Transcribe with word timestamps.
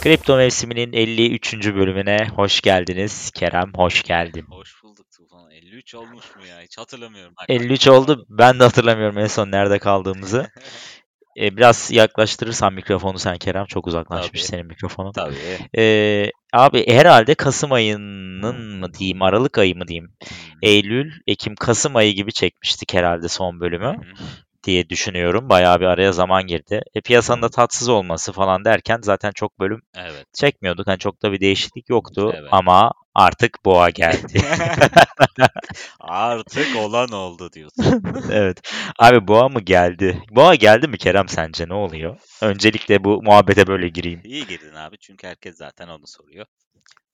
Kripto 0.00 0.36
mevsiminin 0.36 0.92
53. 0.92 1.54
bölümüne 1.54 2.28
hoş 2.36 2.60
geldiniz. 2.60 3.30
Kerem 3.30 3.72
hoş 3.74 4.02
geldin. 4.02 4.46
Hoş 4.50 4.82
bulduk 4.82 5.06
Tufan. 5.16 5.50
53 5.50 5.94
olmuş 5.94 6.36
mu 6.36 6.46
ya? 6.46 6.60
Hiç 6.60 6.78
hatırlamıyorum. 6.78 7.34
53 7.48 7.88
oldu. 7.88 8.26
Ben 8.28 8.60
de 8.60 8.64
hatırlamıyorum 8.64 9.18
en 9.18 9.26
son 9.26 9.50
nerede 9.50 9.78
kaldığımızı. 9.78 10.50
Ee, 11.40 11.56
biraz 11.56 11.90
yaklaştırırsan 11.92 12.72
mikrofonu 12.72 13.18
sen 13.18 13.38
Kerem. 13.38 13.66
Çok 13.66 13.86
uzaklaşmış 13.86 14.40
Tabii. 14.40 14.50
senin 14.50 14.66
mikrofonun. 14.66 15.12
Tabii. 15.12 15.34
Ee, 15.78 16.30
abi 16.52 16.86
herhalde 16.86 17.34
Kasım 17.34 17.72
ayının 17.72 18.78
mı 18.78 18.94
diyeyim, 18.94 19.22
Aralık 19.22 19.58
ayı 19.58 19.76
mı 19.76 19.88
diyeyim? 19.88 20.12
Hmm. 20.28 20.58
Eylül, 20.62 21.12
Ekim, 21.26 21.54
Kasım 21.56 21.96
ayı 21.96 22.14
gibi 22.14 22.32
çekmiştik 22.32 22.94
herhalde 22.94 23.28
son 23.28 23.60
bölümü. 23.60 23.96
Diye 24.64 24.88
düşünüyorum. 24.88 25.48
Bayağı 25.48 25.80
bir 25.80 25.84
araya 25.86 26.12
zaman 26.12 26.46
girdi. 26.46 26.82
E, 26.94 27.00
piyasanın 27.00 27.42
da 27.42 27.48
tatsız 27.48 27.88
olması 27.88 28.32
falan 28.32 28.64
derken 28.64 28.98
zaten 29.02 29.32
çok 29.34 29.60
bölüm 29.60 29.80
Evet. 29.96 30.26
çekmiyorduk. 30.34 30.86
Hani 30.86 30.98
çok 30.98 31.22
da 31.22 31.32
bir 31.32 31.40
değişiklik 31.40 31.88
yoktu 31.90 32.32
Evet. 32.34 32.48
ama 32.52 32.92
artık 33.14 33.64
boğa 33.64 33.90
geldi. 33.90 34.40
Artık 36.00 36.76
olan 36.76 37.08
oldu 37.08 37.52
diyorsun. 37.52 38.02
Evet. 38.32 38.60
Abi 38.98 39.28
boğa 39.28 39.48
mı 39.48 39.60
geldi? 39.60 40.22
Boğa 40.30 40.54
geldi 40.54 40.88
mi 40.88 40.98
Kerem 40.98 41.28
sence 41.28 41.68
ne 41.68 41.74
oluyor? 41.74 42.16
Öncelikle 42.42 43.04
bu 43.04 43.22
muhabbete 43.22 43.66
böyle 43.66 43.88
gireyim. 43.88 44.20
İyi 44.24 44.46
girdin 44.46 44.74
abi 44.74 44.98
çünkü 44.98 45.26
herkes 45.26 45.56
zaten 45.56 45.88
onu 45.88 46.06
soruyor. 46.06 46.46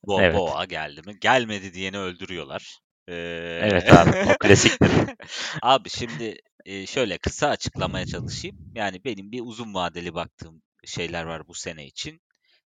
Bo 0.06 0.20
Evet. 0.22 0.36
Boğa 0.36 0.64
geldi 0.64 1.02
mi? 1.06 1.16
Gelmedi 1.20 1.74
diyeni 1.74 1.98
öldürüyorlar. 1.98 2.78
Ee, 3.08 3.14
Evet 3.62 3.92
abi, 3.92 4.10
o 4.10 4.38
klasiktir. 4.38 4.90
abi 5.62 5.90
şimdi 5.90 6.36
e, 6.64 6.86
şöyle 6.86 7.18
kısa 7.18 7.48
açıklamaya 7.48 8.06
çalışayım. 8.06 8.56
Yani 8.74 9.04
benim 9.04 9.32
bir 9.32 9.40
uzun 9.44 9.74
vadeli 9.74 10.14
baktığım 10.14 10.62
şeyler 10.84 11.24
var 11.24 11.48
bu 11.48 11.54
sene 11.54 11.86
için. 11.86 12.20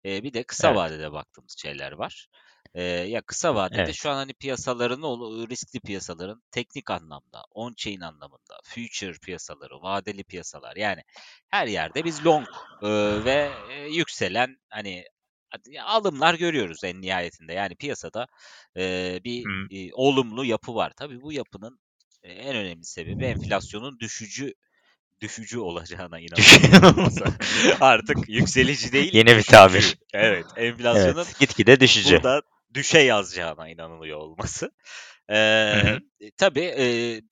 E, 0.04 0.22
bir 0.22 0.32
de 0.34 0.42
kısa 0.44 0.74
Evet. 0.74 0.76
vadede 0.76 1.12
baktığımız 1.12 1.54
şeyler 1.58 1.92
var. 1.92 2.28
E, 2.74 2.82
ya 2.82 3.22
kısa 3.22 3.54
vadede 3.54 3.92
Evet. 3.92 3.94
şu 3.94 4.10
an 4.10 4.14
hani 4.14 4.34
piyasaların 4.34 5.02
riskli 5.50 5.80
piyasaların 5.80 6.42
teknik 6.50 6.90
anlamda, 6.90 7.44
on-chain 7.54 8.04
anlamında, 8.04 8.60
future 8.64 9.18
piyasaları, 9.22 9.82
vadeli 9.82 10.24
piyasalar 10.24 10.76
yani 10.76 11.02
her 11.50 11.66
yerde 11.66 12.04
biz 12.04 12.24
long 12.26 12.46
e, 12.82 12.88
ve 13.24 13.64
e, 13.68 13.88
yükselen 13.88 14.56
hani 14.70 15.04
alımlar 15.82 16.34
görüyoruz 16.34 16.84
en 16.84 17.00
nihayetinde. 17.02 17.52
Yani 17.52 17.76
piyasada 17.76 18.26
e, 18.76 19.20
bir 19.24 19.46
Hı. 19.46 19.68
e, 19.70 19.92
olumlu 19.94 20.44
yapı 20.44 20.74
var. 20.74 20.92
Tabii 20.96 21.22
bu 21.22 21.32
yapının 21.32 21.80
e, 22.22 22.32
en 22.32 22.56
önemli 22.56 22.84
sebebi 22.84 23.24
enflasyonun 23.24 24.00
düşücü 24.00 24.54
düşücü 25.20 25.58
olacağına 25.58 26.18
inanıyorum. 26.20 26.98
olmasa. 26.98 27.24
Artık 27.80 28.28
yükselici 28.28 28.92
değil. 28.92 29.14
Yeni 29.14 29.36
bir 29.36 29.42
tabir. 29.42 29.98
Evet, 30.14 30.46
enflasyonun 30.56 31.24
Evet. 31.24 31.38
Gitgide 31.38 31.80
düşücü. 31.80 32.10
burada 32.10 32.42
düşe 32.74 32.98
yazacağına 32.98 33.68
inanılıyor 33.68 34.18
olması. 34.18 34.70
Ee, 35.28 35.34
hı. 35.82 35.98
e, 36.20 36.30
tabii 36.36 36.74
e, 36.78 36.84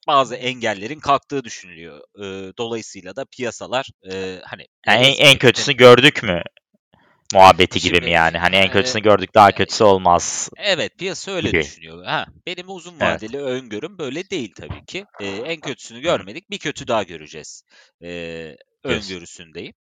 bazı 0.06 0.34
engellerin 0.34 1.00
kalktığı 1.00 1.44
düşünülüyor. 1.44 2.00
Ee, 2.00 2.52
dolayısıyla 2.58 3.16
da 3.16 3.24
piyasalar 3.24 3.88
e, 4.12 4.40
hani 4.44 4.66
Yani 4.86 5.06
en, 5.06 5.26
en 5.26 5.38
kötüsünü 5.38 5.76
gördük 5.76 6.22
mü? 6.22 6.42
Muhabbeti 7.34 7.80
gibi 7.80 8.00
mi 8.00 8.10
yani? 8.10 8.38
Hani 8.38 8.56
en 8.56 8.72
kötüsünü 8.72 9.02
gördük 9.02 9.34
daha 9.34 9.52
kötüsü 9.52 9.84
olmaz. 9.84 10.50
Evet 10.56 10.98
piyasa 10.98 11.30
öyle 11.32 11.50
gibi. 11.50 11.60
düşünüyor. 11.60 12.04
Ha, 12.04 12.26
benim 12.46 12.70
uzun 12.70 13.00
Evet. 13.00 13.22
vadeli 13.22 13.38
öngörüm 13.38 13.98
böyle 13.98 14.30
değil 14.30 14.52
tabii 14.56 14.84
ki. 14.84 15.06
Ee, 15.20 15.26
en 15.26 15.60
kötüsünü 15.60 16.00
görmedik, 16.00 16.50
bir 16.50 16.58
kötü 16.58 16.88
daha 16.88 17.02
göreceğiz. 17.02 17.62
Ee, 18.02 18.56
öngörüsündeyim. 18.84 19.74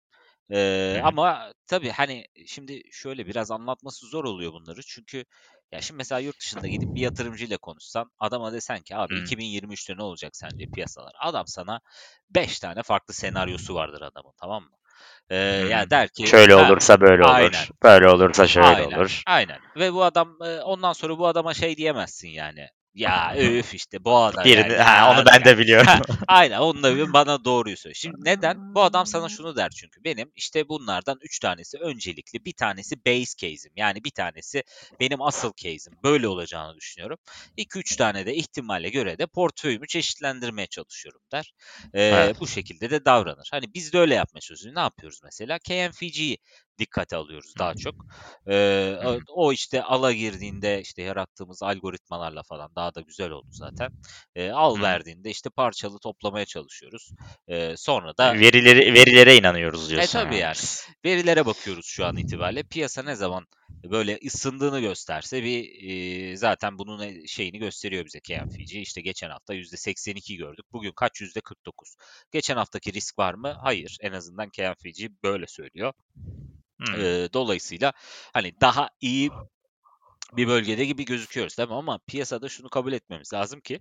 Ee, 0.52 1.00
hı. 1.00 1.02
ama 1.04 1.52
tabii 1.66 1.90
hani 1.90 2.26
şimdi 2.46 2.82
şöyle 2.92 3.26
biraz 3.26 3.50
anlatması 3.50 4.06
zor 4.06 4.24
oluyor 4.24 4.52
bunları. 4.52 4.80
Çünkü 4.82 5.24
ya 5.72 5.80
şimdi 5.80 5.98
mesela 5.98 6.18
yurt 6.18 6.40
dışında 6.40 6.68
gidip 6.68 6.94
bir 6.94 7.00
yatırımcıyla 7.00 7.58
konuşsan 7.58 8.10
adama 8.18 8.52
desen 8.52 8.82
ki 8.82 8.96
abi 8.96 9.14
Hı. 9.14 9.18
2023'te 9.18 9.96
ne 9.96 10.02
olacak 10.02 10.36
sence 10.36 10.66
piyasalar? 10.66 11.12
Adam 11.20 11.44
sana 11.46 11.80
5 12.30 12.60
tane 12.60 12.82
farklı 12.82 13.14
senaryosu 13.14 13.74
vardır 13.74 14.02
adamın 14.02 14.32
tamam 14.40 14.62
mı? 14.62 14.76
Ee, 15.30 15.36
Hı. 15.64 15.68
ya 15.68 15.90
der 15.90 16.08
ki 16.08 16.26
Şöyle 16.26 16.54
"Ha, 16.54 16.68
olursa 16.68 17.00
böyle 17.00 17.22
olur. 17.24 17.32
aynen. 17.34 17.66
Böyle 17.82 18.08
olursa 18.08 18.46
şöyle 18.46 18.66
Aynen, 18.66 18.84
olur. 18.98 19.22
aynen. 19.26 19.58
Ve 19.76 19.92
bu 19.92 20.04
adam 20.04 20.38
e, 20.44 20.60
ondan 20.62 20.92
sonra 20.92 21.18
bu 21.18 21.26
adama 21.26 21.54
şey 21.54 21.76
diyemezsin 21.76 22.28
yani. 22.28 22.68
Ya 22.94 23.34
öf 23.36 23.74
işte 23.74 24.04
bu 24.04 24.16
adam 24.16 24.44
Birini, 24.44 24.72
yani. 24.72 24.82
ha, 24.82 25.12
onu 25.12 25.26
ben 25.26 25.44
de 25.44 25.58
biliyorum. 25.58 25.86
Ha, 25.86 26.00
aynen 26.28 26.58
onu 26.58 26.82
da 26.82 26.96
bir 26.96 27.12
bana 27.12 27.44
doğruyu 27.44 27.76
söyle. 27.76 27.94
Şimdi 27.94 28.16
neden? 28.24 28.74
Bu 28.74 28.82
adam 28.82 29.06
sana 29.06 29.28
şunu 29.28 29.56
der 29.56 29.70
çünkü. 29.70 30.04
Benim 30.04 30.32
işte 30.36 30.68
bunlardan 30.68 31.18
3 31.22 31.38
tanesi 31.38 31.78
öncelikli. 31.78 32.44
Bir 32.44 32.52
tanesi 32.52 33.04
base 33.06 33.36
case'im. 33.36 33.72
Yani 33.76 34.04
bir 34.04 34.10
tanesi 34.10 34.62
benim 35.00 35.22
asıl 35.22 35.52
case'im. 35.56 35.98
Böyle 36.04 36.28
olacağını 36.28 36.76
düşünüyorum. 36.76 37.18
2-3 37.58 37.96
tane 37.96 38.26
de 38.26 38.34
ihtimale 38.34 38.88
göre 38.90 39.18
de 39.18 39.26
portföyümü 39.26 39.86
çeşitlendirmeye 39.86 40.66
çalışıyorum 40.66 41.20
der. 41.32 41.52
Ee, 41.94 42.02
Evet. 42.02 42.40
Bu 42.40 42.46
şekilde 42.46 42.90
de 42.90 43.04
davranır. 43.04 43.48
Hani 43.50 43.74
biz 43.74 43.92
de 43.92 43.98
öyle 43.98 44.14
yapmaya 44.14 44.40
çalışıyoruz. 44.40 44.76
Ne 44.76 44.80
yapıyoruz 44.82 45.20
mesela? 45.24 45.58
KMFG'yi 45.58 46.38
dikkate 46.78 47.16
alıyoruz 47.16 47.54
daha 47.58 47.74
çok. 47.74 47.94
Ee, 48.48 48.96
o- 49.28 49.52
işte 49.52 49.82
ala 49.82 50.12
girdiğinde 50.12 50.80
işte 50.80 51.02
yarattığımız 51.02 51.62
algoritmalarla 51.62 52.42
falan 52.42 52.70
daha 52.76 52.94
da 52.94 53.00
güzel 53.00 53.30
oldu 53.30 53.48
zaten. 53.50 53.90
Ee, 54.34 54.50
al 54.50 54.82
verdiğinde 54.82 55.30
işte 55.30 55.50
parçalı 55.50 55.98
toplamaya 55.98 56.44
çalışıyoruz. 56.44 57.10
Ee, 57.48 57.76
sonra 57.76 58.16
da 58.16 58.34
Verileri, 58.34 58.94
verilere 58.94 59.36
inanıyoruz 59.36 59.90
diyorsun. 59.90 60.18
E, 60.18 60.22
tabii 60.22 60.36
yani. 60.36 60.56
verilere 61.04 61.46
bakıyoruz 61.46 61.86
şu 61.86 62.06
an 62.06 62.16
itibariyle. 62.16 62.62
Piyasa 62.62 63.02
ne 63.02 63.14
zaman 63.14 63.46
böyle 63.84 64.18
ısındığını 64.26 64.80
gösterse 64.80 65.42
bir 65.44 65.82
e, 65.90 66.36
zaten 66.36 66.78
bunun 66.78 67.00
e- 67.00 67.26
şeyini 67.26 67.58
gösteriyor 67.58 68.04
bize 68.04 68.20
KMFG. 68.20 68.72
İşte 68.74 69.00
geçen 69.00 69.30
hafta 69.30 69.54
%82 69.54 70.36
gördük. 70.36 70.66
Bugün 70.72 70.92
kaç? 70.92 71.20
%49. 71.20 71.96
Geçen 72.32 72.56
haftaki 72.56 72.92
risk 72.92 73.18
var 73.18 73.34
mı? 73.34 73.56
Hayır. 73.62 73.96
En 74.00 74.12
azından 74.12 74.50
KMFG 74.50 75.08
böyle 75.22 75.46
söylüyor. 75.46 75.92
Eee, 76.94 77.32
dolayısıyla 77.32 77.92
hani 78.32 78.60
daha 78.60 78.88
iyi 79.00 79.32
bir 80.32 80.48
bölgede 80.48 80.84
gibi 80.84 81.04
gözüküyoruz 81.04 81.58
değil 81.58 81.68
mi? 81.68 81.74
Ama 81.74 81.98
piyasada 82.06 82.48
şunu 82.48 82.68
kabul 82.70 82.92
etmemiz 82.92 83.32
lazım 83.34 83.60
ki 83.60 83.80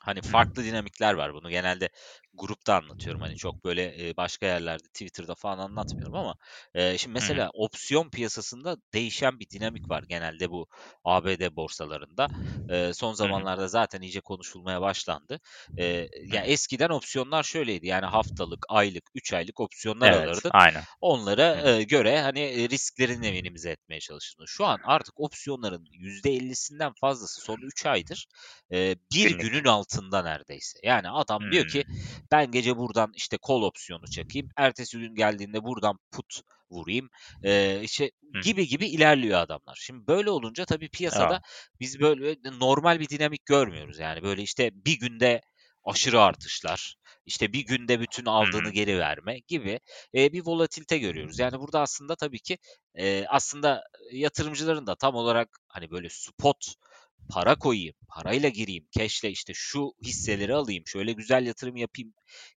hani 0.00 0.20
farklı 0.22 0.64
dinamikler 0.64 1.14
var. 1.14 1.34
Bunu 1.34 1.50
genelde 1.50 1.90
grupta 2.34 2.74
anlatıyorum. 2.74 3.20
Hani 3.22 3.36
çok 3.36 3.64
böyle 3.64 4.08
e, 4.08 4.16
başka 4.16 4.46
yerlerde 4.46 4.82
Twitter'da 4.88 5.34
falan 5.34 5.58
anlatmıyorum 5.58 6.14
ama 6.14 6.34
e, 6.74 6.98
şimdi 6.98 7.12
mesela 7.14 7.50
opsiyon 7.54 8.10
piyasasında 8.10 8.76
değişen 8.94 9.40
bir 9.40 9.50
dinamik 9.50 9.90
var 9.90 10.02
genelde 10.08 10.50
bu 10.50 10.66
ABD 11.04 11.56
borsalarında. 11.56 12.28
E, 12.68 12.92
son 12.94 13.12
zamanlarda 13.14 13.68
zaten 13.68 14.00
iyice 14.00 14.20
konuşulmaya 14.20 14.80
başlandı. 14.80 15.40
E, 15.76 15.84
ya 16.32 16.42
eskiden 16.44 16.88
opsiyonlar 16.90 17.42
şöyleydi. 17.42 17.86
Yani 17.86 18.06
haftalık, 18.06 18.66
aylık, 18.68 19.04
3 19.14 19.32
aylık 19.32 19.60
opsiyonlar 19.60 20.10
Evet, 20.10 20.12
alırdın. 20.12 20.52
aynen. 20.52 20.86
Onlara 21.00 21.70
e, 21.70 21.82
göre 21.82 22.20
hani 22.20 22.68
risklerini 22.70 23.32
minimize 23.32 23.70
etmeye 23.70 24.00
çalıştın. 24.00 24.44
Şu 24.48 24.64
an 24.66 24.80
artık 24.82 25.20
opsiyonların 25.20 25.84
%50'sinden 25.92 26.92
fazlası 27.00 27.40
son 27.40 27.60
3 27.62 27.86
aydır 27.86 28.26
e, 28.72 28.96
bir 29.12 29.30
günün 29.30 29.64
altında 29.64 30.22
neredeyse. 30.22 30.78
Yani 30.82 31.10
adam 31.10 31.50
diyor 31.50 31.64
ki 31.64 31.84
Hmm. 31.84 32.19
Ben 32.32 32.50
gece 32.50 32.76
buradan 32.76 33.12
işte 33.16 33.38
call 33.48 33.62
opsiyonu 33.62 34.06
çekeyim. 34.10 34.48
Ertesi 34.56 34.98
gün 34.98 35.14
geldiğinde 35.14 35.64
buradan 35.64 35.98
put 36.10 36.40
vurayım. 36.70 37.10
E, 37.44 37.80
işte 37.82 38.10
Hı. 38.34 38.40
gibi 38.40 38.66
gibi 38.68 38.86
ilerliyor 38.86 39.40
adamlar. 39.40 39.78
Şimdi 39.80 40.06
böyle 40.06 40.30
olunca 40.30 40.64
tabii 40.64 40.88
piyasada 40.88 41.32
Ya. 41.34 41.40
biz 41.80 42.00
böyle 42.00 42.36
normal 42.58 43.00
bir 43.00 43.08
dinamik 43.08 43.46
görmüyoruz. 43.46 43.98
Yani 43.98 44.22
böyle 44.22 44.42
işte 44.42 44.70
bir 44.74 44.98
günde 44.98 45.40
aşırı 45.84 46.20
artışlar, 46.20 46.94
işte 47.26 47.52
bir 47.52 47.66
günde 47.66 48.00
bütün 48.00 48.24
aldığını 48.24 48.70
geri 48.70 48.98
verme 48.98 49.38
gibi 49.48 49.80
e, 50.14 50.32
bir 50.32 50.46
volatilite 50.46 50.98
görüyoruz. 50.98 51.38
Yani 51.38 51.60
burada 51.60 51.80
aslında 51.80 52.16
tabii 52.16 52.38
ki 52.38 52.58
e, 52.94 53.24
aslında 53.28 53.82
yatırımcıların 54.12 54.86
da 54.86 54.96
tam 54.96 55.14
olarak 55.14 55.48
hani 55.68 55.90
böyle 55.90 56.08
spot 56.10 56.74
para 57.28 57.58
koyayım, 57.58 57.94
parayla 58.08 58.48
gireyim, 58.48 58.86
cash'le 58.90 59.24
işte 59.24 59.52
şu 59.54 59.92
hisseleri 60.04 60.54
alayım, 60.54 60.84
şöyle 60.86 61.12
güzel 61.12 61.46
yatırım 61.46 61.76
yapayım 61.76 62.14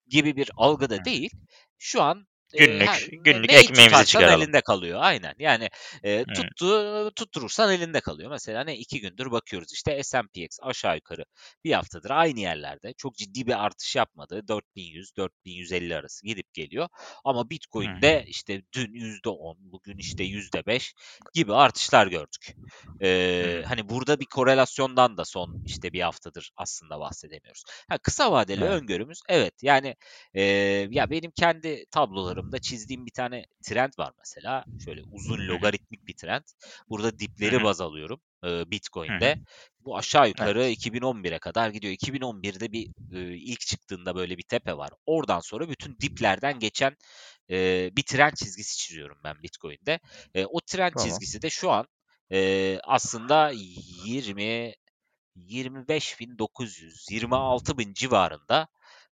gibi 0.08 0.36
bir 0.36 0.52
algıda 0.56 1.06
değil. 1.06 1.30
Şu 1.78 2.02
an 2.02 2.28
Günlük, 2.58 2.88
ha, 2.88 2.96
günlük 3.12 3.50
neyi 3.50 3.60
ekmeğimizi 3.60 4.06
çıkaralım. 4.06 4.42
elinde 4.42 4.62
kalıyor. 4.62 5.00
Aynen. 5.02 5.34
Yani 5.40 5.70
e, 6.04 6.24
tuttu, 6.24 7.12
tutturursan 7.16 7.72
elinde 7.74 8.02
kalıyor. 8.02 8.32
Mesela 8.32 8.64
ne 8.64 8.78
iki 8.78 9.02
gündür 9.02 9.32
bakıyoruz 9.32 9.74
işte 9.74 10.04
S&PX 10.04 10.60
aşağı 10.62 10.96
yukarı 10.96 11.26
bir 11.64 11.72
haftadır 11.72 12.10
aynı 12.10 12.40
yerlerde. 12.40 12.94
Çok 12.98 13.16
ciddi 13.16 13.48
bir 13.48 13.66
artış 13.66 13.96
yapmadı. 13.96 14.44
4100-4150 14.48 15.96
arası 15.96 16.26
gidip 16.26 16.54
geliyor. 16.54 16.88
Ama 17.26 17.50
Bitcoin'de 17.50 18.26
işte 18.28 18.62
dün 18.74 18.94
%10, 18.94 19.56
bugün 19.60 19.98
işte 19.98 20.24
%5 20.24 20.94
gibi 21.34 21.54
artışlar 21.54 22.08
gördük. 22.08 22.56
Ee, 23.02 23.62
Hı. 23.64 23.68
hani 23.68 23.90
burada 23.90 24.20
bir 24.20 24.26
korelasyondan 24.26 25.18
da 25.18 25.26
son 25.26 25.64
işte 25.66 25.94
bir 25.94 26.02
haftadır 26.02 26.52
aslında 26.58 27.00
bahsedemiyoruz. 27.00 27.64
Ha, 27.90 27.98
kısa 27.98 28.32
vadeli 28.32 28.64
Evet. 28.64 28.82
öngörümüz 28.82 29.20
evet 29.30 29.54
yani 29.64 29.96
e, 30.34 30.42
ya 30.92 31.10
benim 31.10 31.32
kendi 31.32 31.86
tablolarımda 32.44 32.60
çizdiğim 32.60 33.06
bir 33.06 33.12
tane 33.12 33.46
trend 33.64 33.94
var 33.98 34.14
mesela. 34.18 34.66
Şöyle 34.86 35.02
uzun 35.12 35.48
logaritmik 35.48 36.08
bir 36.08 36.14
trend. 36.14 36.44
Burada 36.90 37.20
dipleri 37.20 37.64
baz 37.64 37.82
alıyorum 37.82 38.22
e, 38.44 38.72
Bitcoin'de. 38.72 39.38
Bu 39.80 39.98
aşağı 39.98 40.28
yukarı 40.28 40.64
Evet. 40.64 40.78
2011'e 40.78 41.40
kadar 41.40 41.70
gidiyor. 41.70 41.94
2011'de 41.94 42.72
bir 42.72 42.88
e, 43.12 43.38
ilk 43.38 43.60
çıktığında 43.60 44.16
böyle 44.16 44.38
bir 44.38 44.44
tepe 44.44 44.78
var. 44.78 44.90
Oradan 45.06 45.40
sonra 45.40 45.70
bütün 45.70 45.98
diplerden 46.02 46.60
geçen 46.60 46.96
e, 47.50 47.90
bir 47.96 48.04
trend 48.04 48.34
çizgisi 48.34 48.78
çiziyorum 48.78 49.18
ben 49.24 49.36
Bitcoin'de. 49.44 50.00
E, 50.36 50.46
o 50.46 50.60
trend 50.62 50.94
Tamam. 50.94 51.08
çizgisi 51.08 51.42
de 51.42 51.50
şu 51.50 51.72
an 51.72 51.86
e, 52.32 52.80
aslında 52.84 53.52
20 53.54 54.74
25.900 55.38 57.12
26.000 57.12 57.94
civarında. 57.94 58.68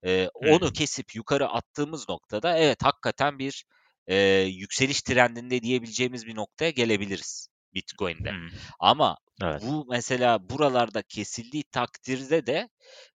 E, 0.05 0.29
onu 0.35 0.73
kesip 0.73 1.15
yukarı 1.15 1.49
attığımız 1.49 2.09
noktada 2.09 2.59
evet 2.59 2.83
hakikaten 2.83 3.39
bir 3.39 3.65
e, 4.07 4.17
yükseliş 4.41 5.03
trendinde 5.03 5.63
diyebileceğimiz 5.63 6.27
bir 6.27 6.37
noktaya 6.37 6.71
gelebiliriz 6.71 7.49
Bitcoin'de. 7.75 8.31
Hı. 8.31 8.49
Ama 8.81 9.17
Evet. 9.43 9.63
bu 9.63 9.87
mesela 9.91 10.51
buralarda 10.51 11.03
kesildiği 11.03 11.65
takdirde 11.65 12.47
de 12.47 12.69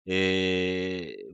e, 0.07 0.15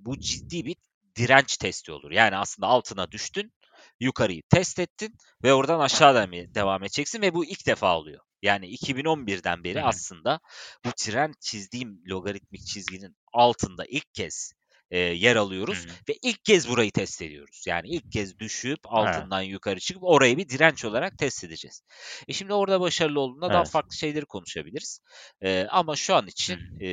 bu 0.05 0.19
ciddi 0.19 0.65
bir 0.65 0.75
direnç 1.15 1.57
testi 1.57 1.91
olur. 1.91 2.11
Yani 2.11 2.37
aslında 2.37 2.67
altına 2.67 3.11
düştün, 3.11 3.53
yukarıyı 3.99 4.41
test 4.49 4.79
ettin 4.79 5.15
ve 5.43 5.53
oradan 5.53 5.79
aşağıdan 5.79 6.31
devam 6.31 6.83
edeceksin 6.83 7.21
ve 7.21 7.33
bu 7.33 7.45
ilk 7.45 7.67
defa 7.67 7.97
oluyor. 7.97 8.21
Yani 8.41 8.67
2011'den 8.67 9.57
Hı 9.57 9.63
beri 9.63 9.81
hı. 9.81 9.85
aslında 9.85 10.39
bu 10.85 10.89
trend 10.97 11.33
çizdiğim 11.41 12.01
logaritmik 12.07 12.65
çizginin 12.65 13.15
altında 13.33 13.85
ilk 13.85 14.13
kez 14.13 14.53
e, 14.91 14.99
yer 14.99 15.35
alıyoruz 15.35 15.85
hı. 15.85 15.89
ve 16.09 16.17
ilk 16.21 16.45
kez 16.45 16.69
burayı 16.69 16.91
test 16.91 17.21
ediyoruz. 17.21 17.63
Yani 17.67 17.87
ilk 17.89 18.11
kez 18.11 18.39
düşüp 18.39 18.79
Evet. 18.85 18.85
altından 18.85 19.41
yukarı 19.41 19.79
çıkıp 19.79 20.03
orayı 20.03 20.37
bir 20.37 20.49
direnç 20.49 20.85
olarak 20.85 21.17
test 21.17 21.43
edeceğiz. 21.43 21.81
E 22.27 22.33
şimdi 22.33 22.53
orada 22.53 22.81
başarılı 22.81 23.19
olduğunda 23.19 23.49
daha 23.49 23.61
Evet. 23.61 23.69
farklı 23.69 23.95
şeyleri 23.95 24.25
konuşabiliriz. 24.25 24.99
E, 25.41 25.67
ama 25.69 25.95
şu 25.95 26.15
an 26.15 26.27
için 26.27 26.57
hı. 26.57 26.83
e, 26.83 26.87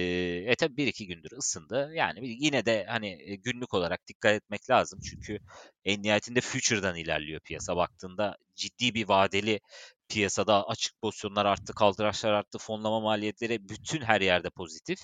e 0.47 0.55
tabii 0.55 0.77
bir 0.77 0.87
iki 0.87 1.07
gündür 1.07 1.31
ısındı. 1.39 1.91
Yani 1.95 2.21
yine 2.23 2.67
de 2.67 2.87
hani 2.89 3.09
e, 3.09 3.37
günlük 3.37 3.75
olarak 3.75 4.07
dikkat 4.07 4.35
etmek 4.35 4.71
lazım. 4.71 4.99
Çünkü 5.03 5.39
en 5.89 6.03
nihayetinde 6.03 6.41
future'dan 6.41 6.97
ilerliyor 6.97 7.41
piyasa. 7.41 7.77
Baktığında 7.77 8.37
ciddi 8.57 8.95
bir 8.95 9.09
vadeli 9.09 9.61
piyasada 10.09 10.69
açık 10.69 11.01
pozisyonlar 11.03 11.47
arttı, 11.47 11.75
kaldıraçlar 11.75 12.33
arttı, 12.33 12.59
fonlama 12.59 13.01
maliyetleri 13.01 13.69
bütün 13.69 14.01
her 14.01 14.21
yerde 14.21 14.51
pozitif. 14.51 14.99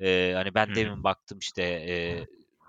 E, 0.00 0.32
hani 0.36 0.54
ben 0.54 0.66
hı. 0.70 0.74
demin 0.74 1.04
baktım 1.04 1.38
işte 1.38 1.62
e, 1.62 1.94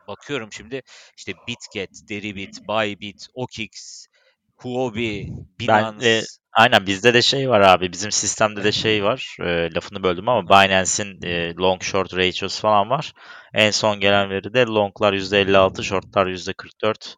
bakıyorum 0.07 0.53
şimdi 0.53 0.81
işte 1.17 1.33
Bitget, 1.47 2.09
Deribit, 2.09 2.61
Bybit, 2.67 3.27
OKX, 3.33 4.05
Huobi, 4.55 5.33
Ben 5.61 5.83
e, 5.83 5.91
Binance. 5.91 6.25
aynen 6.53 6.85
bizde 6.85 7.13
de 7.13 7.21
şey 7.21 7.49
var 7.49 7.61
abi. 7.61 7.91
Bizim 7.91 8.11
sistemde 8.11 8.63
de 8.63 8.71
şey 8.71 9.03
var. 9.03 9.37
E, 9.41 9.73
lafını 9.73 10.03
böldüm 10.03 10.29
ama 10.29 10.49
Binance'in 10.49 11.21
e, 11.23 11.55
long 11.55 11.83
short 11.83 12.13
ratio'su 12.13 12.61
falan 12.61 12.89
var. 12.89 13.13
En 13.53 13.71
son 13.71 13.99
gelen 13.99 14.29
veride 14.29 14.65
longlar 14.65 15.13
%56, 15.13 15.83
shortlar 15.83 16.27
%44. 16.27 17.15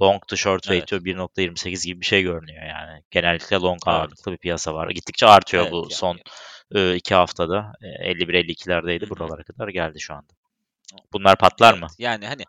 Long 0.00 0.26
to 0.26 0.36
short 0.36 0.70
Evet, 0.70 0.82
ratio 0.82 0.98
1.28 0.98 1.86
gibi 1.86 2.00
bir 2.00 2.06
şey 2.06 2.22
görünüyor 2.22 2.62
yani. 2.62 3.02
Genellikle 3.10 3.56
long 3.56 3.80
evet, 3.86 3.94
ağırlıklı 3.94 4.32
bir 4.32 4.38
piyasa 4.38 4.74
var. 4.74 4.90
Gittikçe 4.90 5.26
artıyor 5.26 5.62
evet. 5.62 5.72
bu 5.72 5.86
Ya, 5.90 5.96
son 5.96 6.18
e, 6.74 6.94
iki 6.96 7.14
haftada. 7.14 7.72
E, 7.82 8.12
51-52'lerdeydi. 8.12 9.00
hı 9.00 9.06
hı. 9.06 9.10
Buralara 9.10 9.42
kadar 9.42 9.68
geldi 9.68 10.00
şu 10.00 10.14
anda. 10.14 10.32
Bunlar 11.12 11.36
patlar 11.36 11.74
mı? 11.74 11.86
Evet, 11.90 11.98
yani 11.98 12.26
hani 12.26 12.42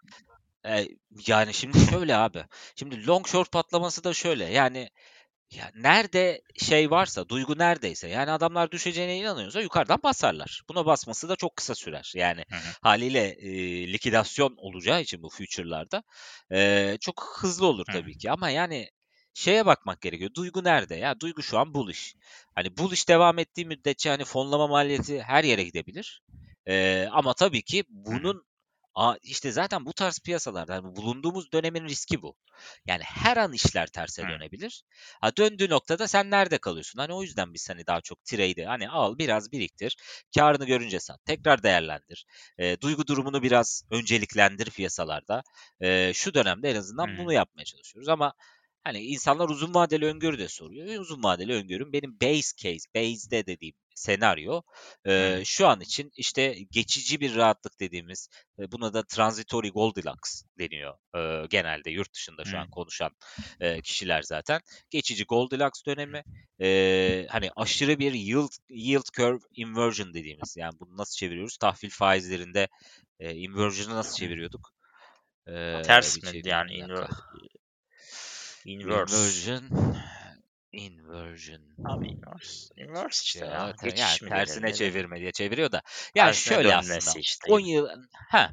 e, 0.66 0.88
yani 1.28 1.54
şimdi 1.54 1.80
şöyle 1.80 2.16
abi. 2.16 2.44
Şimdi 2.76 3.08
long 3.08 3.28
short 3.28 3.52
patlaması 3.52 4.04
da 4.04 4.14
şöyle. 4.14 4.46
Yani 4.46 4.90
ya 5.52 5.72
nerede 5.76 6.42
şey 6.58 6.92
varsa, 6.92 7.30
duygu 7.30 7.58
neredeyse 7.58 8.08
yani 8.08 8.32
adamlar 8.32 8.72
düşeceğine 8.72 9.18
inanıyorsa 9.18 9.62
yukarıdan 9.62 10.00
basarlar. 10.04 10.62
Buna 10.70 10.86
basması 10.86 11.30
da 11.30 11.36
çok 11.36 11.56
kısa 11.56 11.76
sürer. 11.76 12.12
Yani 12.16 12.46
Hı 12.50 12.56
hı. 12.56 12.74
haliyle 12.82 13.28
e, 13.30 13.52
likidasyon 13.94 14.54
olacağı 14.58 15.02
için 15.02 15.24
bu 15.24 15.30
future'larda 15.30 16.04
e, 16.52 16.98
çok 17.02 17.38
hızlı 17.40 17.66
olur 17.68 17.86
Hı. 17.90 17.92
tabii 17.94 18.18
ki. 18.18 18.32
Ama 18.32 18.50
yani 18.50 18.90
şeye 19.34 19.66
bakmak 19.66 20.02
gerekiyor. 20.02 20.32
Duygu 20.34 20.64
nerede? 20.64 20.96
Ya 20.96 21.20
duygu 21.20 21.44
şu 21.44 21.60
an 21.60 21.74
bullish. 21.74 22.16
Hani 22.56 22.78
bullish 22.78 23.10
devam 23.10 23.40
ettiği 23.40 23.66
müddetçe 23.66 24.10
hani 24.10 24.26
fonlama 24.26 24.68
maliyeti 24.68 25.22
her 25.24 25.44
yere 25.44 25.64
gidebilir. 25.64 26.22
E, 26.68 27.08
ama 27.12 27.34
tabii 27.34 27.62
ki 27.62 27.84
Hı 28.06 28.14
hı. 28.16 28.20
bunun 28.20 28.44
Aa, 28.98 29.16
işte 29.24 29.52
zaten 29.52 29.86
bu 29.86 29.94
tarz 29.94 30.20
piyasalarda 30.20 30.74
yani 30.74 30.96
bulunduğumuz 30.96 31.52
dönemin 31.52 31.86
riski 31.86 32.22
bu. 32.22 32.36
Yani 32.86 33.04
her 33.04 33.38
an 33.38 33.54
işler 33.54 33.88
terse 33.88 34.24
Hı. 34.24 34.28
dönebilir. 34.28 34.84
Ha 35.22 35.38
döndüğü 35.38 35.70
noktada 35.70 36.08
sen 36.08 36.32
nerede 36.32 36.58
kalıyorsun? 36.58 37.00
Hani 37.00 37.14
o 37.14 37.24
yüzden 37.24 37.54
biz 37.54 37.70
hani 37.70 37.88
daha 37.88 38.02
çok 38.02 38.26
trade'i 38.26 38.66
hani 38.66 38.90
al 38.90 39.18
biraz 39.18 39.52
biriktir. 39.52 39.98
Karını 40.36 40.66
görünce 40.66 41.00
sat. 41.00 41.26
Tekrar 41.26 41.64
değerlendir. 41.64 42.26
E, 42.58 42.82
duygu 42.82 43.08
durumunu 43.08 43.44
biraz 43.44 43.84
önceliklendir 43.92 44.70
piyasalarda. 44.72 45.44
E, 45.82 46.14
şu 46.14 46.34
dönemde 46.34 46.72
en 46.72 46.76
azından 46.76 47.08
Hı. 47.08 47.18
bunu 47.18 47.34
yapmaya 47.34 47.66
çalışıyoruz 47.66 48.10
ama 48.10 48.34
hani 48.84 49.00
insanlar 49.00 49.50
uzun 49.50 49.74
vadeli 49.74 50.06
öngörü 50.06 50.40
de 50.40 50.48
soruyor. 50.48 50.88
E, 50.88 51.00
uzun 51.00 51.24
vadeli 51.24 51.54
öngörüm 51.54 51.94
benim 51.94 52.18
base 52.22 52.56
case, 52.58 52.90
base'de 52.96 53.46
dediğim 53.46 53.76
senaryo 53.96 54.62
e, 55.06 55.42
şu 55.46 55.68
an 55.68 55.82
için 55.82 56.12
işte 56.16 56.56
geçici 56.72 57.20
bir 57.20 57.36
rahatlık 57.36 57.80
dediğimiz 57.80 58.30
e, 58.60 58.72
buna 58.72 58.94
da 58.94 59.04
transitory 59.04 59.70
Goldilocks 59.70 60.44
deniyor 60.60 60.94
e, 61.16 61.48
genelde 61.48 61.92
yurt 61.92 62.14
dışında 62.14 62.46
şu 62.46 62.58
an 62.58 62.70
konuşan 62.70 63.12
e, 63.60 63.82
kişiler 63.82 64.22
zaten. 64.22 64.62
Geçici 64.90 65.26
Goldilocks 65.26 65.86
dönemi 65.86 66.24
e, 66.62 67.28
hani 67.30 67.50
aşırı 67.56 68.00
bir 68.00 68.14
yield, 68.14 68.52
yield 68.70 69.12
curve 69.18 69.40
inversion 69.56 70.14
dediğimiz 70.14 70.58
yani 70.58 70.74
bunu 70.80 70.98
nasıl 70.98 71.16
çeviriyoruz? 71.16 71.58
Tahvil 71.58 71.90
faizlerinde 71.90 72.68
e, 73.20 73.36
inversion'ı 73.36 73.96
nasıl 73.96 74.16
çeviriyorduk? 74.16 74.70
E, 75.48 75.82
Ters 75.82 76.16
mi 76.16 76.22
çevireyim 76.22 76.48
yani 76.48 76.74
inver. 76.74 77.08
İnverse? 78.74 79.28
Inversion 79.38 79.72
inversion 80.72 81.64
Abi 81.84 82.08
inverse. 82.12 82.70
Inverse 82.78 83.22
işte 83.26 83.46
ya, 83.46 83.48
ya. 83.48 83.74
te- 83.74 83.90
yani 84.00 84.18
Geçiş 84.18 84.22
mi 84.22 84.32
tersine 84.32 84.68
ne 84.68 84.78
denir? 84.78 84.78
çevirme 84.78 85.20
diye 85.20 85.32
çeviriyor 85.32 85.72
da. 85.72 85.82
Yani 86.16 86.36
Tersine 86.36 86.62
şöyle 86.62 86.76
aslında 86.76 87.16
işte 87.20 87.52
10 87.52 87.60
gibi. 87.60 87.68
yıl 87.68 87.88
ha 88.30 88.52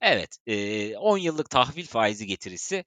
Evet, 0.00 0.36
eee, 0.46 0.96
10 0.98 1.18
yıllık 1.18 1.50
tahvil 1.50 1.86
faizi 1.86 2.26
getirisiyle 2.26 2.84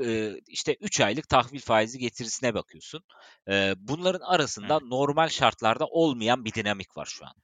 eee, 0.00 0.40
işte 0.48 0.76
3 0.80 1.00
aylık 1.00 1.28
tahvil 1.28 1.60
faizi 1.60 1.98
getirisine 1.98 2.54
bakıyorsun. 2.54 3.04
Eee, 3.48 3.74
bunların 3.78 4.20
Hı. 4.62 4.66
arasında 4.66 4.80
normal 4.80 5.28
şartlarda 5.28 5.86
olmayan 5.86 6.44
bir 6.44 6.54
dinamik 6.54 6.96
var 6.96 7.06
şu 7.06 7.26
an. 7.26 7.34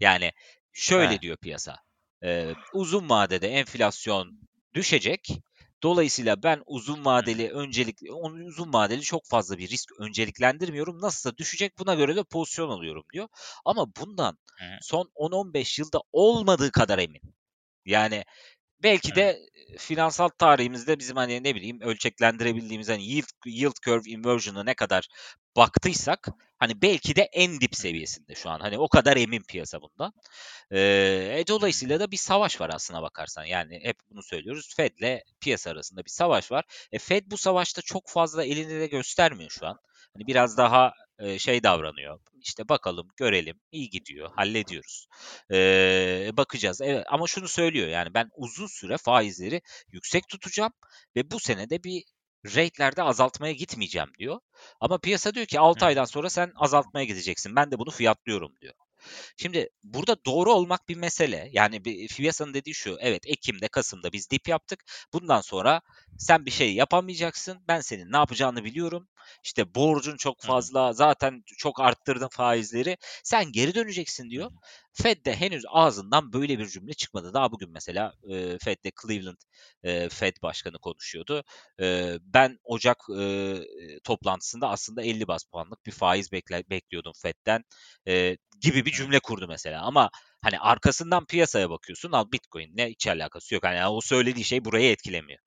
Yani 0.00 0.32
şöyle 0.72 1.20
Evet. 1.20 1.22
diyor 1.22 1.36
piyasa. 1.36 1.76
eee, 2.22 2.56
uzun 2.72 3.08
vadede 3.08 3.48
enflasyon 3.48 4.40
düşecek. 4.74 5.28
Dolayısıyla 5.82 6.42
ben 6.42 6.62
uzun 6.66 7.04
vadeli 7.04 7.50
öncelik 7.50 7.98
uzun 8.46 8.72
vadeli 8.72 9.02
çok 9.02 9.26
fazla 9.26 9.58
bir 9.58 9.68
risk 9.68 10.00
önceliklendirmiyorum. 10.00 11.00
Nasılsa 11.00 11.36
düşecek 11.36 11.78
buna 11.78 11.94
göre 11.94 12.16
de 12.16 12.22
pozisyon 12.22 12.68
alıyorum 12.70 13.04
diyor. 13.12 13.28
Ama 13.64 13.86
bundan 14.00 14.38
son 14.80 15.10
10-15 15.14 15.80
yılda 15.80 16.00
olmadığı 16.12 16.70
kadar 16.72 16.98
emin. 16.98 17.20
Yani 17.84 18.24
belki 18.82 19.14
de 19.14 19.40
finansal 19.78 20.28
tarihimizde 20.28 20.98
bizim 20.98 21.16
hani 21.16 21.44
ne 21.44 21.54
bileyim 21.54 21.80
ölçeklendirebildiğimiz 21.80 22.88
hani 22.88 23.04
yield, 23.04 23.46
yield 23.46 23.76
curve 23.84 24.10
inversion'ı 24.10 24.66
ne 24.66 24.74
kadar 24.74 25.08
baktıysak 25.56 26.28
hani 26.58 26.82
belki 26.82 27.16
de 27.16 27.22
en 27.22 27.60
dip 27.60 27.76
seviyesinde 27.76 28.34
şu 28.34 28.50
an. 28.50 28.60
Hani 28.60 28.78
o 28.78 28.88
kadar 28.88 29.16
emin 29.16 29.42
piyasa 29.42 29.82
bundan. 29.82 30.12
Ee, 30.70 30.78
e, 31.38 31.44
dolayısıyla 31.48 32.00
da 32.00 32.10
bir 32.10 32.16
savaş 32.16 32.60
var 32.60 32.70
aslına 32.74 33.02
bakarsan. 33.02 33.44
Yani 33.44 33.80
hep 33.82 33.96
bunu 34.10 34.22
söylüyoruz. 34.22 34.74
Fed'le 34.76 35.20
piyasa 35.40 35.70
arasında 35.70 36.04
bir 36.04 36.10
savaş 36.10 36.52
var. 36.52 36.64
E, 36.92 36.98
Fed 36.98 37.22
bu 37.26 37.36
savaşta 37.36 37.82
çok 37.82 38.08
fazla 38.08 38.44
elini 38.44 38.80
de 38.80 38.86
göstermiyor 38.86 39.50
şu 39.50 39.66
an. 39.66 39.78
Hani 40.14 40.26
biraz 40.26 40.56
daha 40.56 40.92
e, 41.18 41.38
şey 41.38 41.62
davranıyor. 41.62 42.20
İşte 42.40 42.68
bakalım, 42.68 43.08
görelim, 43.16 43.60
iyi 43.72 43.90
gidiyor, 43.90 44.30
hallediyoruz. 44.36 45.06
Ee, 45.52 46.30
bakacağız. 46.32 46.80
Evet, 46.82 47.04
ama 47.08 47.26
şunu 47.26 47.48
söylüyor 47.48 47.88
yani 47.88 48.14
ben 48.14 48.30
uzun 48.36 48.66
süre 48.66 48.96
faizleri 48.98 49.62
yüksek 49.92 50.28
tutacağım 50.28 50.72
ve 51.16 51.30
bu 51.30 51.40
sene 51.40 51.70
de 51.70 51.84
bir 51.84 52.02
rate'lerde 52.46 53.02
azaltmaya 53.02 53.52
gitmeyeceğim 53.52 54.08
diyor. 54.18 54.40
Ama 54.80 54.98
piyasa 54.98 55.34
diyor 55.34 55.46
ki 55.46 55.60
6 55.60 55.86
aydan 55.86 56.04
sonra 56.04 56.30
sen 56.30 56.52
azaltmaya 56.56 57.04
gideceksin. 57.04 57.56
Ben 57.56 57.70
de 57.70 57.78
bunu 57.78 57.90
fiyatlıyorum 57.90 58.52
diyor. 58.60 58.74
Şimdi 59.36 59.68
burada 59.82 60.16
doğru 60.26 60.52
olmak 60.52 60.88
bir 60.88 60.96
mesele. 60.96 61.48
Yani 61.52 61.84
bir 61.84 62.08
piyasanın 62.08 62.54
dediği 62.54 62.74
şu. 62.74 62.96
Evet 63.00 63.22
Ekim'de, 63.26 63.68
Kasım'da 63.68 64.12
biz 64.12 64.30
dip 64.30 64.48
yaptık. 64.48 64.84
Bundan 65.12 65.40
sonra 65.40 65.80
sen 66.18 66.46
bir 66.46 66.50
şey 66.50 66.74
yapamayacaksın. 66.74 67.58
Ben 67.68 67.80
senin 67.80 68.12
ne 68.12 68.16
yapacağını 68.16 68.64
biliyorum. 68.64 69.08
İşte 69.44 69.74
borcun 69.74 70.16
çok 70.16 70.42
fazla. 70.42 70.92
Zaten 70.92 71.42
çok 71.58 71.80
arttırdın 71.80 72.28
faizleri. 72.28 72.96
Sen 73.24 73.52
geri 73.52 73.74
döneceksin 73.74 74.30
diyor. 74.30 74.50
Fed 74.92 75.24
de 75.24 75.36
henüz 75.36 75.64
ağzından 75.68 76.32
böyle 76.32 76.58
bir 76.58 76.66
cümle 76.66 76.94
çıkmadı. 76.94 77.34
Daha 77.34 77.52
bugün 77.52 77.70
mesela 77.72 78.12
e, 78.30 78.58
Fed'de 78.58 78.92
Cleveland 79.02 79.36
e, 79.82 80.08
Fed 80.08 80.36
başkanı 80.42 80.78
konuşuyordu. 80.78 81.44
E, 81.80 82.16
ben 82.20 82.58
Ocak 82.64 82.96
e, 83.18 83.56
toplantısında 84.04 84.68
aslında 84.68 85.02
50 85.02 85.28
bas 85.28 85.44
puanlık 85.44 85.86
bir 85.86 85.92
faiz 85.92 86.32
bekle, 86.32 86.64
bekliyordum 86.70 87.12
Fed'den 87.22 87.64
e, 88.08 88.36
gibi 88.60 88.84
bir 88.84 88.92
cümle 88.92 89.20
kurdu 89.20 89.48
mesela. 89.48 89.82
Ama 89.82 90.10
hani 90.42 90.58
arkasından 90.58 91.26
piyasaya 91.26 91.70
bakıyorsun 91.70 92.12
al 92.12 92.32
Bitcoin 92.32 92.76
ne 92.76 92.88
hiç 92.88 93.06
alakası 93.06 93.54
yok. 93.54 93.64
Hani 93.64 93.86
o 93.86 94.00
söylediği 94.00 94.44
şey 94.44 94.64
burayı 94.64 94.90
etkilemiyor. 94.90 95.38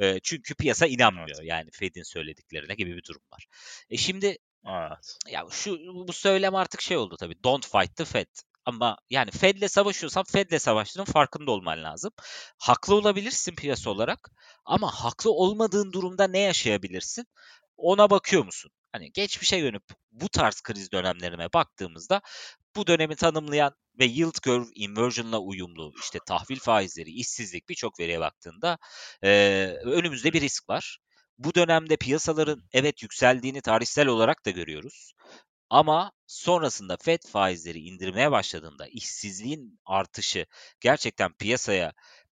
E, 0.00 0.20
çünkü 0.22 0.54
piyasa 0.54 0.86
inanmıyor 0.86 1.42
yani 1.42 1.70
Fed'in 1.72 2.02
söylediklerine 2.02 2.74
gibi 2.74 2.96
bir 2.96 3.04
durum 3.08 3.22
var. 3.32 3.46
E 3.90 3.96
şimdi 3.96 4.38
Evet. 4.66 5.18
ya 5.28 5.46
şu 5.50 5.78
bu 6.08 6.12
söylem 6.12 6.54
artık 6.54 6.80
şey 6.80 6.96
oldu 6.96 7.16
tabii. 7.20 7.44
Don't 7.44 7.66
fight 7.66 7.96
the 7.96 8.04
Fed. 8.04 8.26
Ama 8.64 8.96
yani 9.10 9.30
Fed'le 9.30 9.68
savaşıyorsan 9.68 10.24
Fed'le 10.32 10.58
savaştığının 10.58 11.04
farkında 11.04 11.50
olman 11.50 11.82
lazım. 11.82 12.12
Haklı 12.58 12.94
olabilirsin 12.94 13.54
piyasa 13.54 13.90
olarak 13.90 14.30
ama 14.64 14.90
haklı 14.90 15.30
olmadığın 15.30 15.92
durumda 15.92 16.28
ne 16.28 16.38
yaşayabilirsin? 16.38 17.26
Ona 17.76 18.10
bakıyor 18.10 18.44
musun? 18.44 18.70
Hani 18.92 19.12
geçmişe 19.12 19.56
yönüp 19.56 19.82
bu 20.12 20.28
tarz 20.28 20.60
kriz 20.60 20.92
dönemlerine 20.92 21.52
baktığımızda 21.52 22.20
bu 22.76 22.86
dönemi 22.86 23.16
tanımlayan 23.16 23.74
ve 23.98 24.04
yield 24.04 24.40
curve 24.42 24.66
inversion'la 24.74 25.38
uyumlu 25.38 25.92
işte 26.00 26.18
tahvil 26.26 26.58
faizleri, 26.58 27.10
işsizlik 27.10 27.68
birçok 27.68 28.00
veriye 28.00 28.20
baktığında 28.20 28.78
e, 29.22 29.30
önümüzde 29.84 30.32
bir 30.32 30.40
risk 30.40 30.68
var. 30.68 30.98
Bu 31.38 31.54
dönemde 31.54 31.96
piyasaların 31.96 32.62
evet 32.72 33.02
yükseldiğini 33.02 33.60
tarihsel 33.60 34.06
olarak 34.06 34.46
da 34.46 34.50
görüyoruz. 34.50 35.12
Ama 35.72 36.12
sonrasında 36.26 36.96
FED 36.96 37.22
faizleri 37.28 37.78
indirmeye 37.78 38.30
başladığında 38.30 38.86
işsizliğin 38.86 39.80
artışı 39.84 40.46
gerçekten 40.80 41.32
piyasaya 41.32 41.92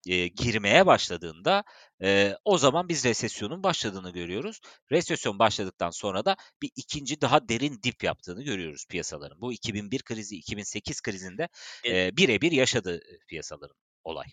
e, 0.09 0.29
girmeye 0.29 0.87
başladığında 0.87 1.65
e, 2.03 2.37
o 2.45 2.59
zaman 2.59 2.89
biz 2.89 3.05
resesyonun 3.05 3.62
başladığını 3.62 4.11
görüyoruz. 4.11 4.61
Resesyon 4.91 5.39
başladıktan 5.39 5.91
sonra 5.91 6.25
da 6.25 6.37
bir 6.62 6.71
ikinci 6.77 7.21
daha 7.21 7.49
derin 7.49 7.81
dip 7.83 8.05
yaptığını 8.05 8.43
görüyoruz 8.43 8.87
piyasaların. 8.91 9.41
Bu 9.41 9.53
2001 9.53 10.03
krizi, 10.03 10.37
2008 10.37 11.01
krizinde 11.01 11.49
e, 11.87 12.17
birebir 12.17 12.53
yaşadı 12.53 13.01
piyasaların 13.29 13.77
olay. 14.05 14.27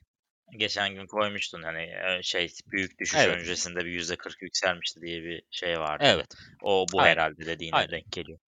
Geçen 0.58 0.96
gün 0.96 1.08
koymuştun 1.08 1.63
hani 1.63 1.89
şey 2.24 2.53
büyük 2.72 3.00
düşüş 3.00 3.20
evet. 3.20 3.38
öncesinde 3.38 3.86
bir 3.86 3.91
yüzde 3.91 4.15
40 4.15 4.41
yükselmişti 4.41 5.01
diye 5.01 5.24
bir 5.24 5.44
şey 5.51 5.79
vardı. 5.79 6.03
Evet. 6.08 6.27
O 6.62 6.86
bu 6.94 7.01
Aynen. 7.01 7.12
herhalde 7.12 7.46
dediğine 7.46 7.75
Aynen. 7.75 7.91
denk 7.91 8.12
geliyor. 8.12 8.39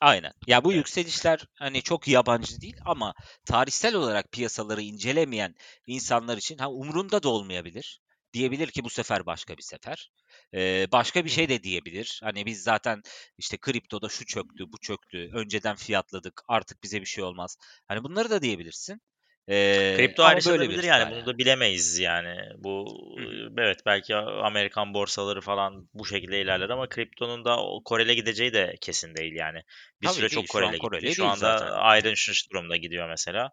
Aynen. 0.00 0.32
Ya 0.46 0.64
bu 0.64 0.72
evet. 0.72 0.76
yükselişler 0.76 1.46
hani 1.54 1.82
çok 1.82 2.08
yabancı 2.08 2.60
değil 2.60 2.76
ama 2.84 3.14
tarihsel 3.44 3.94
olarak 3.94 4.32
piyasaları 4.32 4.82
incelemeyen 4.82 5.54
insanlar 5.86 6.36
için 6.36 6.58
ha 6.58 6.70
umrunda 6.70 7.22
da 7.22 7.28
olmayabilir. 7.28 8.00
Diyebilir 8.32 8.68
ki 8.68 8.84
bu 8.84 8.90
sefer 8.90 9.26
başka 9.26 9.56
bir 9.56 9.62
sefer. 9.62 10.10
Ee, 10.54 10.86
başka 10.92 11.24
bir 11.24 11.30
şey 11.30 11.48
de 11.48 11.62
diyebilir. 11.62 12.20
Hani 12.24 12.46
biz 12.46 12.62
zaten 12.62 13.02
işte 13.38 13.56
kriptoda 13.56 14.08
şu 14.08 14.26
çöktü, 14.26 14.64
bu 14.72 14.78
çöktü. 14.78 15.30
Önceden 15.34 15.76
fiyatladık. 15.76 16.42
Artık 16.48 16.82
bize 16.82 17.00
bir 17.00 17.06
şey 17.06 17.24
olmaz. 17.24 17.56
Hani 17.88 18.04
bunları 18.04 18.30
da 18.30 18.42
diyebilirsin. 18.42 19.00
Ee, 19.48 19.94
Kripto 19.96 20.22
ayrışabilir 20.22 20.82
yani. 20.82 21.00
yani 21.00 21.14
bunu 21.14 21.26
da 21.26 21.38
bilemeyiz 21.38 21.98
yani. 21.98 22.36
Bu 22.58 22.86
Hı. 23.18 23.52
evet 23.58 23.80
belki 23.86 24.16
Amerikan 24.16 24.94
borsaları 24.94 25.40
falan 25.40 25.88
bu 25.94 26.06
şekilde 26.06 26.40
ilerler 26.40 26.70
ama 26.70 26.88
kriptonun 26.88 27.44
da 27.44 27.56
Koreli 27.84 28.16
gideceği 28.16 28.52
de 28.52 28.74
kesin 28.80 29.14
değil 29.14 29.32
yani. 29.32 29.62
Bir 30.02 30.06
Tabii 30.06 30.16
süre 30.16 30.30
değil, 30.30 30.46
çok 30.46 30.48
Koreli 30.48 30.78
gitti. 30.78 31.14
Şu 31.14 31.26
anda 31.26 31.70
ayrışmış 31.70 32.50
durumda 32.50 32.76
gidiyor 32.76 33.08
mesela. 33.08 33.50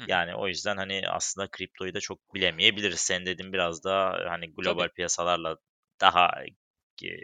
Hı. 0.00 0.04
Yani 0.08 0.34
o 0.34 0.48
yüzden 0.48 0.76
hani 0.76 1.02
aslında 1.08 1.48
kriptoyu 1.50 1.94
da 1.94 2.00
çok 2.00 2.34
bilemeyebiliriz. 2.34 3.00
Sen 3.00 3.26
dedin 3.26 3.52
biraz 3.52 3.84
da 3.84 4.24
hani 4.28 4.54
global 4.54 4.82
tabii. 4.82 4.94
piyasalarla 4.94 5.56
daha 6.00 6.30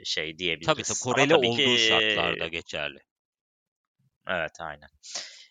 şey 0.04 0.38
diyebiliriz. 0.38 0.66
Tabii 0.66 0.82
tabii 0.82 0.98
Koreli 1.02 1.28
tabii 1.28 1.48
olduğu 1.48 1.76
ki, 1.76 1.86
şartlarda 1.88 2.48
geçerli. 2.48 2.98
Evet 4.28 4.60
aynen. 4.60 4.88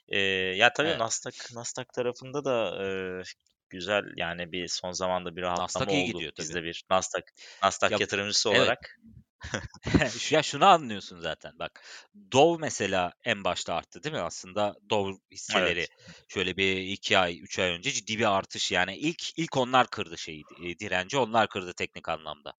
Eee, 0.08 0.20
ya 0.58 0.74
tabii 0.74 0.90
Evet. 0.90 1.00
Nasdaq 1.00 1.34
Nasdaq 1.56 1.86
tarafında 1.94 2.46
da 2.46 2.78
eee, 2.84 3.24
güzel 3.70 4.04
yani 4.18 4.52
bir 4.52 4.68
son 4.68 4.92
zamanda 4.92 5.36
bir 5.36 5.42
rahatlama 5.42 5.86
Nasdaq 5.86 5.94
iyi 5.94 6.06
oldu. 6.06 6.06
gidiyor 6.06 6.32
tabii. 6.36 6.54
de 6.54 6.64
bir 6.64 6.84
Nasdaq 6.92 7.24
Nasdaq 7.64 7.92
Ya 7.92 8.00
yatırımcısı 8.00 8.50
evet. 8.50 8.58
olarak 8.60 9.00
Ya 10.32 10.44
şunu 10.44 10.66
anlıyorsun 10.66 11.20
zaten 11.20 11.60
bak. 11.60 11.84
Dow 12.32 12.62
mesela 12.62 13.14
en 13.26 13.44
başta 13.44 13.76
arttı 13.76 14.04
değil 14.04 14.16
mi? 14.16 14.22
Aslında 14.22 14.76
Dow 14.90 15.22
hisseleri 15.32 15.80
Evet. 15.80 15.90
şöyle 16.28 16.58
bir 16.58 16.78
iki 16.78 17.18
ay, 17.18 17.40
üç 17.40 17.60
ay 17.60 17.70
önce 17.70 17.92
ciddi 17.92 18.20
bir 18.20 18.38
artış 18.38 18.72
yani 18.72 18.98
ilk 18.98 19.40
ilk 19.40 19.58
onlar 19.58 19.88
kırdı 19.88 20.18
şeyi 20.18 20.44
e, 20.64 20.80
direnci 20.80 21.18
onlar 21.18 21.48
kırdı 21.48 21.74
teknik 21.74 22.10
anlamda. 22.10 22.54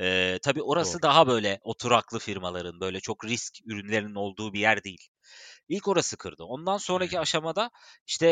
Ee, 0.00 0.38
tabii 0.42 0.62
orası 0.62 0.92
Doğru. 0.92 1.02
daha 1.02 1.26
böyle 1.26 1.58
oturaklı 1.62 2.18
firmaların 2.18 2.80
böyle 2.80 3.00
çok 3.00 3.24
risk 3.24 3.58
ürünlerinin 3.66 4.14
olduğu 4.14 4.52
bir 4.52 4.60
yer 4.60 4.84
değil. 4.84 5.08
İlk 5.68 5.88
orası 5.88 6.16
kırdı. 6.16 6.44
Ondan 6.44 6.78
sonraki 6.78 7.12
hmm. 7.12 7.20
aşamada 7.20 7.70
işte 8.06 8.26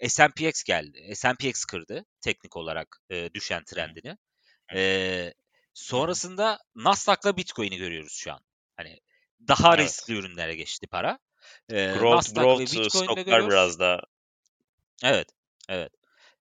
e, 0.00 0.08
SNPX 0.08 0.62
geldi. 0.64 1.12
SNPX 1.14 1.64
kırdı 1.64 2.04
teknik 2.20 2.56
olarak 2.56 3.00
e, 3.10 3.34
düşen 3.34 3.64
trendini. 3.64 4.16
E, 4.74 5.32
sonrasında 5.76 6.58
Nasdaq'la 6.74 7.36
Bitcoin'i 7.36 7.76
görüyoruz 7.76 8.12
şu 8.12 8.32
an. 8.32 8.40
Hani 8.76 9.00
daha 9.48 9.76
evet. 9.76 9.86
riskli 9.86 10.14
ürünlere 10.14 10.54
geçti 10.54 10.86
para. 10.86 11.18
E, 11.68 11.92
growth, 11.92 12.16
Nasdaq 12.16 12.42
growth 12.42 12.60
ve 12.60 12.64
Bitcoin'de 12.64 13.22
görüyoruz. 13.22 13.48
biraz 13.48 13.78
da. 13.78 14.00
Evet, 15.04 15.28
evet. 15.68 15.92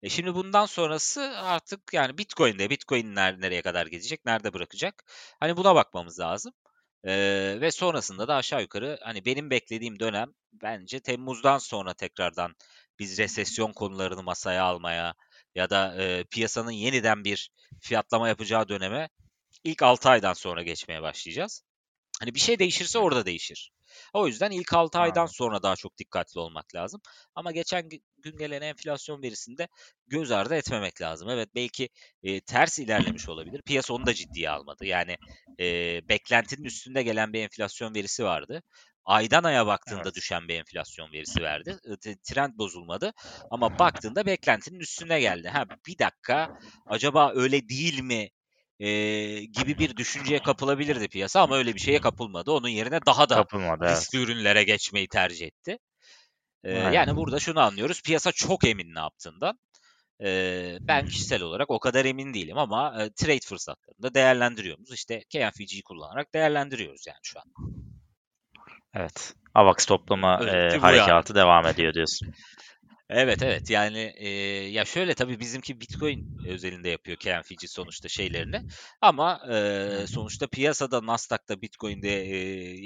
E 0.03 0.09
şimdi 0.09 0.35
bundan 0.35 0.65
sonrası 0.65 1.21
artık 1.37 1.93
yani 1.93 2.17
Bitcoin'de 2.17 2.69
Bitcoin 2.69 3.15
nereye 3.15 3.61
kadar 3.61 3.87
gidecek, 3.87 4.25
nerede 4.25 4.53
bırakacak? 4.53 5.03
Hani 5.39 5.57
buna 5.57 5.75
bakmamız 5.75 6.19
lazım. 6.19 6.53
Ee, 7.07 7.57
ve 7.61 7.71
sonrasında 7.71 8.27
da 8.27 8.35
aşağı 8.35 8.61
yukarı 8.61 8.99
hani 9.03 9.25
benim 9.25 9.49
beklediğim 9.49 9.99
dönem 9.99 10.33
bence 10.53 10.99
Temmuz'dan 10.99 11.57
sonra 11.57 11.93
tekrardan 11.93 12.55
biz 12.99 13.17
resesyon 13.17 13.73
konularını 13.73 14.23
masaya 14.23 14.63
almaya 14.63 15.13
ya 15.55 15.69
da 15.69 15.95
e, 15.97 16.23
piyasanın 16.23 16.71
yeniden 16.71 17.23
bir 17.23 17.49
fiyatlama 17.79 18.27
yapacağı 18.27 18.67
döneme 18.69 19.09
ilk 19.65 19.83
6 19.83 20.09
aydan 20.09 20.33
sonra 20.33 20.63
geçmeye 20.63 21.01
başlayacağız. 21.01 21.63
Hani 22.19 22.35
bir 22.35 22.39
şey 22.39 22.59
değişirse 22.59 22.99
orada 22.99 23.25
değişir. 23.25 23.71
O 24.13 24.27
yüzden 24.27 24.51
ilk 24.51 24.73
6 24.73 24.99
aydan 24.99 25.25
sonra 25.25 25.63
daha 25.63 25.75
çok 25.75 25.97
dikkatli 25.97 26.39
olmak 26.39 26.75
lazım. 26.75 27.01
Ama 27.35 27.51
geçen 27.51 27.89
gün 28.17 28.37
gelen 28.37 28.61
enflasyon 28.61 29.21
verisinde 29.21 29.67
göz 30.07 30.31
ardı 30.31 30.55
etmemek 30.55 31.01
lazım. 31.01 31.29
Evet 31.29 31.49
belki 31.55 31.89
e, 32.23 32.41
ters 32.41 32.79
ilerlemiş 32.79 33.29
olabilir. 33.29 33.61
Piyasa 33.61 33.93
onu 33.93 34.05
da 34.05 34.13
ciddiye 34.13 34.49
almadı. 34.49 34.85
Yani 34.85 35.17
e, 35.59 35.65
beklentinin 36.09 36.63
üstünde 36.63 37.03
gelen 37.03 37.33
bir 37.33 37.41
enflasyon 37.41 37.95
verisi 37.95 38.23
vardı. 38.23 38.63
Aydan 39.05 39.43
aya 39.43 39.67
baktığında 39.67 40.01
evet. 40.03 40.15
düşen 40.15 40.47
bir 40.47 40.55
enflasyon 40.55 41.11
verisi 41.11 41.41
verdi. 41.41 41.77
Trend 42.23 42.57
bozulmadı 42.57 43.13
ama 43.51 43.79
baktığında 43.79 44.25
beklentinin 44.25 44.79
üstüne 44.79 45.19
geldi. 45.19 45.47
Ha 45.47 45.65
bir 45.87 45.99
dakika 45.99 46.59
acaba 46.85 47.31
öyle 47.35 47.69
değil 47.69 48.01
mi 48.01 48.29
e, 48.79 48.89
gibi 49.43 49.77
bir 49.79 49.97
düşünceye 49.97 50.39
kapılabilirdi 50.39 51.07
piyasa 51.07 51.41
ama 51.41 51.57
öyle 51.57 51.73
bir 51.73 51.79
şeye 51.79 52.01
kapılmadı. 52.01 52.51
Onun 52.51 52.67
yerine 52.67 52.99
daha 53.05 53.29
da 53.29 53.35
Kapılmadı, 53.35 53.85
riskli 53.85 54.17
evet. 54.17 54.29
ürünlere 54.29 54.63
geçmeyi 54.63 55.07
tercih 55.07 55.47
etti. 55.47 55.77
E, 56.63 56.71
yani 56.73 57.15
burada 57.15 57.39
şunu 57.39 57.59
anlıyoruz. 57.59 58.01
Piyasa 58.01 58.31
çok 58.31 58.67
emin 58.67 58.95
ne 58.95 58.99
yaptığından. 58.99 59.59
E, 60.23 60.77
ben 60.81 61.05
kişisel 61.05 61.41
olarak 61.41 61.71
o 61.71 61.79
kadar 61.79 62.05
emin 62.05 62.33
değilim 62.33 62.57
ama 62.57 63.03
e, 63.03 63.09
trade 63.13 63.39
fırsatlarını 63.45 64.03
da 64.03 64.13
değerlendiriyoruz. 64.13 64.91
İşte 64.91 65.19
KNFG'yi 65.19 65.83
kullanarak 65.83 66.33
değerlendiriyoruz 66.33 67.07
yani 67.07 67.19
şu 67.23 67.39
an. 67.39 67.45
Evet. 68.93 69.33
AVAX 69.53 69.85
toplama 69.85 70.49
e, 70.49 70.77
harekatı 70.77 71.35
devam 71.35 71.65
ediyor 71.65 71.93
diyorsun. 71.93 72.33
Evet 73.09 73.43
evet 73.43 73.69
yani 73.69 74.13
e, 74.17 74.29
ya 74.69 74.85
şöyle 74.85 75.13
tabii 75.13 75.39
bizimki 75.39 75.79
Bitcoin 75.81 76.27
özelinde 76.45 76.89
yapıyor 76.89 77.17
Ken 77.17 77.41
Fiji 77.41 77.67
sonuçta 77.67 78.07
şeylerini 78.09 78.63
ama 79.01 79.41
e, 79.51 80.07
sonuçta 80.07 80.47
piyasada 80.47 81.05
Nasdaq'ta 81.05 81.61
Bitcoin'de 81.61 82.25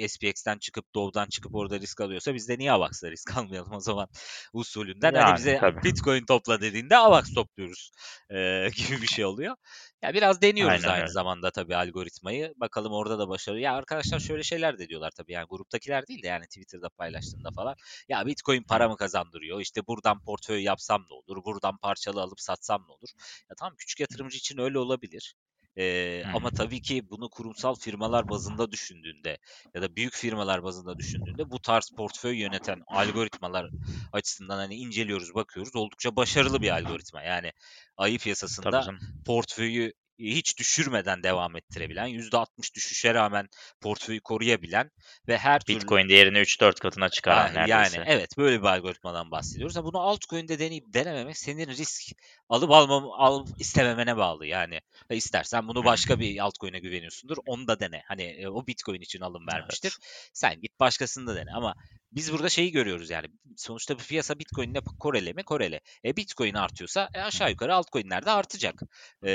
e, 0.03 0.07
SPX'ten 0.07 0.57
çıkıp 0.57 0.95
Dov'dan 0.95 1.27
çıkıp 1.27 1.55
orada 1.55 1.79
risk 1.79 2.01
alıyorsa 2.01 2.33
biz 2.33 2.49
de 2.49 2.57
niye 2.57 2.71
AVAX'da 2.71 3.11
risk 3.11 3.37
almayalım 3.37 3.73
o 3.73 3.79
zaman 3.79 4.07
usulünden. 4.53 5.13
Yani, 5.13 5.23
hani 5.23 5.37
bize 5.37 5.57
tabii. 5.59 5.83
Bitcoin 5.83 6.25
topla 6.25 6.61
dediğinde 6.61 6.97
AVAX 6.97 7.33
topluyoruz 7.33 7.91
e, 8.29 8.67
gibi 8.75 9.01
bir 9.01 9.07
şey 9.07 9.25
oluyor. 9.25 9.55
Ya 10.01 10.13
biraz 10.13 10.41
deniyoruz 10.41 10.71
Aynen 10.71 10.93
aynı 10.93 11.01
öyle. 11.01 11.11
zamanda 11.11 11.51
tabii 11.51 11.75
algoritmayı. 11.75 12.53
Bakalım 12.55 12.93
orada 12.93 13.19
da 13.19 13.29
başarılı. 13.29 13.59
Ya 13.59 13.73
arkadaşlar 13.73 14.19
şöyle 14.19 14.43
şeyler 14.43 14.77
de 14.79 14.89
diyorlar 14.89 15.11
tabii 15.11 15.31
yani 15.33 15.45
gruptakiler 15.49 16.07
değil 16.07 16.23
de 16.23 16.27
yani 16.27 16.45
Twitter'da 16.45 16.89
paylaştığında 16.89 17.49
falan. 17.51 17.75
Ya 18.09 18.25
Bitcoin 18.25 18.63
para 18.63 18.89
mı 18.89 18.97
kazandırıyor? 18.97 19.61
İşte 19.61 19.81
buradan 20.09 20.19
portföy 20.19 20.63
yapsam 20.63 21.01
ne 21.09 21.13
olur? 21.15 21.43
Buradan 21.45 21.77
parçalı 21.77 22.21
alıp 22.21 22.39
satsam 22.41 22.81
ne 22.87 22.91
olur? 22.93 23.09
Ya 23.49 23.55
tamam 23.59 23.75
küçük 23.77 23.99
yatırımcı 23.99 24.37
için 24.37 24.57
öyle 24.57 24.79
olabilir. 24.79 25.35
Ee, 25.77 26.23
Hı. 26.23 26.29
ama 26.33 26.49
tabii 26.51 26.81
ki 26.81 27.09
bunu 27.09 27.29
kurumsal 27.29 27.75
firmalar 27.75 28.29
bazında 28.29 28.71
düşündüğünde 28.71 29.37
ya 29.75 29.81
da 29.81 29.95
büyük 29.95 30.13
firmalar 30.13 30.63
bazında 30.63 30.97
düşündüğünde 30.97 31.51
bu 31.51 31.59
tarz 31.61 31.89
portföy 31.97 32.37
yöneten 32.41 32.81
algoritmalar 32.87 33.69
açısından 34.11 34.57
hani 34.57 34.75
inceliyoruz, 34.75 35.33
bakıyoruz. 35.35 35.75
Oldukça 35.75 36.15
başarılı 36.15 36.61
bir 36.61 36.69
algoritma. 36.69 37.21
Yani 37.23 37.51
ayı 37.97 38.19
piyasasında 38.19 38.93
portföyü 39.25 39.93
hiç 40.19 40.57
düşürmeden 40.57 41.23
devam 41.23 41.55
ettirebilen, 41.55 42.07
%60 42.07 42.73
düşüşe 42.75 43.13
rağmen 43.13 43.49
portföyü 43.81 44.19
koruyabilen 44.19 44.91
ve 45.27 45.37
her 45.37 45.59
türlü 45.59 45.77
Bitcoin 45.77 46.09
değerini 46.09 46.37
3-4 46.37 46.79
katına 46.79 47.09
çıkaran 47.09 47.47
Ha, 47.47 47.53
neredeyse. 47.53 47.97
yani 47.97 48.09
evet 48.09 48.37
böyle 48.37 48.61
bir 48.61 48.67
algoritmadan 48.67 49.31
bahsediyoruz. 49.31 49.75
Ha, 49.75 49.83
bunu 49.83 49.99
altcoin'de 49.99 50.59
deneyip 50.59 50.93
denememek 50.93 51.37
senin 51.37 51.67
risk 51.67 52.11
alıp 52.49 52.71
almam 52.71 53.09
al 53.11 53.47
istememene 53.59 54.17
bağlı. 54.17 54.45
Yani 54.45 54.81
ha, 55.07 55.15
istersen 55.15 55.67
bunu 55.67 55.85
başka 55.85 56.19
bir 56.19 56.39
altcoin'e 56.39 56.79
güveniyorsundur. 56.79 57.37
Onu 57.45 57.67
da 57.67 57.79
dene. 57.79 58.03
Hani 58.07 58.23
e, 58.23 58.47
o 58.47 58.67
Bitcoin 58.67 59.01
için 59.01 59.21
alım 59.21 59.47
vermiştir. 59.47 59.97
Evet. 60.01 60.29
Sen 60.33 60.61
git 60.61 60.79
başkasını 60.79 61.27
da 61.27 61.35
dene 61.35 61.51
ama 61.53 61.75
biz 62.11 62.33
burada 62.33 62.49
şeyi 62.49 62.71
görüyoruz 62.71 63.09
yani. 63.09 63.27
Sonuçta 63.57 63.95
bu 63.95 64.03
piyasa 64.03 64.39
Bitcoin'le 64.39 64.81
korele 64.99 65.33
mi? 65.33 65.43
Korele. 65.43 65.81
E 66.05 66.17
Bitcoin 66.17 66.53
artıyorsa 66.53 67.09
e, 67.13 67.21
aşağı 67.21 67.49
yukarı 67.49 67.75
altcoin'ler 67.75 68.25
de 68.25 68.31
artacak. 68.31 68.81
E, 69.23 69.31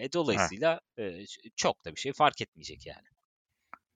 e, 0.00 0.08
dolayısıyla 0.24 0.80
e, 0.98 1.24
çok 1.56 1.84
da 1.84 1.90
bir 1.94 2.00
şey 2.00 2.12
fark 2.12 2.40
etmeyecek 2.42 2.86
yani. 2.86 3.08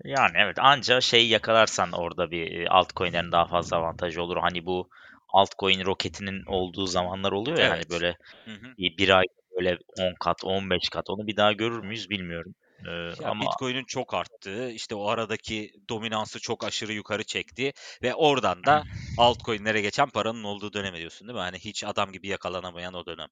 Yani 0.04 0.33
evet 0.37 0.59
anca 0.59 1.00
şey 1.00 1.28
yakalarsan 1.28 1.92
orada 1.92 2.30
bir 2.30 2.76
altcoin'lerin 2.78 3.33
daha 3.33 3.47
fazla 3.47 3.76
avantajı 3.76 4.23
olur. 4.23 4.37
Hani 4.37 4.66
bu 4.66 4.88
altcoin 5.28 5.85
roketinin 5.85 6.45
olduğu 6.47 6.87
zamanlar 6.87 7.33
oluyor 7.33 7.59
ya 7.59 7.71
hani 7.71 7.90
böyle 7.90 8.16
Hı 8.45 8.50
hı. 8.54 8.76
bir, 8.78 9.09
ay 9.18 9.25
böyle 9.56 9.78
10 9.99 10.14
kat 10.21 10.45
15 10.45 10.88
kat 10.88 11.11
onu 11.11 11.26
bir 11.26 11.37
daha 11.37 11.52
görür 11.52 11.80
müyüz 11.85 12.11
bilmiyorum. 12.11 12.54
Ee, 12.88 13.12
Ya 13.21 13.30
ama 13.30 13.40
Bitcoin'in 13.40 13.85
çok 13.85 14.14
arttığı, 14.14 14.71
işte 14.71 14.95
o 14.95 15.06
aradaki 15.09 15.73
dominansı 15.88 16.40
çok 16.40 16.64
aşırı 16.64 16.92
yukarı 16.92 17.25
çekti 17.25 17.73
ve 18.02 18.14
oradan 18.14 18.66
da 18.66 18.85
altcoin'lere 19.16 19.80
geçen 19.80 20.11
paranın 20.11 20.45
olduğu 20.45 20.73
dönem 20.73 20.97
diyorsun 20.97 21.28
değil 21.28 21.35
mi? 21.37 21.40
Hani 21.40 21.59
hiç 21.59 21.85
adam 21.85 22.12
gibi 22.12 22.28
yakalanamayan 22.28 22.95
o 22.95 23.06
dönem. 23.06 23.28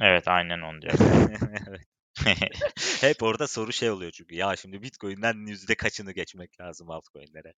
Evet 0.00 0.28
aynen 0.28 0.60
onu 0.60 0.82
diyorum. 0.82 1.30
Evet. 1.68 1.80
Hep 3.00 3.22
orada 3.22 3.46
soru 3.46 3.72
şey 3.72 3.90
oluyor 3.90 4.10
çünkü. 4.10 4.34
Ya 4.34 4.56
şimdi 4.56 4.82
Bitcoin'den 4.82 5.46
yüzde 5.46 5.74
kaçını 5.74 6.12
geçmek 6.12 6.60
lazım 6.60 6.90
altcoin'lere? 6.90 7.52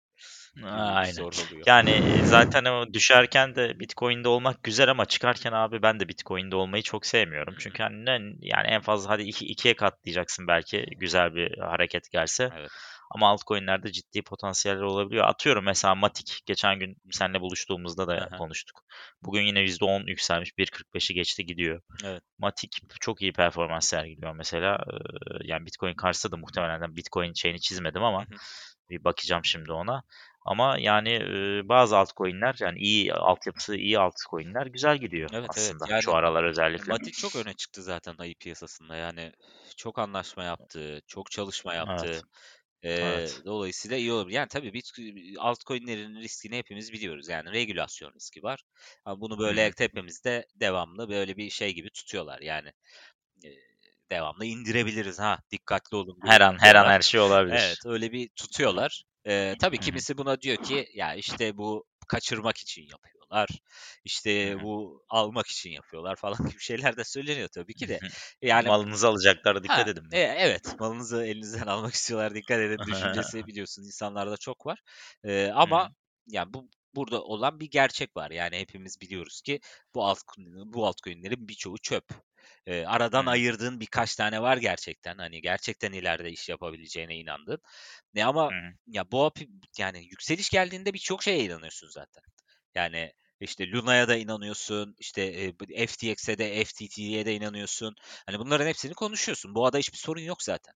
Aynen. 0.65 1.13
soru 1.13 1.47
oluyor. 1.47 1.63
Yani 1.67 1.91
e, 1.91 2.25
zaten 2.25 2.65
o 2.65 2.93
düşerken 2.93 3.55
de 3.55 3.81
Bitcoin'de 3.81 4.29
olmak 4.29 4.63
güzel 4.63 4.91
ama 4.91 5.07
çıkarken 5.07 5.53
abi 5.53 5.83
ben 5.83 6.01
de 6.01 6.09
Bitcoin'de 6.09 6.57
olmayı 6.57 6.83
çok 6.83 7.07
sevmiyorum. 7.07 7.55
Çünkü 7.59 7.83
hani 7.83 8.37
yani 8.41 8.67
en 8.67 8.81
fazla 8.81 9.11
hadi 9.11 9.23
iki, 9.23 9.47
ikiye 9.47 9.77
katlayacaksın 9.77 10.47
belki 10.47 10.87
güzel 10.97 11.35
bir 11.35 11.59
hareket 11.59 12.11
gelse. 12.11 12.51
Evet. 12.57 12.71
Ama 13.11 13.29
altcoin'lerde 13.29 13.93
ciddi 13.93 14.23
potansiyeller 14.23 14.83
olabiliyor. 14.83 15.25
Atıyorum 15.25 15.65
mesela 15.65 15.95
Matic 15.95 16.35
geçen 16.47 16.79
gün 16.79 16.97
seninle 17.11 17.41
buluştuğumuzda 17.41 18.09
da 18.09 18.29
Aha. 18.31 18.39
konuştuk. 18.39 18.85
Bugün 19.23 19.43
yine 19.43 19.61
%10 19.61 20.07
yükselmiş. 20.07 20.51
1.45'i 20.59 21.15
geçti 21.15 21.47
gidiyor. 21.47 21.81
Evet. 22.05 22.23
Matic 22.39 22.79
çok 23.01 23.23
iyi 23.23 23.33
performans 23.33 23.87
sergiliyor 23.87 24.33
mesela. 24.35 24.85
Yani 25.41 25.67
Bitcoin 25.67 25.95
karşısında 25.95 26.33
da 26.33 26.37
muhtemelen 26.37 26.97
Bitcoin 26.97 27.33
şeyini 27.33 27.61
çizmedim 27.61 28.03
ama 28.05 28.21
Hı 28.21 28.35
hı. 28.35 28.39
bir 28.91 29.05
bakacağım 29.05 29.45
şimdi 29.45 29.73
ona. 29.73 30.03
Ama 30.45 30.79
yani 30.79 31.13
e, 31.13 31.69
bazı 31.69 31.97
altcoin'ler 31.97 32.57
yani 32.61 32.79
iyi 32.79 33.15
altyapısı 33.15 33.77
iyi 33.77 33.99
altcoin'ler 33.99 34.67
güzel 34.67 34.99
gidiyor 34.99 35.31
Evet 35.33 35.51
evet. 35.57 35.73
aslında 35.75 35.85
Yani 35.93 36.03
şu 36.03 36.15
aralar 36.15 36.45
özellikle. 36.45 36.93
Matic 36.93 37.13
çok 37.13 37.37
öne 37.37 37.55
çıktı 37.55 37.83
zaten 37.83 38.15
ayı 38.19 38.35
piyasasında. 38.35 38.97
Yani 38.97 39.33
çok 39.77 39.99
anlaşma 39.99 40.45
yaptı, 40.45 41.01
çok 41.07 41.31
çalışma 41.31 41.75
yaptı. 41.75 42.07
Evet. 42.07 42.23
Eee, 42.83 43.33
Evet. 43.33 43.43
dolayısıyla 43.45 43.97
iyi 43.97 44.13
olur. 44.13 44.31
Yani 44.31 44.49
tabii 44.49 44.73
Bitcoin 44.73 45.35
altcoin'lerin 45.37 46.17
riskini 46.17 46.57
hepimiz 46.57 46.93
biliyoruz. 46.93 47.29
Yani 47.29 47.53
regülasyon 47.53 48.13
riski 48.15 48.43
var. 48.43 48.63
Ama 49.05 49.21
bunu 49.21 49.39
Hı 49.43 49.45
böyle 49.45 49.71
hı. 49.71 49.73
tepemizde 49.73 50.47
devamlı 50.55 51.09
böyle 51.09 51.37
bir 51.37 51.51
şey 51.51 51.75
gibi 51.75 51.91
tutuyorlar. 51.91 52.41
Yani 52.41 52.73
eee, 53.45 53.59
devamlı 54.13 54.45
indirebiliriz 54.47 55.19
ha 55.21 55.39
dikkatli 55.53 55.97
olun 55.97 56.21
Her 56.25 56.41
an 56.41 56.59
her 56.59 56.75
an 56.77 56.87
tutuyorlar. 56.87 56.95
her 56.95 57.01
şey 57.01 57.21
olabilir. 57.21 57.63
Evet 57.63 57.87
öyle 57.87 58.13
bir 58.13 58.29
tutuyorlar. 58.37 59.05
Eee, 59.27 59.57
tabii 59.61 59.79
Hı 59.79 59.85
hı. 59.85 60.03
kimisi 60.03 60.19
buna 60.19 60.41
diyor 60.43 60.59
ki 60.59 60.87
ya 60.95 61.15
işte 61.15 61.59
bu 61.59 61.87
kaçırmak 62.09 62.59
için 62.59 62.83
yapıyorlar. 63.31 63.49
İşte 64.05 64.55
hı. 64.57 64.63
bu 64.63 65.05
almak 65.09 65.47
için 65.47 65.71
yapıyorlar 65.71 66.17
falan 66.17 66.39
gibi 66.51 66.61
şeyler 66.61 66.97
de 66.97 67.05
söyleniyor 67.05 67.49
tabii 67.55 67.75
ki 67.75 67.89
de. 67.89 68.01
Yani 68.43 68.69
Malınızı 68.69 69.09
alacaklar 69.09 69.63
dikkat 69.65 69.87
Ha, 69.87 69.89
edin 69.89 70.05
mi? 70.05 70.15
e, 70.15 70.21
evet, 70.21 70.75
malınızı 70.81 71.25
elinizden 71.27 71.67
almak 71.67 71.95
istiyorlar, 71.95 72.35
dikkat 72.35 72.61
edin 72.61 72.87
düşüncesi 72.87 73.47
biliyorsun 73.47 73.83
insanlarda 73.83 74.37
çok 74.37 74.67
var. 74.67 74.81
Hı 75.65 75.71
ama 75.71 75.89
hı. 75.89 75.95
yani 76.27 76.53
bu 76.55 76.71
burada 76.95 77.23
olan 77.23 77.61
bir 77.61 77.71
gerçek 77.71 78.17
var. 78.17 78.31
Yani 78.31 78.59
hepimiz 78.59 79.01
biliyoruz 79.01 79.41
ki 79.43 79.61
bu 79.95 80.05
altcoin 80.07 80.73
bu 80.73 80.87
altcoin'lerin 80.87 81.49
birçoğu 81.49 81.79
çöp. 81.79 82.05
Aradan 82.87 83.27
hı. 83.27 83.27
ayırdığın 83.27 83.81
birkaç 83.81 84.17
tane 84.17 84.43
var 84.43 84.57
gerçekten. 84.57 85.19
Hani 85.19 85.41
gerçekten 85.43 85.93
ileride 85.93 86.31
iş 86.31 86.49
yapabileceğine 86.49 87.17
inandığın. 87.17 87.59
Ne 88.15 88.25
ama 88.27 88.53
hı. 88.53 88.73
ya 88.87 89.13
bu 89.13 89.33
yani 89.79 90.05
yükseliş 90.05 90.51
geldiğinde 90.51 90.95
birçok 90.95 91.23
şeye 91.23 91.45
inanıyorsun 91.45 91.89
zaten. 91.89 92.23
Yani 92.79 93.13
işte 93.41 93.71
Luna'ya 93.73 94.09
da 94.09 94.17
inanıyorsun, 94.17 94.95
işte 94.99 95.23
e, 95.23 95.87
FTX'e 95.87 96.39
de 96.39 96.65
FTT'ye 96.65 97.27
de 97.27 97.35
inanıyorsun. 97.35 97.95
Hani 98.27 98.39
bunların 98.39 98.67
hepsini 98.67 98.95
konuşuyorsun. 98.95 99.55
Bu 99.55 99.67
ada 99.67 99.79
hiçbir 99.79 99.99
sorun 99.99 100.21
yok 100.21 100.43
zaten. 100.43 100.75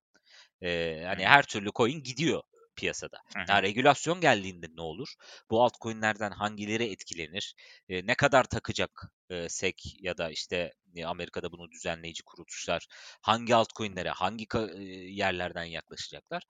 Ee, 0.63 1.03
hani 1.07 1.25
her 1.27 1.43
türlü 1.43 1.71
coin 1.75 2.03
gidiyor 2.03 2.43
piyasada. 2.75 3.17
Hı 3.35 3.39
Ya 3.49 3.61
hı. 3.61 3.63
regülasyon 3.63 4.21
geldiğinde 4.21 4.67
ne 4.75 4.81
olur? 4.81 5.13
Bu 5.49 5.63
altcoin'lerden 5.63 6.31
hangileri 6.31 6.83
etkilenir? 6.91 7.55
Ee, 7.89 8.07
ne 8.07 8.15
kadar 8.15 8.43
takacak 8.43 8.91
e, 9.29 9.49
SEC 9.49 9.75
ya 9.99 10.17
da 10.17 10.29
işte 10.31 10.71
e, 10.95 11.05
Amerika'da 11.05 11.51
bunu 11.51 11.71
düzenleyici 11.71 12.23
kuruluşlar 12.23 12.87
hangi 13.21 13.55
altcoin'lere, 13.55 14.09
hangi 14.09 14.45
ka- 14.45 14.79
e, 14.79 14.83
yerlerden 15.13 15.63
yaklaşacaklar? 15.63 16.43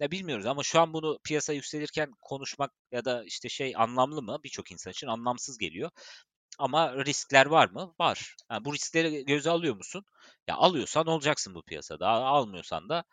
Ya 0.00 0.10
bilmiyoruz 0.10 0.46
ama 0.46 0.62
şu 0.62 0.80
an 0.80 0.92
bunu 0.92 1.18
piyasa 1.24 1.52
yükselirken 1.52 2.10
konuşmak 2.20 2.70
ya 2.92 3.04
da 3.04 3.24
işte 3.24 3.48
şey 3.48 3.72
anlamlı 3.76 4.22
mı? 4.22 4.38
Birçok 4.44 4.72
insan 4.72 4.90
için 4.90 5.06
anlamsız 5.06 5.58
geliyor. 5.58 5.90
Ama 6.58 7.04
riskler 7.04 7.46
var 7.46 7.68
mı? 7.68 7.94
Var. 8.00 8.36
Ha, 8.48 8.64
bu 8.64 8.74
riskleri 8.74 9.24
göze 9.24 9.50
alıyor 9.50 9.76
musun? 9.76 10.04
Ya 10.48 10.56
alıyorsan 10.56 11.06
olacaksın 11.06 11.54
bu 11.54 11.62
piyasada. 11.62 12.08
Almıyorsan 12.08 12.88
da 12.88 13.04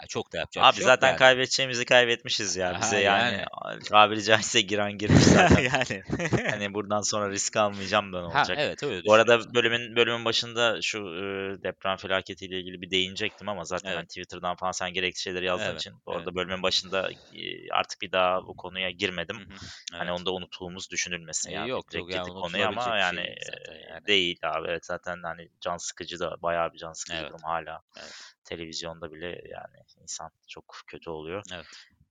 ya 0.00 0.06
çok 0.08 0.32
da 0.32 0.38
yapacak 0.38 0.64
Abi 0.64 0.76
şey 0.76 0.84
zaten 0.84 1.08
yani. 1.08 1.18
kaybedeceğimizi 1.18 1.84
kaybetmişiz 1.84 2.56
ya. 2.56 2.78
Bize 2.80 2.96
Aha 2.96 3.00
yani 3.00 3.44
yani. 3.64 3.82
tabiri 3.88 4.22
caizse 4.22 4.60
giren 4.60 4.92
girmiş 4.98 5.24
zaten. 5.24 5.62
yani. 5.74 6.02
Hani 6.50 6.74
buradan 6.74 7.00
sonra 7.00 7.30
risk 7.30 7.56
almayacağım 7.56 8.12
da 8.12 8.26
ne 8.26 8.32
ha 8.32 8.38
olacak? 8.38 8.58
evet 8.60 8.82
öyle 8.82 9.02
Bu 9.06 9.12
arada 9.12 9.54
bölümün 9.54 9.96
bölümün 9.96 10.24
başında 10.24 10.82
şu 10.82 10.98
e, 10.98 11.22
deprem 11.62 11.96
felaketiyle 11.96 12.60
ilgili 12.60 12.80
bir 12.82 12.90
değinecektim 12.90 13.48
ama 13.48 13.64
zaten 13.64 13.88
Evet. 13.90 13.98
hani 13.98 14.06
Twitter'dan 14.06 14.56
falan 14.56 14.72
sen 14.72 14.92
gerekli 14.92 15.20
şeyleri 15.20 15.44
yazdığın 15.46 15.64
Evet. 15.70 15.80
için 15.80 15.92
bu 16.06 16.12
Evet. 16.12 16.18
arada 16.20 16.34
bölümün 16.34 16.62
başında 16.62 17.10
e, 17.12 17.70
artık 17.72 18.02
bir 18.02 18.12
daha 18.12 18.46
bu 18.46 18.56
konuya 18.56 18.90
girmedim. 18.90 19.36
Hı 19.36 19.40
hı. 19.54 19.56
Hani 19.92 20.10
Evet. 20.10 20.20
onda 20.20 20.32
unuttuğumuz 20.32 20.90
düşünülmesin 20.90 21.50
E, 21.50 21.52
yani. 21.52 21.70
yok 21.70 21.94
yok 21.94 22.10
yani 22.14 22.28
konuya 22.28 22.68
ama 22.68 22.98
yani 22.98 23.16
şey 23.16 23.34
zaten 23.42 23.74
yani. 23.94 24.06
değil 24.06 24.38
abi. 24.44 24.68
Evet 24.68 24.86
zaten 24.86 25.22
hani 25.22 25.48
can 25.60 25.76
sıkıcı 25.76 26.18
da 26.20 26.36
bayağı 26.42 26.72
bir 26.72 26.78
can 26.78 26.92
sıkıcı 26.92 27.18
Evet. 27.18 27.28
durum 27.30 27.42
hala. 27.44 27.80
Evet. 27.98 28.33
Televizyonda 28.44 29.12
bile 29.12 29.26
yani 29.26 29.76
insan 30.02 30.30
çok 30.48 30.80
kötü 30.86 31.10
oluyor. 31.10 31.42
Evet. 31.52 31.66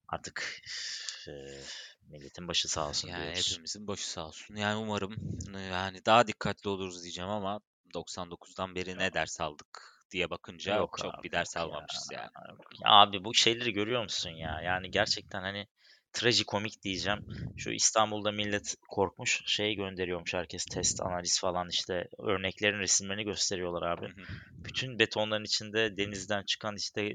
Artık 0.08 0.62
e, 1.28 1.32
milletin 2.10 2.48
başı 2.48 2.68
sağ 2.68 2.90
olsun 2.90 3.10
Yani 3.10 3.22
diyoruz. 3.22 3.52
hepimizin 3.52 3.88
başı 3.88 4.10
sağ 4.10 4.28
olsun. 4.28 4.56
Yani 4.56 4.76
umarım 4.78 5.14
e, 5.56 5.60
yani 5.60 6.06
daha 6.06 6.28
dikkatli 6.28 6.70
oluruz 6.70 7.04
diyeceğim 7.04 7.30
ama 7.32 7.60
99'dan 7.94 8.76
beri 8.76 8.98
ne 8.98 9.14
ders 9.14 9.42
aldık 9.42 10.06
diye 10.12 10.30
bakınca 10.30 10.78
Yok 10.78 10.98
çok 11.02 11.14
abi 11.14 11.24
bir 11.24 11.32
ders 11.32 11.58
yok 11.58 11.66
ya. 11.66 11.72
almamışız 11.74 12.10
yani. 12.12 12.30
Abi 12.86 13.24
bu 13.24 13.34
şeyleri 13.34 13.74
görüyor 13.74 14.04
musun 14.04 14.30
ya? 14.30 14.62
Yani 14.62 14.92
gerçekten 14.92 15.42
hani 15.42 15.68
trajikomik 16.14 16.82
diyeceğim. 16.84 17.20
Şu 17.56 17.72
İstanbul'da 17.72 18.32
millet 18.32 18.76
korkmuş 18.90 19.42
şey 19.46 19.76
gönderiyormuş 19.76 20.34
herkes 20.34 20.66
test 20.66 21.02
analiz 21.02 21.40
falan 21.40 21.70
işte 21.70 22.08
örneklerin 22.20 22.80
resimlerini 22.80 23.24
gösteriyorlar 23.24 23.82
abi. 23.82 24.06
Hı 24.06 24.12
hı. 24.12 24.28
Bütün 24.66 25.00
betonların 25.00 25.44
içinde 25.44 25.98
denizden 25.98 26.44
çıkan 26.44 26.76
işte 26.76 27.02
e, 27.06 27.14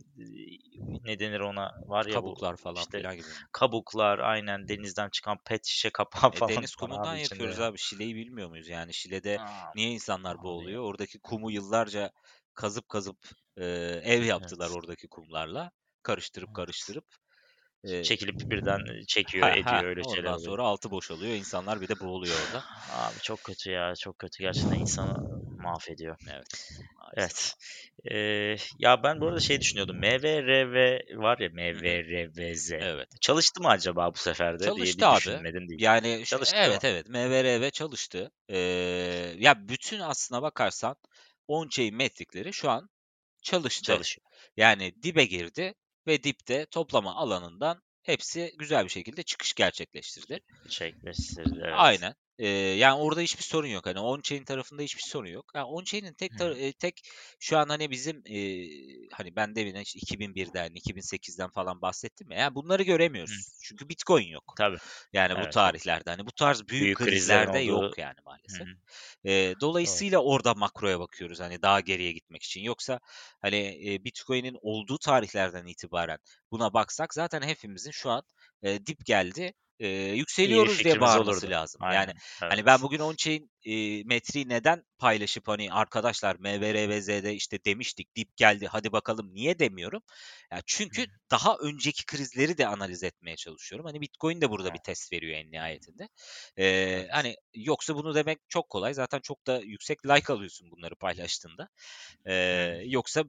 ne 1.05 1.19
denir 1.19 1.41
ona 1.41 1.73
var 1.87 2.07
ya 2.07 2.25
bu 2.25 2.37
Kabuklar 2.37 2.57
falan 2.57 2.87
işte 2.87 2.97
filan 2.97 3.17
gibi. 3.17 3.31
kabuklar 3.53 4.19
aynen 4.19 4.69
denizden 4.69 5.09
çıkan 5.11 5.39
pet 5.47 5.67
şişe 5.67 5.91
kapağı 5.91 6.31
E, 6.33 6.41
falan 6.41 6.49
deniz 6.49 6.75
kumundan 6.75 7.17
abi 7.17 7.17
içinde 7.17 7.47
yapıyoruz 7.47 7.61
ya. 7.61 7.61
abi. 7.61 7.79
Şile'yi 7.79 8.15
bilmiyor 8.17 8.49
muyuz? 8.49 8.69
Yani 8.69 8.95
Şile'de 8.95 9.41
Aa, 9.43 9.73
niye 9.75 9.91
insanlar 9.91 10.43
abi 10.43 10.43
boğuluyor? 10.43 10.83
Oradaki 10.83 11.19
kumu 11.21 11.51
yıllarca 11.51 12.11
kazıp 12.55 12.89
kazıp 12.89 13.19
e, 13.57 13.65
ev 14.05 14.23
yaptılar 14.23 14.71
evet. 14.71 14.79
oradaki 14.79 15.09
kumlarla. 15.09 15.71
Karıştırıp 16.03 16.55
Evet. 16.55 16.55
karıştırıp. 16.55 17.05
E, 17.85 18.03
Çekilip 18.03 18.51
birden 18.51 18.81
çekiyor 19.07 19.49
ediyor 19.49 19.85
öyle 19.85 20.03
şeyler 20.03 20.19
ondan 20.19 20.39
sonra 20.39 20.63
altı 20.63 20.91
boşalıyor. 20.91 21.33
İnsanlar 21.35 21.81
bir 21.81 21.89
de 21.89 22.01
boğuluyor 22.01 22.37
orada. 22.47 22.65
Abi 22.93 23.21
çok 23.23 23.45
kötü 23.45 23.71
ya 23.71 23.95
çok 23.95 24.19
kötü 24.19 24.43
gerçekten 24.43 24.79
insanı 24.79 25.15
mahvediyor. 25.57 26.17
Evet. 26.31 26.71
Evet. 27.17 27.55
Ee, 28.11 28.17
ya 28.79 29.03
ben 29.03 29.21
bu 29.21 29.27
arada 29.27 29.41
şey 29.41 29.61
düşünüyordum. 29.61 29.97
MVRV 29.97 30.99
var 31.19 31.39
ya. 31.39 31.49
MVRVZ. 31.49 32.73
Evet. 32.73 33.09
Çalıştı 33.21 33.63
mı 33.63 33.69
acaba 33.69 34.15
bu 34.15 34.19
seferde 34.19 34.59
diye 34.59 34.69
Çalıştı 34.71 34.99
bir 34.99 35.13
abi. 35.13 35.17
düşünmedim 35.21 35.69
değil. 35.69 35.83
Yani 35.83 36.25
Çalıştı 36.25 36.57
değil 36.57 36.69
mi? 36.69 36.73
evet 36.73 36.85
evet 36.85 37.09
MVRV 37.09 37.71
çalıştı. 37.71 38.31
Ee, 38.49 38.59
ya 39.39 39.69
bütün 39.69 40.01
aslına 40.01 40.43
bakarsan 40.43 40.97
on-chain 41.49 41.93
metrikleri 41.95 42.53
şu 42.53 42.71
an 42.71 42.91
çalıştı. 43.43 43.83
Çalışıyor. 43.83 44.27
Yani 44.57 45.03
dibe 45.03 45.25
girdi 45.25 45.75
ve 46.09 46.23
dipte 46.23 46.67
toplama 46.67 47.15
alanından 47.15 47.83
hepsi 48.03 48.55
güzel 48.59 48.85
bir 48.85 48.91
şekilde 48.91 49.23
çıkış 49.23 49.55
gerçekleştirdi. 49.55 50.41
Çekleştirdi 50.69 51.61
evet. 51.63 51.75
Aynen. 51.77 52.15
Ee, 52.39 52.49
yani 52.49 53.01
orada 53.01 53.21
hiçbir 53.21 53.43
sorun 53.43 53.67
yok. 53.69 53.87
Hani 53.87 53.99
on-chain 54.01 54.45
tarafında 54.45 54.83
hiçbir 54.83 55.03
sorun 55.03 55.29
yok. 55.29 55.45
Yani 55.55 55.65
on-chain'in 55.67 56.15
tek 56.15 56.33
Hı 56.33 56.39
tar- 56.39 56.55
hı. 56.55 56.59
e, 56.59 56.73
tek 56.73 57.01
şu 57.41 57.59
an 57.59 57.69
hani 57.69 57.91
bizim 57.91 58.23
e, 58.27 58.39
hani 59.13 59.37
ben 59.37 59.55
de 59.57 59.61
yine 59.61 59.83
işte 59.83 59.99
2001'den 60.03 60.71
2008'den 60.75 61.49
falan 61.51 61.83
bahsettim 61.83 62.31
ya. 62.31 62.39
Yani 62.39 62.55
bunları 62.55 62.83
Hı. 63.27 63.33
göremiyoruz. 63.33 63.49
Çünkü 63.63 63.89
Bitcoin 63.89 64.27
yok. 64.29 64.55
Tabii. 64.55 64.79
Yani 65.13 65.39
bu 65.39 65.47
Evet 65.47 65.57
evet. 65.65 65.87
tarihlerde 65.87 66.11
hani 66.11 66.27
bu 66.27 66.33
tarz 66.33 66.69
büyük 66.69 66.93
Büyük 66.97 67.01
krizlerde 67.01 67.59
olduğu. 67.59 67.59
yok 67.59 67.99
yani 67.99 68.15
Hı 68.49 68.55
maalesef. 68.55 68.67
hı. 68.67 68.75
Doğru. 69.85 70.03
dolayısıyla 70.03 70.19
orada 70.19 70.55
makroya 70.55 71.01
bakıyoruz 71.01 71.41
hani 71.41 71.63
daha 71.63 71.81
geriye 71.81 72.13
gitmek 72.13 72.43
için. 72.43 72.61
Yoksa 72.63 73.01
hani 73.43 73.57
eee, 73.57 74.05
Bitcoin'in 74.05 74.57
olduğu 74.63 74.99
tarihlerden 74.99 75.67
itibaren 75.67 76.19
buna 76.51 76.73
baksak 76.75 77.15
zaten 77.15 77.43
hepimizin 77.43 77.91
şu 77.91 78.11
an 78.11 78.23
eee, 78.63 78.87
dip 78.87 79.05
geldi. 79.07 79.53
Bir 79.81 80.15
yükseliyoruz 80.15 80.83
diye 80.85 81.01
bağırması 81.01 81.51
olurdu. 81.51 81.51
lazım. 81.51 81.83
Yani 81.91 82.13
Aynen. 82.13 82.21
hani 82.49 82.67
ben 82.67 82.83
Evet. 82.83 82.83
bugün 82.83 82.99
on-chain 83.01 83.51
eee, 83.65 84.03
metriği 84.07 84.49
neden 84.49 84.83
paylaşıp 84.99 85.49
hani 85.49 85.73
arkadaşlar 85.73 86.37
MVRVZ'de 86.37 87.35
işte 87.35 87.59
demiştik 87.65 88.17
dip 88.17 88.37
geldi 88.37 88.67
hadi 88.67 88.93
bakalım 88.93 89.35
niye 89.35 89.59
demiyorum? 89.59 90.03
Ya 90.53 90.61
Hı 90.91 90.95
çünkü 90.95 91.07
hı. 91.07 91.19
daha 91.31 91.57
önceki 91.57 92.07
krizleri 92.07 92.59
de 92.59 92.67
analiz 92.67 93.03
etmeye 93.03 93.37
çalışıyorum. 93.37 93.87
Hani 93.87 94.01
Bitcoin 94.01 94.41
de 94.41 94.51
burada 94.51 94.75
bir 94.75 94.79
Evet. 94.79 94.85
test 94.85 95.13
veriyor 95.13 95.39
en 95.39 95.51
nihayetinde. 95.53 96.09
Eee, 96.57 97.09
Evet. 97.09 97.13
hani 97.13 97.37
yoksa 97.55 97.95
bunu 97.97 98.15
demek 98.15 98.39
çok 98.49 98.69
kolay. 98.71 98.95
Zaten 98.95 99.21
çok 99.21 99.47
da 99.47 99.61
yüksek 99.61 100.07
like 100.07 100.33
alıyorsun 100.33 100.71
bunları 100.71 100.97
paylaştığında. 100.97 101.69
Eee, 102.27 102.83
yoksa 102.87 103.25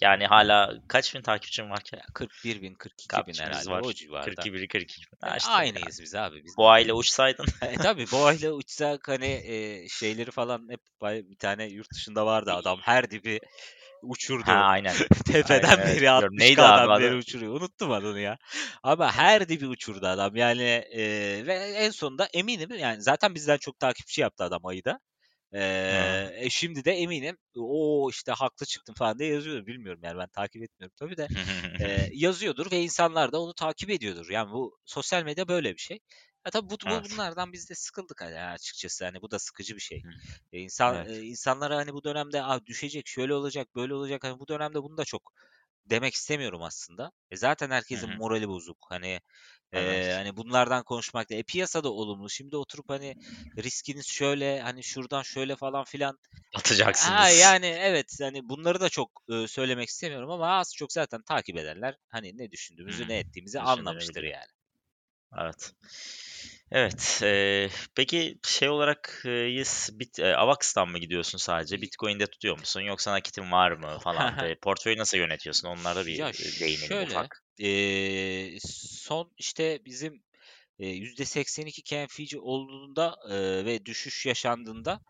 Yani 0.00 0.26
hala 0.26 0.74
kaç 0.88 1.14
bin 1.14 1.22
takipçin 1.22 1.70
var 1.70 1.80
ki? 1.80 1.96
ya 1.96 2.02
41 2.14 2.62
bin, 2.62 2.74
42 2.74 3.26
bin 3.26 3.44
herhalde 3.44 3.70
o 3.70 3.72
var. 3.72 3.92
civarda. 3.92 4.24
42 4.24 4.68
42 4.68 5.02
bin. 5.12 5.28
Ha 5.28 5.36
işte 5.36 5.50
yani. 5.50 5.58
aynıyız 5.58 6.00
biz 6.00 6.14
abi. 6.14 6.44
Biz 6.44 6.56
Boğayla 6.56 6.94
uçsaydın. 6.94 7.46
e, 7.62 7.76
tabii 7.76 8.06
boğayla 8.12 8.52
uçsak 8.52 9.08
hani 9.08 9.26
e, 9.26 9.88
şeyleri 9.88 10.30
falan 10.30 10.68
hep 10.70 10.80
bir 11.02 11.36
tane 11.38 11.64
yurt 11.66 11.92
dışında 11.94 12.26
vardı 12.26 12.52
adam 12.52 12.78
her 12.82 13.10
dibi 13.10 13.40
Ha 14.02 14.08
uçurdu. 14.08 14.50
aynen. 14.50 14.94
Aynen 15.24 15.24
Tepeden 15.26 15.78
evet 15.78 15.86
beri 15.86 15.96
biliyorum. 15.96 16.34
Neydi 16.38 16.62
abi 16.62 16.82
60K'dan 16.82 17.00
beri 17.00 17.08
adı? 17.08 17.16
uçuruyor. 17.16 17.52
Unuttum 17.60 17.92
adını 17.92 18.20
ya. 18.20 18.38
Ama 18.82 19.12
her 19.12 19.48
dibi 19.48 19.66
uçurdu 19.66 20.06
adam. 20.06 20.36
Yani 20.36 20.62
e, 20.92 21.02
ve 21.46 21.54
en 21.54 21.90
sonunda 21.90 22.28
eminim 22.34 22.68
yani 22.78 23.02
zaten 23.02 23.34
bizden 23.34 23.56
çok 23.56 23.78
takipçi 23.78 24.20
yaptı 24.20 24.44
adam 24.44 24.66
ayda. 24.66 25.00
Hı 25.90 25.96
hı. 25.96 26.20
Eee, 26.22 26.32
e, 26.36 26.50
şimdi 26.50 26.84
de 26.84 26.92
eminim 26.92 27.38
o 27.56 28.08
işte 28.10 28.32
haklı 28.32 28.66
çıktım 28.66 28.94
falan 28.94 29.18
diye 29.18 29.34
yazıyordur. 29.34 29.66
Bilmiyorum 29.66 30.00
yani 30.04 30.18
ben 30.18 30.28
takip 30.28 30.62
etmiyorum 30.62 30.94
tabii 30.98 31.16
de. 31.16 31.28
Eee, 31.80 32.10
yazıyordur 32.14 32.70
ve 32.72 32.80
insanlar 32.82 33.32
da 33.32 33.40
onu 33.42 33.54
takip 33.54 33.90
ediyordur. 33.90 34.30
Yani 34.30 34.52
bu 34.52 34.78
sosyal 34.84 35.24
medya 35.24 35.48
böyle 35.48 35.72
bir 35.74 35.78
şey. 35.80 35.98
Ya 36.46 36.50
tabii 36.52 36.70
bu, 36.70 36.76
bu 36.84 37.04
Evet. 37.04 37.10
bunlardan 37.10 37.52
biz 37.52 37.70
de 37.70 37.74
sıkıldık 37.74 38.22
hani 38.22 38.40
açıkçası. 38.40 39.04
Hani 39.04 39.22
bu 39.22 39.30
da 39.30 39.38
sıkıcı 39.38 39.74
bir 39.76 39.80
şey. 39.80 40.04
E, 40.52 40.58
insan 40.60 41.04
Evet. 41.04 41.10
e, 41.10 41.22
insanlara 41.22 41.76
hani 41.76 41.92
bu 41.92 42.04
dönemde 42.04 42.42
"Aa, 42.42 42.66
düşecek, 42.66 43.06
şöyle 43.08 43.34
olacak, 43.34 43.68
böyle 43.76 43.94
olacak. 43.94 44.24
Hani 44.24 44.38
bu 44.38 44.48
dönemde 44.48 44.82
bunu 44.82 44.96
da 44.96 45.04
çok 45.04 45.32
demek 45.90 46.14
istemiyorum 46.14 46.62
aslında. 46.62 47.12
E, 47.30 47.36
zaten 47.36 47.70
herkesin 47.70 48.10
hı. 48.10 48.16
morali 48.16 48.48
bozuk. 48.48 48.78
Hani 48.88 49.20
e, 49.72 50.12
hani 50.14 50.36
bunlardan 50.36 50.84
konuşmak 50.84 51.30
da 51.30 51.34
e, 51.34 51.42
piyasa 51.42 51.84
da 51.84 51.92
olumlu. 51.92 52.30
Şimdi 52.30 52.56
oturup 52.56 52.90
hani 52.90 53.14
riskiniz 53.58 54.06
şöyle 54.06 54.60
hani 54.60 54.84
şuradan 54.84 55.22
şöyle 55.22 55.56
falan 55.56 55.84
filan. 55.84 56.18
Ha 56.52 56.60
Atacaksınız. 56.60 57.38
yani 57.40 57.66
evet 57.66 58.16
hani 58.20 58.48
bunları 58.48 58.80
da 58.80 58.88
çok 58.88 59.10
e, 59.32 59.48
söylemek 59.48 59.88
istemiyorum 59.88 60.30
ama 60.30 60.58
az 60.58 60.74
çok 60.74 60.92
zaten 60.92 61.22
takip 61.22 61.58
edenler 61.58 61.96
hani 62.08 62.38
ne 62.38 62.50
düşündüğümüzü 62.50 63.04
Hı. 63.04 63.08
ne 63.08 63.18
ettiğimizi 63.18 63.60
anlamıştır 63.60 64.22
yani. 64.22 64.50
Evet. 65.38 65.72
Evet. 66.70 67.20
eee, 67.22 67.70
peki 67.94 68.38
şey 68.44 68.68
olarak 68.68 69.22
e, 69.24 69.30
yes, 69.30 69.90
bit, 69.92 70.18
e, 70.18 70.36
Avax'tan 70.36 70.88
mı 70.88 70.98
gidiyorsun 70.98 71.38
sadece? 71.38 71.80
Bitcoin'de 71.82 72.26
tutuyor 72.26 72.58
musun? 72.58 72.80
Yoksa 72.80 73.12
nakitin 73.12 73.52
var 73.52 73.72
mı 73.72 73.98
falan? 74.00 74.40
De, 74.40 74.56
portföyü 74.62 74.98
nasıl 74.98 75.18
yönetiyorsun? 75.18 75.68
Onlara 75.68 76.06
bir 76.06 76.18
Ya 76.18 76.28
e, 76.28 76.32
değinelim 76.60 76.88
şöyle 76.88 77.04
ufak. 77.04 77.42
e, 77.60 78.58
son 78.60 79.32
işte 79.38 79.84
bizim 79.84 80.22
e, 80.78 80.88
%82 80.88 81.82
KNFC 81.82 82.38
olduğunda 82.38 83.16
e, 83.30 83.64
ve 83.64 83.86
düşüş 83.86 84.26
yaşandığında 84.26 85.00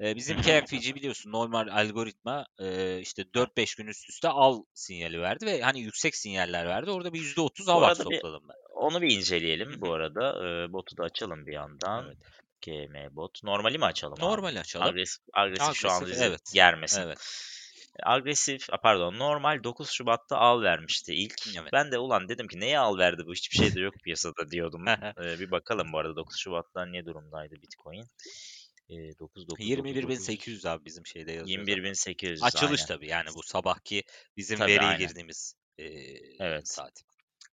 e, 0.00 0.10
Hı 0.10 0.16
bizim 0.16 0.38
hı. 0.38 0.42
KNFC 0.42 0.94
biliyorsun 0.94 1.32
normal 1.32 1.68
algoritma 1.68 2.46
e, 2.58 2.98
işte 3.00 3.22
Evet. 3.36 3.48
4-5 3.56 3.76
gün 3.76 3.86
üst 3.86 4.10
üste 4.10 4.28
al 4.28 4.62
sinyali 4.74 5.20
verdi 5.20 5.46
ve 5.46 5.60
hani 5.60 5.80
yüksek 5.80 6.16
sinyaller 6.16 6.66
verdi. 6.66 6.90
Orada 6.90 7.12
bir 7.12 7.20
%30 7.20 7.66
Bu 7.66 7.72
AVAX 7.72 8.00
arada 8.00 8.10
bir 8.10 8.16
topladım 8.16 8.48
ben. 8.48 8.56
onu 8.74 9.02
bir 9.02 9.16
inceleyelim 9.16 9.80
bu 9.80 9.92
arada. 9.92 10.32
Eee, 10.44 10.72
botu 10.72 10.96
da 10.96 11.02
açalım 11.04 11.46
bir 11.46 11.52
yandan. 11.52 12.06
Evet. 12.06 12.18
GM 12.62 13.16
bot. 13.16 13.44
Normali 13.44 13.78
mi 13.78 13.84
açalım 13.84 14.14
abi? 14.14 14.20
Normal 14.20 14.56
açalım. 14.56 14.86
Agresif, 14.86 15.22
agresif 15.32 15.74
şu 15.74 15.90
an 15.90 15.96
Agresif 15.96 16.14
bizi 16.14 16.24
evet. 16.24 16.40
germesin. 16.54 17.00
Evet. 17.00 17.18
Agresif, 18.02 18.68
pardon 18.82 19.18
normal 19.18 19.64
9 19.64 19.90
Şubat'ta 19.90 20.36
al 20.36 20.62
vermişti 20.62 21.14
ilk. 21.14 21.34
Evet. 21.60 21.72
Ben 21.72 21.92
de 21.92 21.98
ulan 21.98 22.28
dedim 22.28 22.48
ki 22.48 22.60
neye 22.60 22.78
al 22.78 22.98
verdi 22.98 23.22
bu 23.26 23.34
hiçbir 23.34 23.56
şey 23.56 23.74
de 23.74 23.80
yok 23.80 23.94
piyasada 24.04 24.50
diyordum. 24.50 24.84
Ee, 25.22 25.38
bir 25.38 25.50
bakalım 25.50 25.92
bu 25.92 25.98
arada 25.98 26.16
9 26.16 26.38
Şubat'ta 26.38 26.86
ne 26.86 27.06
durumdaydı 27.06 27.54
Bitcoin. 27.62 28.04
Ee, 28.88 29.18
9 29.18 29.48
9 29.48 29.74
9 29.76 30.02
9 30.02 30.28
21.800 30.28 30.66
abi 30.66 30.84
bizim 30.84 31.06
şeyde 31.06 31.32
yazıyor 31.32 31.64
zaten. 31.64 31.82
21.800 31.84 32.40
Açılış 32.40 32.56
aynen. 32.56 32.86
tabii 32.86 33.08
yani 33.08 33.34
bu 33.34 33.42
sabahki 33.42 34.04
bizim 34.36 34.58
Tabii 34.58 34.66
veriye 34.66 34.80
aynen. 34.80 34.94
girdiğimiz 34.94 35.54
eee 35.78 36.20
Evet. 36.38 36.64
saat. 36.64 37.02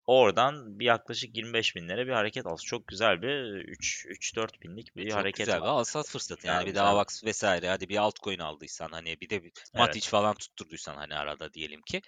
Oradan 0.07 0.79
bir 0.81 0.85
yaklaşık 0.85 1.37
25 1.37 1.77
binlere 1.77 2.07
bir 2.07 2.13
hareket 2.13 2.47
aldı. 2.47 2.63
Çok 2.65 2.89
güzel 2.89 3.23
bir 3.23 3.55
3 3.69 4.07
3-4 4.09 4.63
binlik 4.63 4.97
E, 4.99 5.05
bir 5.05 5.07
çok 5.07 5.33
hareket 5.33 5.35
güzel 5.35 5.61
var. 5.61 5.71
alsat 5.71 6.09
fırsatı. 6.09 6.47
Yani 6.47 6.65
Güzel 6.65 6.67
bir 6.67 6.75
güzel. 6.75 6.83
AVAX 6.85 7.25
vesaire 7.25 7.69
hadi 7.69 7.89
bir 7.89 7.97
altcoin 7.97 8.39
aldıysan 8.39 8.89
hani 8.93 9.21
bir 9.21 9.31
de 9.31 9.43
bir 9.45 9.53
Matic 9.75 10.09
Evet. 10.09 10.11
falan 10.11 10.35
tutturduysan 10.35 10.95
hani 10.97 11.15
arada 11.15 11.53
diyelim 11.53 11.81
ki. 11.83 12.03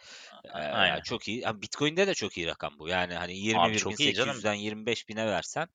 Yani 0.45 1.01
Aynen. 1.01 1.03
çok 1.05 1.29
iyi. 1.29 1.41
Yani 1.41 1.63
Bitcoin'de 1.63 2.07
de 2.07 2.15
çok 2.15 2.37
iyi 2.39 2.47
rakam 2.47 2.79
bu. 2.79 2.89
Yani 2.89 3.15
hani 3.15 3.37
Abi 3.53 3.75
çok 3.75 4.01
iyi 4.01 4.13
canım. 4.15 4.45
21.800'den 4.45 4.55
25.000'e 4.55 5.27
versen 5.27 5.69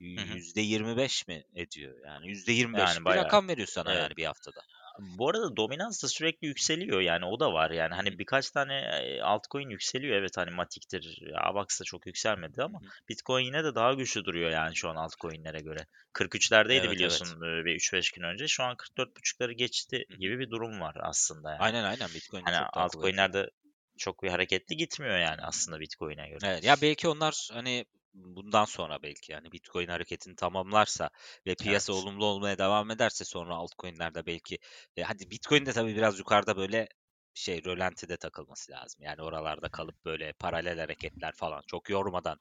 Hı 0.00 0.20
hı. 0.20 0.34
%25 0.34 1.28
mi 1.28 1.44
ediyor? 1.54 1.94
Yani 2.06 2.26
%25'lik 2.26 2.78
Yani 2.78 3.00
bir 3.00 3.04
bayağı. 3.04 3.24
rakam 3.24 3.48
veriyor 3.48 3.68
sana 3.68 3.92
Evet. 3.92 4.02
yani 4.02 4.16
bir 4.16 4.24
haftada. 4.24 4.60
Bu 4.98 5.28
arada 5.28 5.56
dominans 5.56 6.02
da 6.02 6.08
sürekli 6.08 6.46
yükseliyor 6.46 7.00
yani 7.00 7.24
o 7.24 7.40
da 7.40 7.52
var 7.52 7.70
yani 7.70 7.94
hani 7.94 8.18
birkaç 8.18 8.50
tane 8.50 8.90
altcoin 9.22 9.68
yükseliyor 9.68 10.16
evet 10.16 10.36
hani 10.36 10.50
Matic'tir, 10.50 11.32
Avax 11.34 11.80
da 11.80 11.84
çok 11.84 12.06
yükselmedi 12.06 12.62
ama. 12.62 12.80
Bitcoin 13.08 13.44
yine 13.44 13.64
de 13.64 13.74
daha 13.74 13.94
güçlü 13.94 14.24
duruyor 14.24 14.50
yani 14.50 14.76
şu 14.76 14.88
an 14.88 14.96
altcoin'lere 14.96 15.60
göre. 15.60 15.86
43'lerdeydi 16.14 16.72
Evet 16.72 16.84
evet. 16.84 16.90
biliyorsun 16.90 17.36
e, 17.36 17.64
bir 17.64 17.74
3-5 17.74 18.10
gün 18.14 18.22
önce 18.22 18.48
şu 18.48 18.62
an 18.64 18.76
44.5'ları 18.76 19.52
geçti 19.52 20.04
gibi 20.18 20.38
bir 20.38 20.50
durum 20.50 20.80
var 20.80 20.96
aslında 21.00 21.50
yani. 21.50 21.60
Aynen 21.60 21.84
aynen 21.84 22.08
Bitcoin 22.14 22.42
Hani 22.42 22.56
çok 22.58 22.76
altcoin'lerde 22.76 23.50
çok 23.98 24.22
bir 24.22 24.28
hareketli 24.28 24.76
gitmiyor 24.76 25.18
yani 25.18 25.40
aslında 25.42 25.80
Bitcoin'e 25.80 26.28
göre. 26.28 26.38
Evet 26.42 26.64
ya 26.64 26.76
belki 26.82 27.08
onlar 27.08 27.48
hani 27.52 27.84
bundan 28.14 28.64
sonra 28.64 29.02
belki 29.02 29.32
yani 29.32 29.52
Bitcoin 29.52 29.88
hareketini 29.88 30.36
tamamlarsa 30.36 31.10
ve 31.46 31.54
piyasa 31.54 31.92
Evet. 31.92 31.92
olumlu 31.92 32.24
olmaya 32.26 32.58
devam 32.58 32.90
ederse 32.90 33.24
sonra 33.24 33.54
altcoin'lerde 33.56 34.26
belki 34.26 34.58
e, 34.96 35.02
hadi 35.02 35.30
Bitcoin 35.30 35.66
de 35.66 35.72
tabii 35.72 35.96
biraz 35.96 36.18
yukarıda 36.18 36.56
böyle 36.56 36.88
şey 37.34 37.64
rölantide 37.64 38.16
takılması 38.16 38.72
lazım. 38.72 39.02
Yani 39.04 39.22
oralarda 39.22 39.68
kalıp 39.68 40.04
böyle 40.04 40.32
paralel 40.32 40.78
hareketler 40.78 41.32
falan 41.36 41.62
çok 41.66 41.90
yormadan 41.90 42.38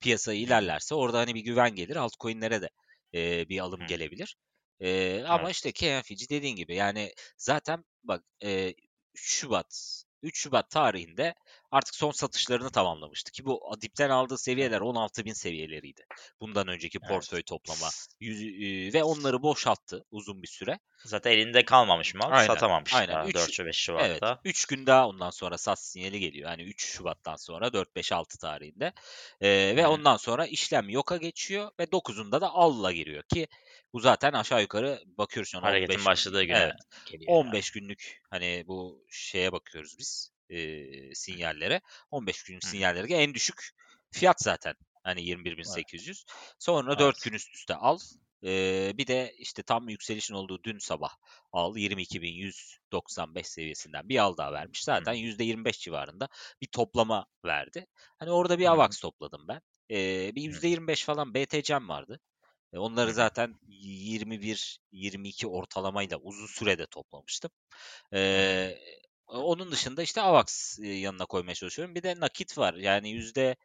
piyasayı 0.00 0.40
ilerlerse 0.40 0.94
orada 0.94 1.18
hani 1.18 1.34
bir 1.34 1.40
güven 1.40 1.74
gelir. 1.74 1.96
Altcoin'lere 1.96 2.62
de 2.62 2.70
e, 3.14 3.48
bir 3.48 3.60
alım 3.60 3.80
Hı. 3.80 3.86
gelebilir. 3.86 4.36
E, 4.80 5.22
ama 5.24 5.50
Evet. 5.50 5.50
işte 5.50 5.72
KNFG 5.72 6.28
dediğin 6.30 6.56
gibi 6.56 6.74
yani 6.74 7.12
zaten 7.36 7.84
bak 8.02 8.24
e, 8.44 8.74
3 9.14 9.22
Şubat 9.22 10.02
3 10.22 10.38
Şubat 10.38 10.70
tarihinde 10.70 11.34
artık 11.72 11.94
son 11.94 12.10
satışlarını 12.10 12.70
tamamlamıştı 12.70 13.32
ki 13.32 13.44
bu 13.44 13.60
dipten 13.80 14.10
aldığı 14.10 14.38
seviyeler 14.38 14.80
16.000 14.80 15.34
seviyeleriydi. 15.34 16.06
Bundan 16.40 16.68
önceki 16.68 16.98
Evet. 17.02 17.08
portföy 17.10 17.42
toplama 17.42 17.88
yüz, 18.20 18.42
e, 18.42 18.92
ve 18.92 19.04
onları 19.04 19.42
boşalttı 19.42 20.04
uzun 20.10 20.42
bir 20.42 20.48
süre. 20.48 20.78
Zaten 21.04 21.30
elinde 21.30 21.64
kalmamış 21.64 22.14
mal. 22.14 22.30
Aynen, 22.32 22.46
Satamamış 22.46 22.94
aynen. 22.94 23.14
daha 23.14 23.26
Üç- 23.26 23.34
4 23.34 23.60
ve 23.60 23.66
5 23.66 23.88
Evet. 23.88 24.10
Şubat'ta. 24.14 24.40
3 24.44 24.66
gün 24.66 24.86
daha 24.86 25.08
ondan 25.08 25.30
sonra 25.30 25.58
sat 25.58 25.82
sinyali 25.82 26.20
geliyor. 26.20 26.50
Yani 26.50 26.62
3 26.62 26.84
Şubat'tan 26.84 27.36
sonra 27.36 27.72
4 27.72 27.96
5 27.96 28.12
6 28.12 28.38
tarihinde. 28.38 28.92
Ee, 29.40 29.72
ve 29.76 29.86
ondan 29.86 30.16
sonra 30.16 30.46
işlem 30.46 30.88
yoka 30.88 31.16
geçiyor 31.16 31.70
ve 31.78 31.84
9'unda 31.84 32.40
da 32.40 32.50
alla 32.50 32.92
giriyor 32.92 33.22
ki 33.22 33.48
bu 33.92 34.00
zaten 34.00 34.32
aşağı 34.32 34.62
yukarı 34.62 35.02
bakıyoruz 35.06 35.54
Hareketin 35.54 35.94
15 35.94 36.06
başladığı 36.06 36.44
güne 36.44 36.58
Evet. 36.58 36.74
yani. 37.12 37.24
15 37.26 37.70
günlük 37.70 38.20
hani 38.30 38.64
bu 38.66 39.04
şeye 39.10 39.52
bakıyoruz 39.52 39.98
biz 39.98 40.32
e, 40.52 41.14
sinyallere. 41.14 41.80
15 42.10 42.42
günlük 42.42 42.64
sinyallere 42.64 43.14
en 43.14 43.34
düşük 43.34 43.70
fiyat 44.10 44.40
zaten. 44.40 44.74
Hani 45.04 45.22
21.800. 45.22 46.24
Sonra 46.58 46.98
4 46.98 47.14
Evet. 47.16 47.24
gün 47.24 47.32
üst 47.32 47.54
üste 47.54 47.74
al. 47.74 47.98
Ee, 48.44 48.92
bir 48.94 49.06
de 49.06 49.34
işte 49.38 49.62
tam 49.62 49.88
yükselişin 49.88 50.34
olduğu 50.34 50.62
dün 50.62 50.78
sabah 50.78 51.10
al 51.52 51.76
22.195 51.76 53.48
seviyesinden 53.48 54.08
bir 54.08 54.18
al 54.18 54.36
daha 54.36 54.52
vermiş. 54.52 54.84
Zaten 54.84 55.12
%25 55.14 55.80
civarında 55.80 56.28
bir 56.60 56.66
toplama 56.66 57.26
verdi. 57.44 57.86
Hani 58.18 58.30
orada 58.30 58.58
bir. 58.58 58.66
AVAX 58.72 59.00
topladım 59.00 59.48
ben. 59.48 59.60
Ee, 59.90 60.34
bir 60.34 60.42
%25 60.42 61.04
falan 61.04 61.34
BTC'm 61.34 61.88
vardı. 61.88 62.20
E, 62.72 62.78
Onları 62.78 63.12
zaten 63.12 63.54
21-22 63.68 65.46
ortalamayla 65.46 66.16
uzun 66.18 66.46
sürede 66.46 66.86
toplamıştım. 66.86 67.50
Ee, 68.14 68.78
onun 69.38 69.72
dışında 69.72 70.02
işte 70.02 70.20
AVAX 70.20 70.78
yanına 70.82 71.26
koymaya 71.26 71.54
çalışıyorum. 71.54 71.94
Bir 71.94 72.02
de 72.02 72.20
nakit 72.20 72.58
var. 72.58 72.74
Yani 72.74 73.10
yüzde 73.10 73.56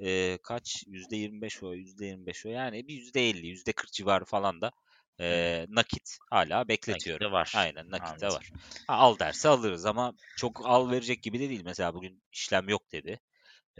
e, 0.00 0.38
kaç? 0.42 0.84
Yüzde 0.86 1.16
25 1.16 1.62
o, 1.62 1.74
yüzde 1.74 2.06
25 2.06 2.46
o. 2.46 2.48
Yani 2.48 2.88
bir 2.88 2.94
yüzde 2.94 3.28
50, 3.28 3.46
yüzde 3.46 3.72
40 3.72 3.92
civarı 3.92 4.24
falan 4.24 4.60
da 4.60 4.72
e, 5.20 5.66
nakit 5.68 6.18
hala 6.30 6.58
Nakit 6.58 6.68
bekletiyorum. 6.68 7.26
de 7.26 7.32
var. 7.32 7.52
Aynen 7.56 7.90
nakit 7.90 8.20
de 8.20 8.26
var. 8.26 8.50
Ha, 8.86 8.94
al 8.94 9.18
derse 9.18 9.48
alırız 9.48 9.86
ama 9.86 10.12
çok 10.36 10.66
al 10.66 10.90
verecek 10.90 11.22
gibi 11.22 11.40
de 11.40 11.48
değil. 11.48 11.62
Mesela 11.64 11.94
bugün 11.94 12.22
işlem 12.32 12.68
yok 12.68 12.92
dedi. 12.92 13.20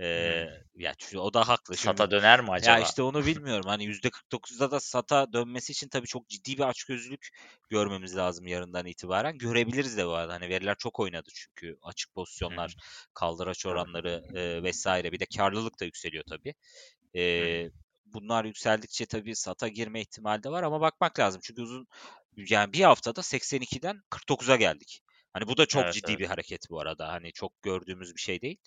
Ee, 0.01 0.49
ya 0.75 0.95
o 1.17 1.35
da 1.35 1.49
haklı. 1.49 1.77
Şimdi 1.77 1.97
Sata 1.97 2.11
döner 2.11 2.41
mi 2.41 2.47
ya 2.47 2.53
acaba? 2.53 2.79
işte 2.81 3.03
onu 3.03 3.27
bilmiyorum. 3.27 3.65
Hani 3.67 3.85
%49'da 3.85 4.71
da 4.71 4.81
SATA 4.81 5.33
dönmesi 5.33 5.73
için 5.73 5.89
tabii 5.89 6.07
çok 6.07 6.29
ciddi 6.29 6.59
bir 6.59 6.63
açgözlülük 6.63 7.29
görmemiz 7.71 8.17
lazım 8.17 8.47
yarından 8.47 8.87
itibaren. 8.87 9.39
Görebiliriz 9.39 9.97
de 9.97 10.07
bu 10.07 10.13
arada. 10.13 10.33
Hani 10.33 10.49
veriler 10.49 10.77
çok 10.79 11.01
oynadı 11.01 11.31
çünkü 11.35 11.79
açık 11.83 12.15
pozisyonlar, 12.15 12.75
kaldıraç 13.15 13.67
oranları 13.67 14.25
e, 14.35 14.63
vesaire. 14.63 15.13
Bir 15.13 15.21
de 15.21 15.27
karlılık 15.37 15.81
da 15.81 15.85
yükseliyor 15.85 16.25
tabii. 16.29 16.55
E, 17.17 17.71
bunlar 18.07 18.45
yükseldikçe 18.45 19.07
tabii 19.07 19.37
SATA 19.37 19.69
girme 19.69 20.01
ihtimali 20.01 20.43
de 20.43 20.51
var 20.51 20.63
ama 20.63 20.81
bakmak 20.81 21.19
lazım. 21.19 21.41
Çünkü 21.45 21.63
uzun 21.63 21.87
yani 22.37 22.73
bir 22.73 22.81
haftada 22.81 23.23
82'den 23.23 24.03
49'a 24.11 24.57
geldik. 24.57 25.01
Hani 25.33 25.49
bu 25.49 25.57
da 25.57 25.67
çok 25.67 25.83
Evet, 25.83 25.95
ciddi 25.95 26.11
evet. 26.11 26.21
bir 26.21 26.27
hareket 26.27 26.71
bu 26.71 26.81
arada. 26.81 27.09
Hani 27.09 27.33
çok 27.33 27.63
gördüğümüz 27.63 28.15
bir 28.15 28.21
şey 28.21 28.41
değil. 28.41 28.59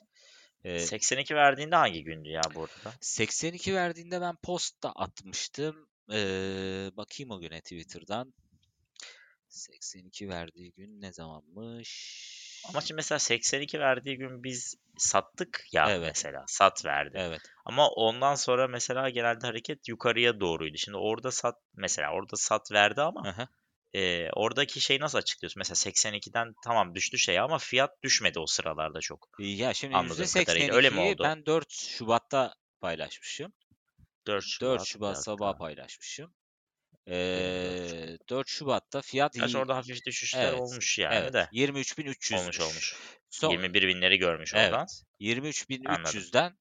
E, 0.64 0.80
82 0.80 1.36
verdiğinde 1.36 1.76
hangi 1.76 2.04
gündü 2.04 2.30
ya 2.30 2.42
bu 2.56 2.60
arada? 2.60 2.96
82 3.02 3.76
verdiğinde 3.76 4.22
ben 4.22 4.36
post 4.36 4.84
da 4.84 4.92
atmıştım. 4.92 5.88
Ee, 6.14 6.92
bakayım 6.98 7.32
o 7.32 7.40
güne 7.40 7.62
Twitter'dan. 7.62 8.34
82 9.50 10.30
verdiği 10.30 10.74
gün 10.74 11.02
ne 11.02 11.14
zamanmış? 11.14 12.62
Ama 12.70 12.82
şimdi 12.82 12.94
mesela 12.96 13.20
82 13.20 13.80
verdiği 13.80 14.18
gün 14.18 14.44
biz 14.44 14.76
sattık 14.98 15.66
ya 15.72 15.86
Evet. 15.90 16.08
mesela. 16.08 16.44
Sat 16.48 16.86
verdi. 16.86 17.18
Evet. 17.20 17.42
Ama 17.66 17.90
ondan 17.90 18.36
sonra 18.36 18.68
mesela 18.68 19.10
genelde 19.10 19.48
hareket 19.48 19.88
yukarıya 19.88 20.40
doğruydu. 20.40 20.78
Şimdi 20.78 20.98
orada 20.98 21.32
sat 21.32 21.56
mesela 21.76 22.12
orada 22.14 22.36
sat 22.36 22.72
verdi 22.72 23.02
ama 23.02 23.30
Aha. 23.30 23.48
E, 23.94 24.30
oradaki 24.34 24.82
şey 24.82 25.00
nasıl 25.00 25.18
açıklıyorsun? 25.18 25.60
Mesela 25.60 25.76
82'den 25.76 26.54
tamam 26.64 26.96
düştü 26.96 27.18
şey 27.18 27.40
ama 27.40 27.58
fiyat 27.58 28.04
düşmedi 28.04 28.40
o 28.40 28.46
sıralarda 28.46 29.00
çok. 29.00 29.30
Ya 29.40 29.74
şimdi 29.74 29.96
Anladığım 29.96 30.28
kadarıyla. 30.28 30.76
Öyle 30.76 30.90
mi 30.90 30.96
%82'yi 30.96 31.14
oldu? 31.14 31.24
ben 31.24 31.46
4 31.46 31.72
Şubat'ta 31.72 32.54
paylaşmışım. 32.82 33.54
4 34.28 34.44
4 34.44 34.48
Şubat 34.50 34.80
bir 34.82 34.86
Şubat 34.86 35.24
sabah 35.24 35.58
paylaşmışım. 35.58 36.34
24 37.08 37.90
Şubat. 37.90 38.10
Ee, 38.10 38.18
4 38.30 38.48
Şubat'ta 38.48 39.02
fiyat 39.02 39.34
Gerçi 39.34 39.58
orada 39.58 39.76
hafif 39.76 40.06
düşüşler 40.06 40.48
Evet. 40.48 40.60
olmuş 40.60 41.00
yani 41.00 41.16
Evet. 41.16 41.34
de. 41.34 41.50
23.300'müş. 41.52 42.42
Olmuş 42.42 42.60
olmuş. 42.62 42.96
Son, 43.30 43.52
21 43.52 43.88
binleri 43.88 44.18
görmüş 44.18 44.56
oradan. 44.56 44.70
Evet. 44.70 44.74
Anladım. 44.76 45.06
23.300'den 45.20 46.58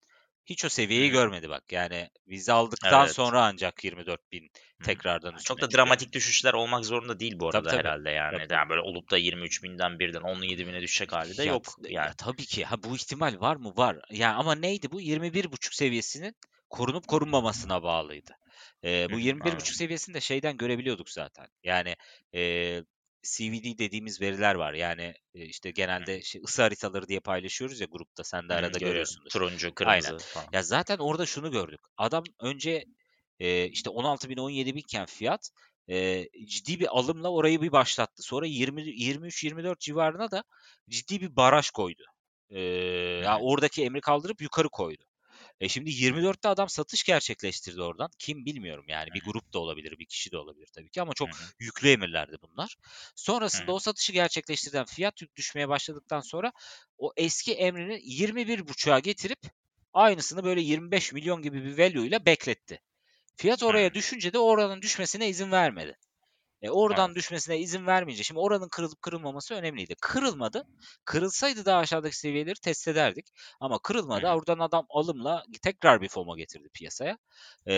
hiç 0.50 0.64
o 0.64 0.68
seviyeyi 0.68 1.10
hı. 1.10 1.10
görmedi 1.10 1.48
bak. 1.48 1.72
Yani 1.72 2.10
vize 2.28 2.52
aldıktan 2.52 3.06
Evet. 3.06 3.06
sonra 3.06 3.44
ancak 3.44 3.84
24.000 3.84 4.50
Hı 4.80 4.84
hı. 4.88 5.00
tekrardan 5.00 5.36
Çok 5.44 5.60
da 5.60 5.72
çıkıyor. 5.72 5.72
dramatik 5.72 6.12
düşüşler 6.12 6.52
olmak 6.54 6.84
zorunda 6.84 7.20
değil 7.20 7.34
bu 7.40 7.48
Tabii 7.48 7.66
arada 7.66 7.74
tabii. 7.74 7.76
herhalde 7.76 8.10
yani. 8.10 8.38
Tabii 8.38 8.46
Yani 8.50 8.68
tabii. 8.68 8.68
böyle 8.68 8.80
olup 8.80 9.10
da 9.10 9.16
23 9.16 9.62
binden 9.62 9.98
birden 9.98 10.20
17 10.20 10.66
bine 10.66 10.80
düşecek 10.82 11.12
hali 11.12 11.36
de 11.36 11.44
Ya, 11.44 11.44
yok 11.44 11.76
yani. 11.88 12.10
ya 12.10 12.12
tabii 12.18 12.44
ki. 12.46 12.64
Ha 12.64 12.82
bu 12.82 12.96
ihtimal 12.96 13.40
var 13.40 13.56
mı? 13.56 13.76
Var. 13.76 13.98
Yani 14.10 14.34
ama 14.34 14.54
neydi 14.54 14.90
bu? 14.92 15.00
21.5 15.00 15.74
seviyesinin 15.76 16.34
korunup 16.70 17.06
korunmamasına 17.08 17.82
bağlıydı. 17.82 18.32
Ee, 18.84 19.10
Hı 19.10 19.12
bu 19.12 19.18
hı, 19.18 19.20
21.5 19.20 19.76
anladım. 19.76 19.76
seviyesini 19.76 20.14
de 20.14 20.20
şeyden 20.20 20.56
görebiliyorduk 20.56 21.10
zaten. 21.10 21.46
Yani 21.64 21.96
e, 22.34 22.82
CVD 23.22 23.78
dediğimiz 23.78 24.20
veriler 24.20 24.54
var. 24.54 24.74
Yani 24.74 25.14
işte 25.34 25.70
Hı 25.96 26.02
hı. 26.04 26.10
genelde 26.10 26.22
şey, 26.22 26.42
ısı 26.44 26.62
haritaları 26.62 27.08
diye 27.08 27.20
paylaşıyoruz 27.20 27.80
ya 27.80 27.86
grupta. 27.90 28.24
Sen 28.24 28.48
de 28.48 28.52
Hı 28.52 28.56
hı, 28.56 28.60
arada 28.60 28.78
görüyorum. 28.78 29.16
görüyorsundur. 29.18 29.30
Turuncu, 29.30 29.74
Aynen. 29.82 30.12
kırmızı 30.14 30.22
falan. 30.28 30.52
Ya 30.52 30.62
zaten 30.62 30.98
orada 30.98 31.26
şunu 31.26 31.50
gördük. 31.50 31.80
Adam 31.96 32.24
önce 32.40 32.84
e, 33.40 33.68
işte 33.68 33.90
16 33.90 34.28
bin 34.28 34.36
17 34.36 34.74
binken 34.74 35.06
fiyat 35.06 35.50
e, 35.88 36.24
ciddi 36.46 36.80
bir 36.80 36.98
alımla 36.98 37.32
orayı 37.32 37.62
bir 37.62 37.72
başlattı. 37.72 38.22
Sonra 38.22 38.46
20 38.46 38.82
23-24 38.82 39.80
civarına 39.80 40.30
da 40.30 40.44
ciddi 40.88 41.20
bir 41.20 41.36
baraj 41.36 41.70
koydu. 41.70 42.02
E, 42.50 42.60
Hı 43.18 43.24
ya 43.24 43.38
hı. 43.38 43.40
oradaki 43.40 43.84
emri 43.84 44.00
kaldırıp 44.00 44.42
yukarı 44.42 44.68
koydu. 44.68 45.04
E 45.60 45.68
şimdi 45.68 45.90
24'te 45.90 46.48
adam 46.48 46.68
satış 46.68 47.04
gerçekleştirdi 47.04 47.82
oradan. 47.82 48.10
Kim 48.18 48.46
bilmiyorum 48.46 48.84
yani 48.88 49.08
bir 49.14 49.22
grup 49.24 49.52
da 49.52 49.58
olabilir, 49.58 49.98
bir 49.98 50.06
kişi 50.06 50.32
de 50.32 50.38
olabilir 50.38 50.68
tabii 50.74 50.90
ki 50.90 51.02
ama 51.02 51.12
çok 51.14 51.28
hı. 51.28 51.44
yüklü 51.58 51.88
emirlerdi 51.88 52.36
bunlar. 52.42 52.76
Sonrasında 53.16 53.72
hı. 53.72 53.74
o 53.74 53.78
satışı 53.78 54.12
gerçekleştirden 54.12 54.84
fiyat 54.84 55.22
yük 55.22 55.36
düşmeye 55.36 55.68
başladıktan 55.68 56.20
sonra 56.20 56.52
o 56.98 57.12
eski 57.16 57.54
emrini 57.54 57.94
21.5'a 57.94 58.98
getirip 58.98 59.38
aynısını 59.92 60.44
böyle 60.44 60.60
25 60.60 61.12
milyon 61.12 61.42
gibi 61.42 61.64
bir 61.64 61.78
value 61.78 62.06
ile 62.06 62.26
bekletti. 62.26 62.80
Fiyat 63.36 63.62
oraya 63.62 63.90
hı. 63.90 63.94
düşünce 63.94 64.32
de 64.32 64.38
oranın 64.38 64.82
düşmesine 64.82 65.28
izin 65.28 65.50
vermedi. 65.50 65.98
E 66.62 66.70
oradan 66.70 67.06
Evet. 67.08 67.16
düşmesine 67.16 67.58
izin 67.58 67.86
vermeyince 67.86 68.22
şimdi 68.22 68.40
oranın 68.40 68.68
kırılıp 68.68 69.02
kırılmaması 69.02 69.54
önemliydi. 69.54 69.94
Kırılmadı. 70.00 70.64
Kırılsaydı 71.04 71.64
daha 71.64 71.78
aşağıdaki 71.78 72.18
seviyeleri 72.18 72.60
test 72.62 72.88
ederdik. 72.88 73.26
Ama 73.60 73.78
kırılmadı. 73.78 74.26
hı. 74.26 74.34
Oradan 74.34 74.58
adam 74.58 74.86
alımla 74.90 75.42
tekrar 75.62 76.00
bir 76.02 76.08
FOMO 76.08 76.36
getirdi 76.36 76.68
piyasaya. 76.74 77.18
E, 77.66 77.74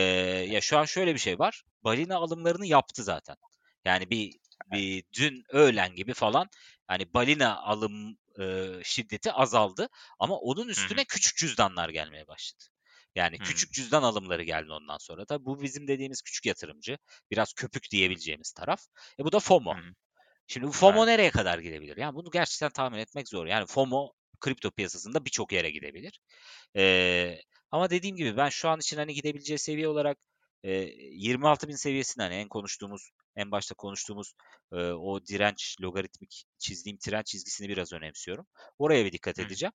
ya 0.50 0.60
şu 0.60 0.78
an 0.78 0.84
şöyle 0.84 1.14
bir 1.14 1.18
şey 1.18 1.38
var. 1.38 1.62
Balina 1.84 2.16
alımlarını 2.16 2.66
yaptı 2.66 3.02
zaten. 3.04 3.36
Yani 3.84 4.10
bir 4.10 4.32
bir 4.66 5.04
dün 5.18 5.44
öğlen 5.48 5.94
gibi 5.94 6.14
falan 6.14 6.48
hani 6.86 7.14
balina 7.14 7.56
alım 7.62 8.18
e, 8.40 8.68
şiddeti 8.84 9.32
azaldı 9.32 9.88
ama 10.18 10.36
onun 10.38 10.68
üstüne 10.68 11.04
küçük 11.04 11.36
cüzdanlar 11.36 11.88
gelmeye 11.88 12.26
başladı. 12.28 12.64
Yani 13.14 13.38
Hı. 13.38 13.44
küçük 13.44 13.72
cüzdan 13.72 14.02
alımları 14.02 14.42
geldi 14.42 14.72
ondan 14.72 14.98
sonra. 14.98 15.24
Tabii 15.24 15.44
bu 15.44 15.62
bizim 15.62 15.88
dediğimiz 15.88 16.22
küçük 16.22 16.46
yatırımcı. 16.46 16.98
Biraz 17.30 17.52
köpük 17.52 17.90
diyebileceğimiz 17.90 18.52
taraf. 18.52 18.80
E 19.20 19.24
bu 19.24 19.32
da 19.32 19.40
FOMO. 19.40 19.74
hı. 19.74 19.94
Şimdi 20.46 20.66
bu 20.66 20.72
FOMO 20.72 20.98
Evet. 20.98 21.06
nereye 21.06 21.30
kadar 21.30 21.58
gidebilir? 21.58 21.96
Yani 21.96 22.14
bunu 22.14 22.30
gerçekten 22.30 22.70
tahmin 22.70 22.98
etmek 22.98 23.28
zor. 23.28 23.46
Yani 23.46 23.66
FOMO 23.66 24.12
kripto 24.40 24.70
piyasasında 24.70 25.24
birçok 25.24 25.52
yere 25.52 25.70
gidebilir. 25.70 26.20
Ee, 26.76 27.38
ama 27.70 27.90
dediğim 27.90 28.16
gibi 28.16 28.36
ben 28.36 28.48
şu 28.48 28.68
an 28.68 28.78
için 28.78 28.96
hani 28.96 29.14
gidebileceği 29.14 29.58
seviye 29.58 29.88
olarak 29.88 30.18
e, 30.64 30.72
26 30.72 31.68
bin 31.68 31.76
seviyesinde 31.76 32.24
hani 32.24 32.34
en 32.34 32.48
konuştuğumuz, 32.48 33.10
en 33.36 33.50
başta 33.50 33.74
konuştuğumuz 33.74 34.32
e, 34.72 34.76
o 34.76 35.26
direnç 35.26 35.76
logaritmik 35.80 36.44
çizdiğim 36.58 36.98
direnç 37.06 37.26
çizgisini 37.26 37.68
biraz 37.68 37.92
önemsiyorum. 37.92 38.46
Oraya 38.78 39.04
bir 39.04 39.12
dikkat 39.12 39.38
edeceğim. 39.38 39.72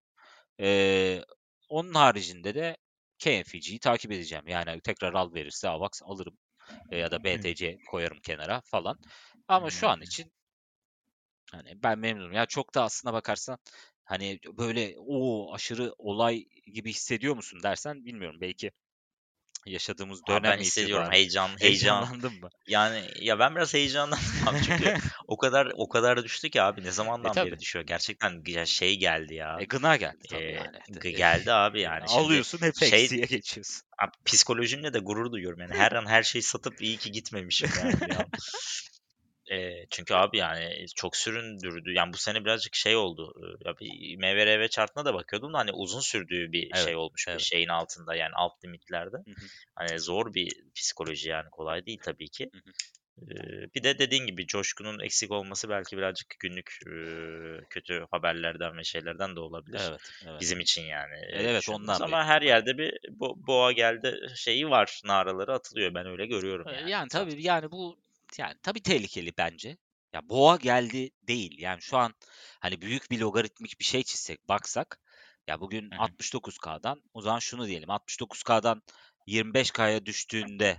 Ee, 0.62 1.21
onun 1.69 1.93
haricinde 1.93 2.56
de 2.56 2.78
KNFG'yi 3.19 3.80
takip 3.80 4.12
edeceğim. 4.12 4.47
Yani 4.47 4.82
tekrar 4.82 5.13
al 5.13 5.34
verirse 5.34 5.69
AVAX 5.69 6.01
alırım. 6.03 6.38
E, 6.89 6.97
ya 6.97 7.12
da. 7.12 7.23
BTC 7.23 7.77
koyarım 7.89 8.19
kenara 8.19 8.62
falan. 8.62 8.99
Ama 9.47 9.69
şu 9.69 9.89
an 9.89 10.01
için 10.01 10.32
Hani 11.51 11.84
ben 11.84 11.99
memnunum. 11.99 12.34
Ya 12.34 12.45
çok 12.45 12.75
da 12.75 12.84
aslına 12.84 13.13
bakarsan 13.13 13.58
hani 14.03 14.39
böyle 14.58 14.95
o 14.97 15.53
aşırı 15.53 15.93
olay 15.97 16.45
gibi 16.73 16.89
hissediyor 16.89 17.36
musun 17.36 17.60
dersen 17.63 18.06
bilmiyorum. 18.06 18.41
Belki 18.41 18.71
yaşadığımız 19.71 20.19
Abi 20.23 20.30
dönem 20.30 20.43
ben 20.43 20.58
hissediyorum 20.60 21.08
heyecan 21.12 21.47
heyecan. 21.60 21.60
heyecanlandın 21.60 22.34
mı? 22.39 22.49
Yani 22.67 23.03
ya 23.21 23.39
ben 23.39 23.56
biraz 23.56 23.73
heyecanlandım 23.73 24.25
abi 24.47 24.58
çünkü 24.65 24.93
o 25.27 25.38
kadar 25.38 25.71
o 25.75 25.89
kadar 25.89 26.23
düştü 26.23 26.49
ki 26.49 26.62
abi 26.62 26.84
ne 26.84 26.88
E 26.88 26.91
zamandan 26.91 27.32
tabii. 27.34 27.51
beri 27.51 27.60
düşüyor. 27.60 27.86
Gerçekten 27.86 28.43
ya 28.47 28.65
şey 28.65 28.99
geldi 28.99 29.34
ya. 29.34 29.58
E 29.62 29.65
gına 29.65 29.95
geldi 29.95 30.27
tabii 30.30 30.41
Eee, 30.43 30.53
yani. 30.53 31.15
geldi 31.15 31.51
abi 31.53 31.82
yani. 31.82 32.10
Şimdi 32.10 32.21
Alıyorsun 32.21 32.62
hep 32.62 32.75
şey 32.75 33.03
eksiye 33.03 33.25
geçiyorsun. 33.25 33.82
abi 34.03 34.12
psikolojimle 34.25 34.93
de 34.93 34.99
gurur 34.99 35.32
duyuyorum 35.32 35.60
yani. 35.60 35.73
Her 35.73 35.91
an 35.91 36.06
her 36.06 36.23
şeyi 36.23 36.41
satıp 36.43 36.82
iyi 36.82 36.97
ki 36.97 37.12
gitmemişim 37.12 37.69
yani. 37.80 37.93
Eee, 39.52 39.88
çünkü 39.92 40.14
abi 40.14 40.38
yani 40.38 40.86
çok 40.96 41.16
süründürdü. 41.18 41.94
Yani 41.94 42.14
bu 42.14 42.18
sene 42.18 42.46
birazcık 42.46 42.76
şey 42.76 42.96
oldu. 42.96 43.34
eee, 43.44 43.56
Ya 43.66 43.74
bir 43.80 44.18
MVRV 44.18 44.68
chartına 44.68 45.06
da 45.06 45.14
bakıyordum 45.14 45.54
da 45.54 45.58
hani 45.58 45.72
uzun 45.72 46.00
sürdüğü 46.00 46.52
bir 46.52 46.74
Evet, 46.74 46.84
şey 46.84 46.96
olmuş 46.96 47.28
bir 47.34 47.40
evet. 47.40 47.40
şeyin 47.40 47.68
altında 47.70 48.16
yani 48.16 48.32
alt 48.36 48.66
limitlerde. 48.66 49.18
Hı 49.26 49.32
hı. 49.32 49.50
Hani 49.76 50.00
zor 50.00 50.34
bir 50.34 50.50
psikoloji 50.76 51.30
yani 51.30 51.50
kolay 51.52 51.86
değil 51.86 52.00
tabii 52.06 52.30
ki. 52.30 52.50
Hı 52.54 52.58
hı. 52.58 52.74
Eee, 53.32 53.70
bir 53.76 53.84
de 53.84 54.00
dediğin 54.00 54.26
gibi 54.26 54.48
coşkunun 54.48 55.00
eksik 55.00 55.32
olması 55.32 55.70
belki 55.70 55.98
birazcık 55.98 56.36
günlük 56.40 56.78
eee, 56.88 57.62
kötü 57.70 58.06
haberlerden 58.12 58.78
ve 58.78 58.84
şeylerden 58.84 59.36
de 59.36 59.40
olabilir. 59.40 59.92
Evet, 59.92 60.02
evet. 60.22 60.42
Bizim 60.42 60.60
için 60.60 60.82
yani 60.84 61.16
E, 61.34 61.40
eee, 61.40 61.52
Evet 61.52 61.70
düşündüğümüz 61.70 61.70
ondan 61.70 62.02
ama 62.02 62.26
büyük 62.26 62.26
her 62.26 62.42
ihtimal. 62.42 62.58
yerde 62.58 62.78
bir 62.78 62.92
bo- 62.92 63.48
boğa 63.48 63.72
geldi 63.72 64.20
şeyi 64.36 64.70
var, 64.70 65.02
naraları 65.06 65.54
atılıyor. 65.54 65.94
Ben 65.96 66.06
öyle 66.08 66.26
görüyorum 66.26 66.72
yani 66.72 66.92
Yani 66.92 67.10
tabii 67.10 67.44
yani 67.44 67.72
bu 67.72 68.00
yani 68.38 68.56
tabii 68.63 68.84
tehlikeli 68.84 69.34
bence. 69.38 69.78
Ya 70.13 70.30
boğa 70.30 70.56
geldi 70.56 71.10
değil. 71.24 71.60
Yani 71.60 71.82
şu 71.82 71.98
an 71.98 72.13
hani 72.60 72.82
büyük 72.82 73.12
bir 73.12 73.20
logaritmik 73.20 73.80
bir 73.80 73.86
şey 73.86 74.04
çizsek 74.04 74.50
baksak 74.50 75.00
ya 75.48 75.62
bugün 75.62 75.92
Hı 75.92 75.96
hı. 75.96 76.00
69K'dan 76.00 77.04
o 77.13 77.22
zaman 77.22 77.40
şunu 77.40 77.68
diyelim 77.68 77.90
69K'dan 77.90 78.82
25K'ya 79.28 80.06
düştüğünde 80.06 80.78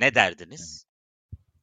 ne 0.00 0.14
derdiniz? 0.14 0.86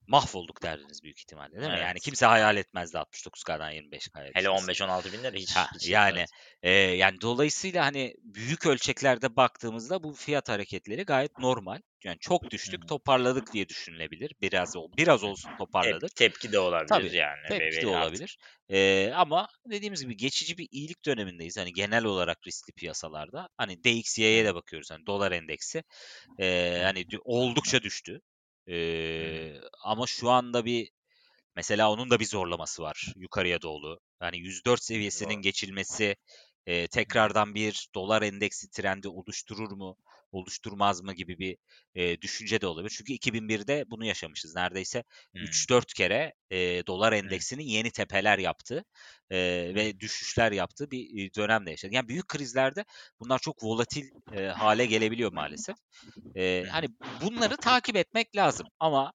Mahvolduk 0.10 0.64
derdiniz 0.64 1.04
büyük 1.04 1.20
ihtimalle 1.20 1.52
değil 1.52 1.72
mi? 1.72 1.78
Yani 1.80 1.92
Evet. 1.92 2.02
kimse 2.02 2.26
hayal 2.26 2.58
etmezdi 2.58 2.98
69K'dan 2.98 3.72
25K'ya 3.72 4.26
Hele 4.34 4.50
düşmesini. 4.50 4.50
15-16 4.50 5.14
binler 5.14 5.34
hiç 5.34 5.56
Ha, 5.56 5.68
hiç 5.74 5.90
yani 5.90 6.26
e, 6.64 6.72
yani 6.72 7.22
dolayısıyla 7.22 7.86
hani 7.86 8.14
büyük 8.24 8.66
ölçeklerde 8.66 9.36
baktığımızda 9.36 10.04
bu 10.04 10.14
fiyat 10.14 10.50
hareketleri 10.50 11.04
gayet 11.04 11.38
normal. 11.40 11.82
Yani 12.04 12.18
çok 12.20 12.52
düştük, 12.52 12.88
toparladık 12.88 13.54
diye 13.54 13.70
düşünülebilir. 13.70 14.36
Biraz 14.42 14.76
biraz 14.98 15.24
olsun 15.24 15.52
Tep- 15.52 15.58
toparladık. 15.58 16.16
tepki 16.16 16.52
de 16.52 16.60
olabilir 16.60 16.90
Tabii 16.90 17.16
yani 17.16 17.48
tepki 17.48 17.82
de 17.82 17.88
olabilir. 17.88 18.38
E, 18.70 19.12
ama 19.16 19.48
dediğimiz 19.66 20.02
gibi 20.02 20.18
geçici 20.18 20.58
bir 20.58 20.68
iyilik 20.72 21.06
dönemindeyiz. 21.06 21.58
Hani 21.58 21.74
genel 21.74 22.04
olarak 22.04 22.38
riskli 22.48 22.72
piyasalarda. 22.74 23.50
Hani 23.58 23.84
DXY'ye 23.84 24.46
de 24.46 24.56
bakıyoruz. 24.56 24.92
Hani 24.92 25.06
dolar 25.06 25.32
endeksi 25.32 25.84
e, 26.40 26.80
hı. 26.80 26.84
hani 26.84 27.06
oldukça 27.26 27.82
düştü. 27.84 28.22
E, 28.70 29.54
hı. 29.56 29.70
ama 29.84 30.08
şu 30.08 30.30
anda 30.30 30.66
bir 30.66 30.90
Mesela 31.60 31.92
onun 31.92 32.10
da 32.10 32.20
bir 32.20 32.26
zorlaması 32.26 32.84
var 32.84 33.14
yukarıya 33.16 33.62
doğru. 33.62 34.00
Yani 34.22 34.40
104 34.40 34.84
seviyesinin 34.84 35.36
geçilmesi 35.36 36.16
e, 36.66 36.88
tekrardan 36.88 37.56
bir 37.56 37.90
dolar 37.96 38.22
endeksi 38.22 38.72
trendi 38.72 39.08
oluşturur 39.08 39.72
mu, 39.72 39.98
oluşturmaz 40.32 41.02
mı 41.02 41.14
gibi 41.14 41.40
bir 41.40 41.58
e, 41.96 42.22
düşünce 42.22 42.62
de 42.62 42.68
olabilir. 42.68 42.94
Çünkü 42.98 43.14
2001'de 43.14 43.86
bunu 43.90 44.06
yaşamışız. 44.06 44.56
Neredeyse 44.56 45.04
Hı 45.36 45.40
3-4 45.40 45.94
kere 45.94 46.34
e, 46.52 46.58
dolar 46.88 47.14
endeksinin 47.14 47.64
yeni 47.64 47.92
tepeler 47.92 48.38
yaptığı 48.38 48.84
e, 49.30 49.38
ve 49.76 50.00
düşüşler 50.00 50.52
yaptığı 50.52 50.92
bir 50.92 51.34
dönemde 51.34 51.72
yaşadık. 51.72 51.94
Yani 51.94 52.08
büyük 52.08 52.28
krizlerde 52.28 52.86
bunlar 53.20 53.40
çok 53.40 53.64
volatil 53.64 54.10
e, 54.34 54.46
hale 54.46 54.86
gelebiliyor 54.86 55.34
maalesef. 55.34 55.76
E, 56.36 56.66
hani 56.72 56.88
bunları 57.22 57.58
takip 57.58 57.96
etmek 57.96 58.36
lazım 58.36 58.68
ama 58.80 59.14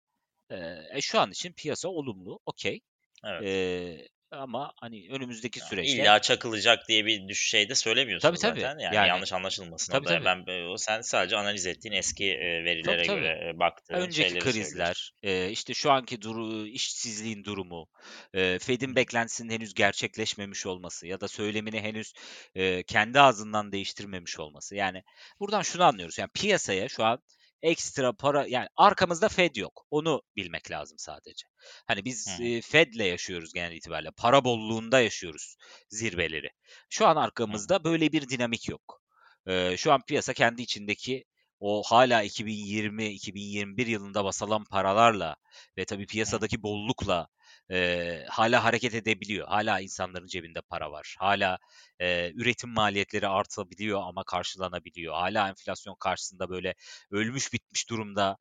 e, 0.95 1.01
şu 1.01 1.21
an 1.21 1.31
için 1.31 1.53
piyasa 1.53 1.89
olumlu, 1.89 2.41
okey. 2.47 2.81
Evet. 3.25 3.43
E, 3.45 4.09
ama 4.31 4.73
hani 4.81 5.09
önümüzdeki 5.11 5.59
Yani 5.59 5.69
süreçte 5.69 6.03
illa 6.03 6.21
çakılacak 6.23 6.89
diye 6.89 7.07
bir 7.07 7.35
şey 7.35 7.69
de 7.69 7.75
tabii 7.75 7.77
söylemiyorsun 7.77 8.29
tabii 8.29 8.39
zaten. 8.39 8.79
Yani 8.79 8.95
yani 8.95 9.09
yanlış 9.09 9.33
anlaşılmasın 9.33 9.93
tabii 9.93 10.07
tabii 10.07 10.25
Ben 10.25 10.47
o 10.73 10.77
sen 10.77 11.01
sadece 11.01 11.37
analiz 11.37 11.67
ettiğin 11.67 11.95
eski 11.95 12.25
e, 12.25 12.37
tabii 12.37 12.65
verilere 12.65 13.03
tabii. 13.03 13.21
göre 13.21 13.53
baktığın 13.55 13.95
Önceki 13.95 14.39
krizler, 14.39 15.13
e, 15.23 15.51
işte 15.51 15.75
şu 15.75 15.91
anki 15.91 16.23
duru, 16.23 16.67
işsizliğin 16.67 17.45
durumu, 17.45 17.89
e, 18.35 18.59
Fed'in 18.59 18.97
beklentisinin 18.97 19.53
henüz 19.53 19.75
gerçekleşmemiş 19.75 20.67
olması 20.67 21.07
ya 21.07 21.21
da 21.21 21.29
söylemini 21.29 21.81
henüz 21.81 22.13
e, 22.55 22.83
kendi 22.83 23.21
ağzından 23.21 23.73
değiştirmemiş 23.73 24.39
olması. 24.39 24.75
Yani 24.75 25.03
buradan 25.41 25.63
şunu 25.63 25.85
anlıyoruz. 25.85 26.19
Yani 26.19 26.31
piyasaya 26.35 26.89
şu 26.89 27.05
an 27.05 27.19
ekstra 27.65 28.13
para 28.13 28.47
yani 28.47 28.69
arkamızda 28.77 29.29
Fed 29.29 29.57
yok. 29.57 29.87
Onu 29.91 30.23
bilmek 30.37 30.71
lazım 30.71 30.99
sadece. 30.99 31.47
Hani 31.87 32.05
biz 32.05 32.41
e, 32.41 32.61
Fed'le 32.61 33.05
yaşıyoruz 33.05 33.53
genel 33.53 33.73
itibariyle. 33.73 34.11
Para 34.11 34.45
bolluğunda 34.45 35.01
yaşıyoruz 35.01 35.57
zirveleri. 35.89 36.51
Şu 36.91 37.07
an 37.07 37.17
arkamızda 37.17 37.85
böyle 37.85 38.13
bir 38.13 38.29
dinamik 38.29 38.69
yok. 38.69 39.03
E, 39.47 39.77
şu 39.77 39.93
an 39.93 40.03
piyasa 40.09 40.33
kendi 40.33 40.63
içindeki 40.63 41.25
o 41.61 41.83
hala 41.83 42.25
2020-2021 42.25 43.89
yılında 43.89 44.25
basalan 44.25 44.65
paralarla 44.65 45.37
ve 45.79 45.85
tabii 45.85 46.07
piyasadaki 46.07 46.63
bollukla 46.63 47.29
e, 47.71 48.25
hala 48.29 48.65
hareket 48.65 48.95
edebiliyor. 48.95 49.49
Hala 49.49 49.81
insanların 49.81 50.27
cebinde 50.27 50.61
para 50.61 50.93
var. 50.93 51.17
Hala 51.19 51.59
e, 52.01 52.33
üretim 52.35 52.71
maliyetleri 52.71 53.29
artabiliyor 53.29 54.03
ama 54.03 54.25
karşılanabiliyor. 54.25 55.15
Hala 55.15 55.49
enflasyon 55.49 55.97
karşısında 56.01 56.51
böyle 56.51 56.75
ölmüş 57.11 57.53
bitmiş 57.53 57.91
durumda 57.91 58.37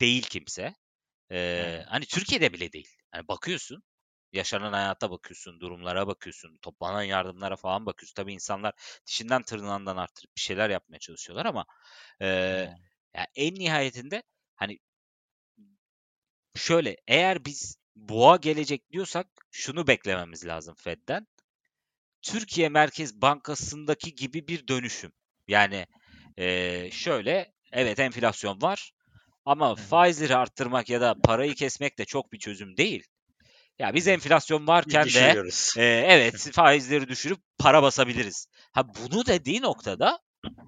değil 0.00 0.22
kimse. 0.22 0.74
E, 1.32 1.82
hani 1.88 2.06
Türkiye'de 2.06 2.52
bile 2.52 2.72
değil. 2.72 2.88
Yani 3.14 3.28
bakıyorsun 3.28 3.82
yaşanan 4.32 4.72
hayata 4.72 5.10
bakıyorsun, 5.10 5.60
durumlara 5.60 6.06
bakıyorsun, 6.06 6.58
toplanan 6.62 7.02
yardımlara 7.02 7.56
falan 7.56 7.86
bakıyorsun. 7.86 8.14
Tabii 8.14 8.32
insanlar 8.32 8.74
dişinden 9.06 9.42
tırnağından 9.42 9.96
arttırıp 9.96 10.36
bir 10.36 10.40
şeyler 10.40 10.70
yapmaya 10.70 10.98
çalışıyorlar 10.98 11.46
ama 11.46 11.66
e, 12.20 12.26
hı. 12.26 12.74
ya 13.14 13.26
en 13.34 13.54
nihayetinde 13.54 14.22
hani 14.54 14.78
şöyle 16.56 16.96
eğer 17.06 17.44
biz 17.44 17.79
boğa 18.08 18.36
gelecek 18.36 18.92
diyorsak 18.92 19.26
şunu 19.50 19.86
beklememiz 19.86 20.46
lazım 20.46 20.74
Fed'den. 20.74 21.26
Türkiye 22.22 22.68
Merkez 22.68 23.22
Bankası'ndaki 23.22 24.14
gibi 24.14 24.48
bir 24.48 24.68
dönüşüm. 24.68 25.12
Yani 25.48 25.86
e, 26.36 26.90
şöyle 26.90 27.52
evet 27.72 27.98
enflasyon 27.98 28.62
var 28.62 28.92
ama 29.44 29.74
faizleri 29.74 30.36
arttırmak 30.36 30.90
ya 30.90 31.00
da 31.00 31.14
parayı 31.24 31.54
kesmek 31.54 31.98
de 31.98 32.04
çok 32.04 32.32
bir 32.32 32.38
çözüm 32.38 32.76
değil. 32.76 33.06
Ya 33.78 33.94
biz 33.94 34.08
enflasyon 34.08 34.66
varken 34.66 35.06
de 35.06 35.42
e, 35.76 35.84
evet 35.84 36.50
faizleri 36.52 37.08
düşürüp 37.08 37.38
para 37.58 37.82
basabiliriz. 37.82 38.46
Ha 38.72 38.84
bunu 38.88 39.26
dediği 39.26 39.62
noktada 39.62 40.18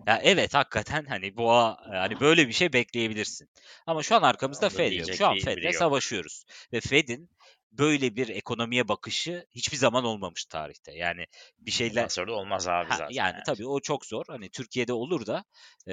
ya 0.06 0.20
evet 0.22 0.54
hakikaten 0.54 1.04
hani 1.04 1.36
boğa 1.36 1.76
hani 1.86 2.20
böyle 2.20 2.48
bir 2.48 2.52
şey 2.52 2.72
bekleyebilirsin. 2.72 3.48
Ama 3.86 4.02
şu 4.02 4.16
an 4.16 4.22
arkamızda 4.22 4.66
Onu 4.66 4.74
Fed 4.74 4.92
yok. 4.92 5.14
Şu 5.14 5.26
an 5.26 5.34
bir 5.36 5.40
Fed'le 5.44 5.62
yok. 5.64 5.74
savaşıyoruz. 5.74 6.44
Ve 6.72 6.80
Fed'in 6.80 7.30
böyle 7.72 8.16
bir 8.16 8.28
ekonomiye 8.28 8.88
bakışı 8.88 9.46
hiçbir 9.50 9.76
zaman 9.76 10.04
olmamış 10.04 10.44
tarihte. 10.44 10.92
Yani 10.92 11.26
bir 11.58 11.70
şeyler 11.70 12.08
sonra 12.08 12.30
da 12.30 12.34
olmaz 12.34 12.68
abi 12.68 12.88
ha, 12.88 12.96
zaten 12.96 13.14
yani 13.14 13.32
yani. 13.32 13.42
tabii 13.46 13.66
o 13.66 13.80
çok 13.80 14.06
zor. 14.06 14.24
Hani 14.28 14.50
Türkiye'de 14.50 14.92
olur 14.92 15.26
da 15.26 15.44
e, 15.88 15.92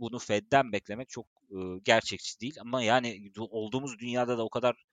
bunu 0.00 0.18
Fed'den 0.18 0.72
beklemek 0.72 1.08
çok 1.08 1.26
e, 1.50 1.56
gerçekçi 1.84 2.40
değil. 2.40 2.56
Ama 2.60 2.82
yani 2.82 3.08
du- 3.32 3.48
olduğumuz 3.50 3.98
dünyada 3.98 4.38
da 4.38 4.44
o 4.44 4.50
kadar 4.50 4.84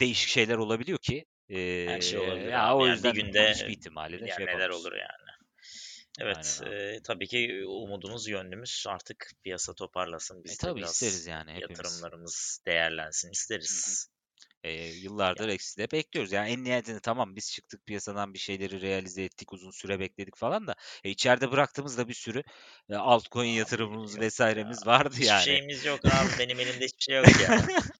değişik 0.00 0.28
şeyler 0.30 0.56
olabiliyor 0.56 0.98
ki 0.98 1.24
e, 1.48 1.56
Her 1.86 2.00
şey 2.00 2.18
olabilir 2.18 2.52
ya 2.52 2.74
o 2.76 2.86
Yani 2.86 3.02
bir 3.04 3.10
yüzden 3.10 3.14
günde 3.14 3.50
hiçbir 3.50 3.72
ihtimali 3.72 4.12
de 4.12 4.18
şey 4.18 4.26
yani 4.28 4.40
neler 4.46 4.48
yapamıyorsun. 4.48 4.90
olur 4.90 4.92
yani. 4.92 5.19
Aynen 6.18 6.56
Evet, 6.56 6.60
abi. 6.60 6.76
e, 6.76 7.00
tabii 7.04 7.26
ki 7.26 7.64
umudumuz 7.66 8.28
yönlümüz 8.28 8.84
artık 8.88 9.30
piyasa 9.44 9.74
toparlasın. 9.74 10.44
E 10.44 10.44
Biz 10.44 10.62
de 10.62 10.66
tabii 10.66 10.80
isteriz 10.82 11.26
biraz 11.26 11.26
yani 11.26 11.52
hepimiz. 11.52 11.70
yatırımlarımız 11.70 12.60
değerlensin 12.66 13.28
Hı 13.28 13.30
hı. 13.30 13.32
isteriz. 13.32 14.08
E, 14.64 14.72
yıllardır 14.86 15.48
Yani 15.48 15.52
eksi 15.54 15.78
de 15.78 15.90
bekliyoruz. 15.92 16.32
Yani 16.32 16.50
en 16.50 16.64
nihayetinde 16.64 17.00
tamam 17.00 17.36
biz 17.36 17.52
çıktık 17.52 17.86
piyasadan 17.86 18.34
bir 18.34 18.38
şeyleri 18.38 18.80
realize 18.80 19.24
ettik, 19.24 19.52
uzun 19.52 19.70
süre 19.70 20.00
bekledik 20.00 20.36
falan 20.36 20.66
da 20.66 20.74
e, 21.04 21.10
içeride 21.10 21.50
bıraktığımızda 21.50 22.08
bir 22.08 22.14
sürü 22.14 22.42
e, 22.90 22.94
altcoin 22.96 23.48
abi 23.54 23.56
yatırımımız 23.58 24.16
yok 24.16 24.24
ya. 24.24 24.24
vesairemiz 24.26 24.86
vardı 24.86 25.16
Hiçbir 25.20 25.26
yani. 25.26 25.42
şeyimiz 25.44 25.84
yok 25.84 26.00
abi. 26.06 26.38
Benim 26.38 26.60
elimde 26.60 26.84
hiçbir 26.84 27.02
şey 27.02 27.16
yok 27.16 27.40
ya. 27.40 27.56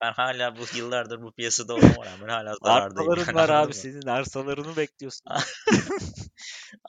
Ben 0.00 0.12
hala 0.12 0.56
bu 0.56 0.76
yıllardır 0.76 1.22
bu 1.22 1.32
piyasada 1.32 1.74
olmama 1.74 2.06
rağmen 2.06 2.28
hala 2.28 2.54
zarardayım 2.62 3.12
Arsaların 3.12 3.26
yani 3.26 3.34
var 3.34 3.48
abi 3.48 3.74
senin 3.74 4.06
arsalarını 4.06 4.76
bekliyorsun. 4.76 5.24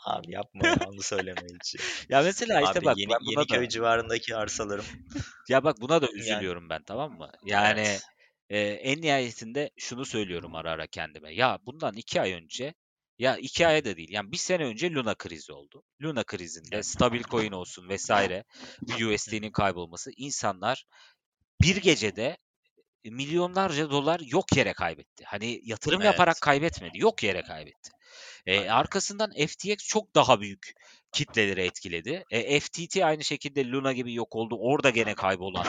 Abi 0.05 0.31
yapma 0.31 0.67
ya 0.67 0.77
onu 0.87 1.01
söyleme 1.01 1.41
hiç 1.55 1.75
ya. 2.09 2.21
Mesela 2.21 2.61
işte 2.61 2.79
Abi 2.79 2.85
bak 2.85 2.97
yeni 2.97 3.09
buna 3.09 3.31
Yeniköy 3.31 3.65
da 3.65 3.69
civarındaki 3.69 4.35
arsalarım 4.35 4.85
ya 5.49 5.63
bak 5.63 5.81
buna 5.81 6.01
da 6.01 6.05
yani 6.11 6.19
üzülüyorum 6.19 6.69
ben 6.69 6.83
tamam 6.83 7.17
mı? 7.17 7.31
Yani 7.45 7.79
evet. 7.79 8.01
Ee, 8.49 8.59
en 8.59 9.01
nihayetinde 9.01 9.69
şunu 9.77 10.05
söylüyorum 10.05 10.55
ara 10.55 10.71
ara 10.71 10.87
kendime. 10.87 11.33
Ya 11.33 11.59
bundan 11.65 11.95
iki 11.95 12.21
ay 12.21 12.33
önce 12.33 12.73
ya 13.19 13.37
iki 13.37 13.67
aya 13.67 13.85
da 13.85 13.97
değil. 13.97 14.09
Yani 14.11 14.31
bir 14.31 14.37
sene 14.37 14.65
önce 14.65 14.91
Luna 14.93 15.15
krizi 15.15 15.53
oldu. 15.53 15.83
Luna 16.01 16.23
krizinde 16.23 16.83
stabil 16.83 17.23
coin 17.23 17.51
olsun 17.51 17.89
vesaire 17.89 18.43
USD'nin 18.87 19.51
kaybolması 19.51 20.11
insanlar 20.17 20.85
bir 21.61 21.75
gecede 21.75 22.37
milyonlarca 23.05 23.89
dolar 23.89 24.19
yok 24.19 24.57
yere 24.57 24.73
kaybetti. 24.73 25.23
Hani 25.27 25.59
yatırım 25.63 26.01
Evet. 26.01 26.11
yaparak 26.11 26.41
kaybetmedi. 26.41 26.97
Yok 26.99 27.23
yere 27.23 27.41
kaybetti. 27.41 27.89
E, 28.45 28.69
arkasından 28.69 29.31
FTX 29.31 29.75
çok 29.87 30.15
daha 30.15 30.41
büyük 30.41 30.73
kitleleri 31.11 31.61
etkiledi. 31.61 32.23
E, 32.31 32.59
FTT 32.59 32.97
aynı 32.97 33.23
şekilde 33.23 33.65
Luna 33.71 33.93
gibi 33.93 34.13
yok 34.13 34.35
oldu. 34.35 34.57
Orada 34.59 34.89
gene 34.89 35.15
kaybolan 35.15 35.65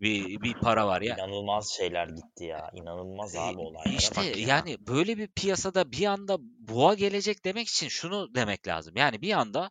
bir, 0.00 0.42
bir 0.42 0.54
para 0.54 0.86
var 0.86 1.02
ya. 1.02 1.14
İnanılmaz 1.16 1.72
şeyler 1.76 2.08
gitti 2.08 2.44
ya. 2.44 2.70
İnanılmaz 2.74 3.34
E, 3.34 3.40
abi 3.40 3.58
olaylara 3.58 3.96
İşte 3.96 4.22
ya. 4.22 4.32
yani 4.46 4.76
böyle 4.86 5.18
bir 5.18 5.28
piyasada 5.28 5.92
bir 5.92 6.06
anda 6.06 6.36
boğa 6.40 6.94
gelecek 6.94 7.44
demek 7.44 7.68
için 7.68 7.88
şunu 7.88 8.34
demek 8.34 8.68
lazım. 8.68 8.96
Yani 8.96 9.22
bir 9.22 9.32
anda 9.32 9.70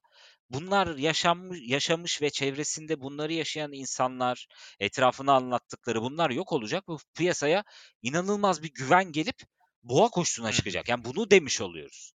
bunlar 0.53 0.97
yaşanmış, 0.97 1.59
yaşamış 1.61 2.21
ve 2.21 2.29
çevresinde 2.29 3.01
bunları 3.01 3.33
yaşayan 3.33 3.71
insanlar, 3.71 4.47
etrafına 4.79 5.33
anlattıkları 5.33 6.01
bunlar 6.01 6.29
yok 6.29 6.51
olacak. 6.51 6.87
Bu 6.87 6.97
piyasaya 7.15 7.63
inanılmaz 8.01 8.63
bir 8.63 8.73
güven 8.73 9.11
gelip 9.11 9.35
boğa 9.83 10.09
koşusuna 10.09 10.51
çıkacak. 10.51 10.89
Yani 10.89 11.05
bunu 11.05 11.31
demiş 11.31 11.61
oluyoruz. 11.61 12.11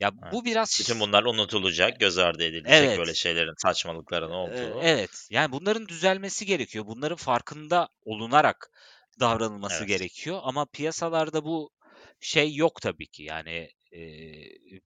Ya 0.00 0.10
Evet. 0.22 0.32
bu 0.32 0.44
biraz 0.44 0.78
Bütün 0.80 1.00
bunlar 1.00 1.24
unutulacak, 1.24 2.00
göz 2.00 2.18
ardı 2.18 2.44
edilecek 2.44 2.72
Evet. 2.72 2.98
böyle 2.98 3.14
şeylerin, 3.14 3.54
saçmalıkların 3.62 4.30
olduğu. 4.30 4.80
Evet. 4.82 5.26
Yani 5.30 5.52
bunların 5.52 5.88
düzelmesi 5.88 6.46
gerekiyor. 6.46 6.86
Bunların 6.86 7.16
farkında 7.16 7.88
olunarak 8.04 8.70
davranılması 9.20 9.78
Evet. 9.78 9.88
gerekiyor. 9.88 10.40
Ama 10.42 10.66
piyasalarda 10.66 11.44
bu 11.44 11.70
şey 12.20 12.54
yok 12.54 12.80
tabii 12.82 13.06
ki. 13.06 13.22
Yani 13.22 13.68
e, 13.92 14.00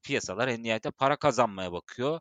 piyasalar 0.02 0.48
en 0.48 0.62
nihayetinde 0.62 0.92
para 0.98 1.16
kazanmaya 1.16 1.72
bakıyor. 1.72 2.20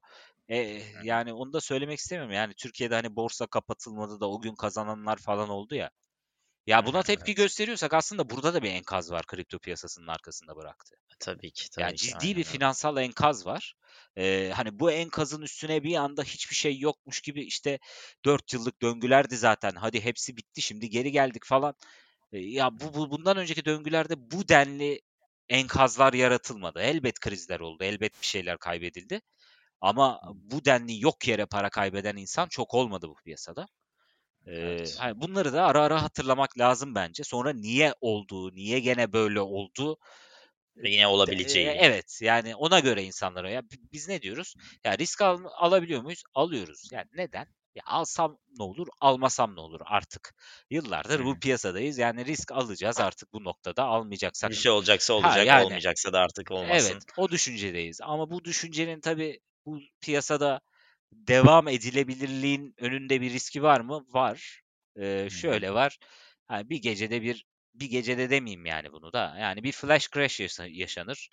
E, 0.50 0.82
yani 1.04 1.34
onu 1.34 1.54
da 1.54 1.62
söylemek 1.62 2.00
istemiyorum. 2.00 2.34
Yani 2.34 2.54
Türkiye'de 2.54 2.96
hani 2.96 3.16
borsa 3.16 3.48
kapatılmadı 3.48 4.20
da 4.20 4.30
o 4.30 4.42
gün 4.42 4.56
kazananlar 4.56 5.18
falan 5.18 5.50
oldu 5.50 5.76
ya. 5.76 5.90
Ya 6.68 6.86
buna 6.86 7.04
tepki 7.04 7.36
gösteriyorsak 7.36 7.94
aslında 7.94 8.30
burada 8.30 8.54
da 8.54 8.64
bir 8.64 8.72
enkaz 8.72 9.12
var 9.12 9.26
kripto 9.26 9.60
piyasasının 9.60 10.08
arkasında 10.08 10.56
bıraktı. 10.56 10.96
Tabii 11.20 11.52
ki, 11.52 11.70
tabii 11.70 11.84
Yani 11.84 11.96
ki. 11.96 12.06
ciddi 12.06 12.26
Aynen 12.26 12.38
bir 12.38 12.44
finansal 12.44 12.98
enkaz 12.98 13.46
var. 13.46 13.74
Ee, 14.18 14.52
hani 14.56 14.80
bu 14.80 14.92
enkazın 14.92 15.42
üstüne 15.42 15.84
bir 15.84 15.96
anda 15.96 16.24
hiçbir 16.24 16.56
şey 16.56 16.80
yokmuş 16.80 17.22
gibi 17.22 17.44
işte 17.44 17.80
4 18.26 18.54
yıllık 18.54 18.82
döngülerdi 18.82 19.38
zaten. 19.38 19.72
Hadi 19.76 20.02
hepsi 20.02 20.38
bitti 20.38 20.62
şimdi 20.62 20.90
geri 20.90 21.12
geldik 21.12 21.46
falan. 21.46 21.76
Ee, 22.32 22.40
ya 22.40 22.70
bu, 22.80 22.94
bu 22.94 23.12
bundan 23.12 23.38
önceki 23.38 23.66
döngülerde 23.66 24.32
bu 24.32 24.48
denli 24.50 25.02
enkazlar 25.50 26.14
yaratılmadı. 26.14 26.80
Elbet 26.82 27.20
krizler 27.20 27.60
oldu. 27.60 27.84
Elbet 27.84 28.22
bir 28.22 28.28
şeyler 28.28 28.58
kaybedildi. 28.58 29.22
Ama 29.86 30.22
bu 30.36 30.66
denli 30.66 31.02
yok 31.04 31.28
yere 31.28 31.46
para 31.46 31.70
kaybeden 31.70 32.18
insan 32.18 32.48
çok 32.50 32.74
olmadı 32.74 33.10
bu 33.10 33.16
piyasada. 33.26 33.68
Ee, 34.48 34.52
Evet. 34.62 34.96
hani 34.98 35.22
bunları 35.22 35.54
da 35.54 35.66
ara 35.66 35.84
ara 35.84 36.04
hatırlamak 36.04 36.60
lazım 36.60 36.96
bence. 36.96 37.24
Sonra 37.24 37.54
niye 37.54 37.94
olduğu, 38.02 38.56
niye 38.56 38.80
gene 38.80 39.14
böyle 39.14 39.42
oldu 39.42 39.98
yine 40.84 41.08
olabileceği. 41.08 41.80
evet 41.80 42.20
yani 42.22 42.56
ona 42.56 42.80
göre 42.80 43.04
insanlara 43.04 43.50
ya 43.50 43.64
bi- 43.64 43.90
biz 43.94 44.08
ne 44.08 44.22
diyoruz? 44.22 44.56
Ya 44.84 44.98
risk 44.98 45.22
al, 45.22 45.44
alabiliyor 45.58 46.02
muyuz? 46.02 46.24
Alıyoruz. 46.34 46.90
Yani 46.92 47.08
neden? 47.14 47.48
Ya 47.76 47.84
alsam 47.86 48.38
ne 48.60 48.64
olur, 48.64 48.88
almasam 49.02 49.56
ne 49.56 49.60
olur 49.60 49.82
artık. 49.86 50.36
Yıllardır 50.70 51.20
Hı 51.20 51.26
bu 51.26 51.40
piyasadayız. 51.40 51.98
Yani 51.98 52.26
risk 52.26 52.52
alacağız 52.52 53.00
artık 53.00 53.34
bu 53.34 53.44
noktada 53.44 53.84
almayacaksak. 53.84 54.52
Bir 54.52 54.56
şey 54.56 54.72
olacaksa 54.72 55.14
Ha 55.18 55.40
olacak, 55.40 55.46
yani 55.46 55.66
olmayacaksa 55.66 56.14
da 56.14 56.20
artık 56.20 56.52
olmasın. 56.52 57.00
evet 57.00 57.06
o 57.16 57.30
düşüncedeyiz. 57.32 58.02
Ama 58.02 58.32
bu 58.32 58.46
düşüncenin 58.46 59.02
tabii 59.02 59.40
bu 59.66 59.80
piyasada 60.02 60.62
devam 61.12 61.68
edilebilirliğin 61.68 62.74
önünde 62.80 63.22
bir 63.22 63.32
riski 63.34 63.64
var 63.64 63.80
mı? 63.82 64.06
Var. 64.14 64.62
Ee, 65.00 65.28
şöyle 65.32 65.74
var. 65.74 65.98
Hani 66.48 66.70
bir 66.70 66.78
gecede 66.82 67.22
bir 67.22 67.46
bir 67.74 67.90
gecede 67.90 68.30
demeyeyim 68.30 68.66
yani 68.66 68.92
bunu 68.92 69.14
da. 69.14 69.36
Yani 69.40 69.64
bir 69.64 69.72
flash 69.72 70.10
crash 70.12 70.40
yaşa- 70.40 70.68
yaşanır. 70.68 71.30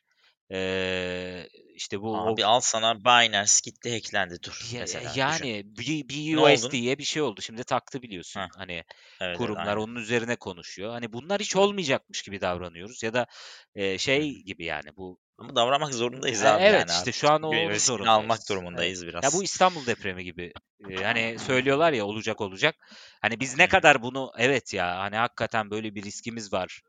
Ee, 0.53 1.49
işte 1.75 2.01
bu 2.01 2.11
o 2.13 2.33
Abi 2.33 2.45
al 2.45 2.61
sana 2.61 3.01
Binance 3.05 3.53
gitti 3.65 3.93
hacklendi 3.95 4.43
dur 4.43 4.71
ya- 4.73 4.81
mesela 4.81 5.11
düşün. 5.13 5.19
yani 5.19 5.63
B- 5.65 6.09
Ne 6.33 6.37
BUSD 6.37 6.67
oldun? 6.67 6.73
diye 6.73 6.99
bir 6.99 7.05
şey 7.05 7.23
oldu. 7.23 7.41
Şimdi 7.43 7.65
taktı 7.65 8.03
biliyorsun. 8.03 8.41
Heh, 8.41 8.49
Hani 8.57 8.85
evet 9.21 9.39
kurumlar 9.39 9.77
aynen. 9.77 9.77
onun 9.77 9.95
üzerine 9.97 10.37
konuşuyor. 10.37 10.91
Hani 10.91 11.13
bunlar 11.13 11.41
hiç 11.41 11.57
olmayacakmış 11.57 12.23
gibi 12.23 12.41
davranıyoruz 12.41 13.03
ya 13.03 13.15
da 13.15 13.27
e, 13.75 13.99
şey 13.99 14.43
gibi 14.43 14.65
yani 14.65 14.97
bu 14.97 15.19
Ama 15.43 15.57
davranmak 15.57 15.95
zorundayız 15.95 16.43
E, 16.43 16.49
abi 16.49 16.63
evet 16.63 16.81
yani 16.81 16.91
işte 16.91 17.01
artık. 17.01 17.15
şu 17.15 17.31
an 17.31 17.43
onun 17.43 17.71
riskini 17.71 18.11
almak 18.11 18.43
zorundayız. 18.43 18.49
Evet. 18.49 18.49
durumundayız 18.49 19.03
Ya 19.03 19.09
bu 19.09 19.09
biraz. 19.09 19.43
İstanbul 19.43 19.87
depremi 19.87 20.25
gibi. 20.25 20.53
E, 20.91 20.97
hani 21.05 21.39
söylüyorlar 21.39 21.93
ya 21.93 22.07
olacak 22.07 22.41
olacak. 22.41 22.75
Hani 23.23 23.41
biz 23.41 23.59
ne 23.59 23.67
kadar 23.67 24.03
bunu 24.03 24.33
evet 24.39 24.75
ya 24.75 24.99
hani 24.99 25.17
hakikaten 25.17 25.71
böyle 25.71 25.95
bir 25.95 26.03
riskimiz 26.03 26.53
var 26.53 26.83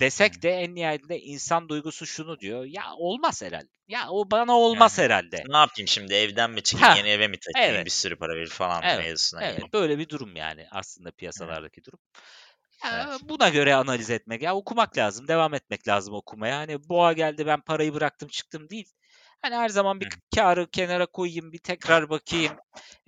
desek 0.00 0.42
de 0.42 0.50
en 0.50 0.74
nihayetinde 0.74 1.20
insan 1.20 1.68
duygusu 1.68 2.06
şunu 2.06 2.40
diyor. 2.40 2.64
Ya 2.64 2.82
olmaz 2.96 3.42
herhalde. 3.42 3.68
Ya 3.88 4.08
o 4.10 4.30
bana 4.30 4.58
olmaz 4.58 4.98
hı. 4.98 5.02
herhalde. 5.02 5.42
Ne 5.46 5.56
yapayım 5.56 5.88
şimdi 5.88 6.14
evden 6.14 6.50
mi 6.50 6.62
çıkayım 6.62 6.92
Ha 6.92 6.98
yeni 6.98 7.08
eve 7.08 7.28
mi 7.28 7.36
taşıyayım 7.40 7.76
evet. 7.76 7.86
bir 7.86 7.90
sürü 7.90 8.16
para 8.16 8.36
verir 8.36 8.50
falan 8.50 8.82
Evet. 8.84 9.04
mevzusuna 9.04 9.44
Evet. 9.44 9.72
Böyle 9.72 9.98
bir 9.98 10.08
durum 10.08 10.36
yani 10.36 10.66
aslında 10.70 11.10
piyasalardaki 11.10 11.84
durum. 11.84 11.98
Ya 12.82 13.18
Evet. 13.18 13.22
buna 13.22 13.48
göre 13.48 13.74
analiz 13.74 14.10
etmek, 14.10 14.42
ya 14.42 14.54
okumak 14.56 14.98
lazım, 14.98 15.28
devam 15.28 15.54
etmek 15.54 15.88
lazım 15.88 16.14
okumaya. 16.14 16.58
Hani 16.58 16.88
boğa 16.88 17.12
geldi 17.12 17.46
ben 17.46 17.60
parayı 17.60 17.94
bıraktım 17.94 18.28
çıktım 18.28 18.68
değil. 18.70 18.92
Hani 19.42 19.54
her 19.54 19.68
zaman 19.68 20.00
bir 20.00 20.04
Hı. 20.04 20.08
k- 20.08 20.16
kârı 20.36 20.70
kenara 20.70 21.06
koyayım, 21.06 21.52
bir 21.52 21.58
tekrar 21.58 22.10
bakayım. 22.10 22.52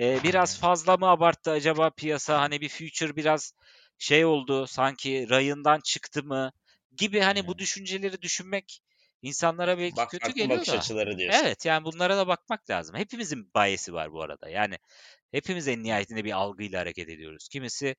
Ee, 0.00 0.22
biraz 0.22 0.58
fazla 0.58 0.96
mı 0.96 1.06
abarttı 1.06 1.50
acaba 1.50 1.90
piyasa? 1.90 2.40
Hani 2.40 2.60
bir 2.60 2.68
future 2.68 3.16
biraz 3.16 3.52
şey 3.98 4.24
oldu, 4.24 4.66
sanki 4.66 5.26
rayından 5.30 5.80
çıktı 5.84 6.22
mı 6.24 6.52
gibi 6.96 7.20
hani 7.20 7.46
bu 7.46 7.58
düşünceleri 7.58 8.22
düşünmek 8.22 8.80
insanlara 9.22 9.78
belki 9.78 10.06
Bak 10.06 10.08
kötü 10.08 10.32
geliyor 10.32 10.66
bakış 10.66 10.68
da. 10.68 10.86
açıları 10.86 11.18
diyorsun. 11.18 11.48
Evet 11.48 11.64
yani 11.66 11.84
bunlara 11.84 12.16
da 12.16 12.26
bakmak 12.26 12.70
lazım. 12.70 12.96
Hepimizin 12.96 13.50
bias'i 13.56 13.92
var 13.94 14.12
bu 14.12 14.22
arada. 14.22 14.48
Yani 14.48 14.78
hepimiz 15.32 15.68
en 15.68 15.82
nihayetinde 15.82 16.24
bir 16.24 16.32
algıyla 16.32 16.80
hareket 16.80 17.08
ediyoruz. 17.08 17.48
Kimisi 17.52 17.96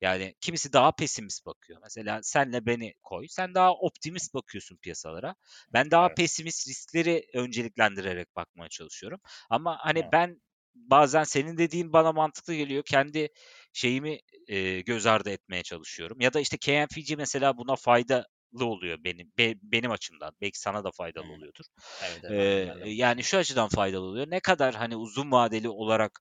yani 0.00 0.34
kimisi 0.40 0.72
daha 0.72 0.92
pesimist 0.92 1.46
bakıyor. 1.46 1.80
Mesela 1.82 2.20
senle 2.22 2.66
beni 2.66 2.94
koy. 3.02 3.26
Sen 3.28 3.54
daha 3.54 3.72
optimist 3.74 4.34
bakıyorsun 4.34 4.76
piyasalara. 4.76 5.34
Ben 5.72 5.90
daha 5.90 6.08
Evet. 6.08 6.18
pesimist 6.18 6.68
riskleri 6.68 7.24
önceliklendirerek 7.34 8.36
bakmaya 8.36 8.68
çalışıyorum. 8.68 9.20
Ama 9.50 9.78
hani 9.80 10.02
Evet. 10.02 10.12
ben 10.12 10.40
bazen 10.74 11.24
senin 11.24 11.58
dediğin 11.58 11.92
bana 11.92 12.12
mantıklı 12.12 12.54
geliyor. 12.54 12.82
Kendi 12.86 13.28
şeyimi 13.72 14.18
e, 14.48 14.80
göz 14.80 15.06
ardı 15.06 15.30
etmeye 15.30 15.62
çalışıyorum. 15.62 16.20
Ya 16.20 16.32
da 16.32 16.40
işte 16.40 16.56
KNFG 16.58 17.16
mesela 17.16 17.56
buna 17.58 17.76
faydalı 17.76 18.24
oluyor 18.60 18.98
benim 19.04 19.32
be- 19.38 19.54
benim 19.62 19.90
açımdan. 19.90 20.32
Belki 20.40 20.60
sana 20.60 20.84
da 20.84 20.90
faydalı 20.90 21.32
oluyordur. 21.32 21.64
Evet 22.00 22.24
evet 22.24 22.50
Ee, 22.54 22.72
de. 22.74 22.74
yani 22.84 23.22
şu 23.24 23.38
açıdan 23.38 23.68
faydalı 23.68 24.04
oluyor. 24.04 24.26
Ne 24.30 24.40
kadar 24.40 24.74
hani 24.74 24.96
uzun 24.96 25.32
vadeli 25.32 25.68
olarak 25.68 26.20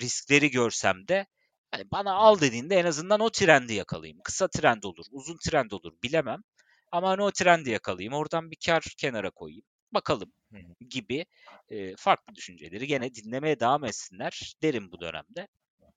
riskleri 0.00 0.50
görsem 0.50 1.08
de 1.08 1.26
hani 1.70 1.90
bana 1.90 2.14
al 2.14 2.40
dediğinde 2.40 2.76
en 2.76 2.84
azından 2.84 3.20
o 3.20 3.30
trendi 3.30 3.74
yakalayayım. 3.74 4.20
Kısa 4.24 4.48
trend 4.48 4.82
olur, 4.82 5.04
uzun 5.10 5.36
trend 5.36 5.70
olur 5.70 5.92
bilemem. 6.02 6.42
Ama 6.92 7.08
hani 7.08 7.22
o 7.22 7.30
trendi 7.30 7.70
yakalayayım. 7.70 8.14
Oradan 8.14 8.50
bir 8.50 8.58
kar 8.66 8.82
kenara 8.98 9.30
koyayım. 9.30 9.64
Bakalım 9.94 10.32
gibi 10.90 11.26
e, 11.68 11.96
farklı 11.96 12.34
düşünceleri 12.34 12.86
gene 12.86 13.14
dinlemeye 13.14 13.60
devam 13.60 13.84
etsinler 13.84 14.54
derim 14.62 14.92
bu 14.92 15.00
dönemde. 15.00 15.48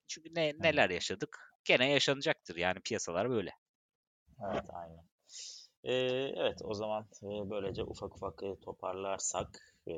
Çünkü 0.07 0.29
ne, 0.35 0.53
neler 0.59 0.89
yaşadık 0.89 1.39
gene 1.63 1.89
yaşanacaktır. 1.89 2.55
Yani 2.55 2.79
piyasalar 2.79 3.29
böyle. 3.29 3.51
Evet 4.51 4.65
aynen. 4.69 5.05
Ee, 5.83 5.93
evet 6.35 6.61
o 6.61 6.73
zaman 6.73 7.07
böylece 7.23 7.83
ufak 7.83 8.15
ufak 8.15 8.37
toparlarsak 8.61 9.74
e, 9.87 9.95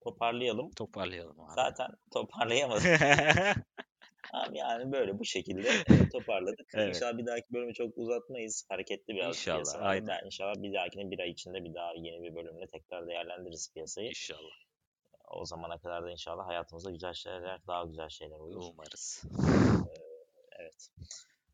toparlayalım. 0.00 0.70
Toparlayalım 0.70 1.40
abi. 1.40 1.52
Zaten 1.54 1.88
toparlayamadık. 2.12 2.84
Abi 4.32 4.58
yani 4.58 4.92
böyle 4.92 5.18
bu 5.18 5.24
şekilde 5.24 5.68
toparladık. 6.12 6.68
evet. 6.74 6.96
İnşallah 6.96 7.18
bir 7.18 7.26
dahaki 7.26 7.52
bölümü 7.52 7.74
çok 7.74 7.98
uzatmayız. 7.98 8.66
Hareketli 8.68 9.14
biraz 9.14 9.36
İnşallah. 9.36 9.56
piyasalarda. 9.56 9.88
Aynen. 9.88 10.06
Ben 10.08 10.26
inşallah 10.26 10.54
bir 10.62 10.74
dahakine 10.74 11.10
bir 11.10 11.18
ay 11.18 11.30
içinde 11.30 11.64
bir 11.64 11.74
daha 11.74 11.92
yeni 11.96 12.22
bir 12.22 12.34
bölümle 12.34 12.66
tekrar 12.66 13.06
değerlendiririz 13.06 13.72
piyasayı. 13.74 14.08
İnşallah. 14.08 14.50
O 15.30 15.44
zamana 15.44 15.78
kadar 15.78 16.02
da 16.02 16.10
inşallah 16.10 16.46
hayatımıza 16.46 16.90
güzel 16.90 17.12
şeyler, 17.12 17.60
daha 17.66 17.84
güzel 17.84 18.08
şeyler 18.08 18.36
olur. 18.36 18.62
Umarız. 18.72 19.22
Evet. 20.60 20.88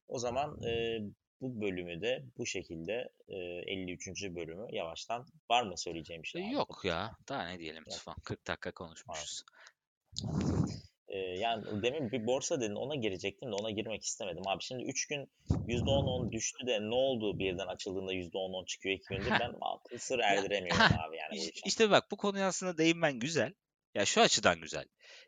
O 0.09 0.19
zaman 0.19 0.63
e, 0.63 1.01
bu 1.41 1.61
bölümü 1.61 2.01
de 2.01 2.24
bu 2.39 2.47
şekilde 2.47 3.09
e, 3.28 3.37
53. 3.37 4.09
bölümü 4.22 4.66
yavaştan 4.76 5.26
var 5.51 5.62
mı 5.62 5.78
söyleyeceğim 5.78 6.22
bir 6.22 6.28
şey 6.28 6.47
abi? 6.47 6.53
Yok 6.53 6.80
ya. 6.84 7.16
Daha 7.28 7.49
ne 7.49 7.59
diyelim. 7.59 7.84
Tufan. 7.84 8.16
40 8.24 8.47
dakika 8.47 8.72
konuşmuşuz. 8.72 9.45
Ee, 11.09 11.18
yani 11.18 11.82
demin 11.82 12.12
bir 12.12 12.26
borsa 12.26 12.61
dedin 12.61 12.74
ona 12.74 12.95
girecektim 12.95 13.51
de 13.51 13.55
ona 13.55 13.70
girmek 13.70 14.05
istemedim 14.05 14.43
abi. 14.47 14.62
Şimdi 14.62 14.84
3 14.84 15.07
gün 15.07 15.30
%10-10 15.68 16.32
düştü 16.32 16.66
de 16.66 16.80
ne 16.80 16.95
oldu 16.95 17.39
birden 17.39 17.66
açıldığında 17.66 18.14
%10-10 18.14 18.66
çıkıyor 18.66 18.95
2 18.95 19.09
gündür 19.09 19.30
ben 19.30 19.55
akıl 19.61 19.99
sır 19.99 20.18
erdiremiyorum 20.18 20.82
abi 21.09 21.16
yani 21.16 21.37
İşte, 21.37 21.61
işte 21.64 21.91
bak 21.91 22.11
bu 22.11 22.16
konuya 22.16 22.47
aslında 22.47 22.78
değinmen 22.78 23.18
güzel. 23.18 23.53
Ya 23.95 24.05
şu 24.05 24.20
açıdan 24.20 24.61
güzel. 24.61 24.84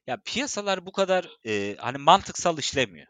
Ya 0.06 0.16
piyasalar 0.24 0.86
bu 0.86 0.92
kadar 0.92 1.28
e, 1.46 1.76
hani 1.78 1.98
mantıksal 1.98 2.58
işlemiyor. 2.58 3.06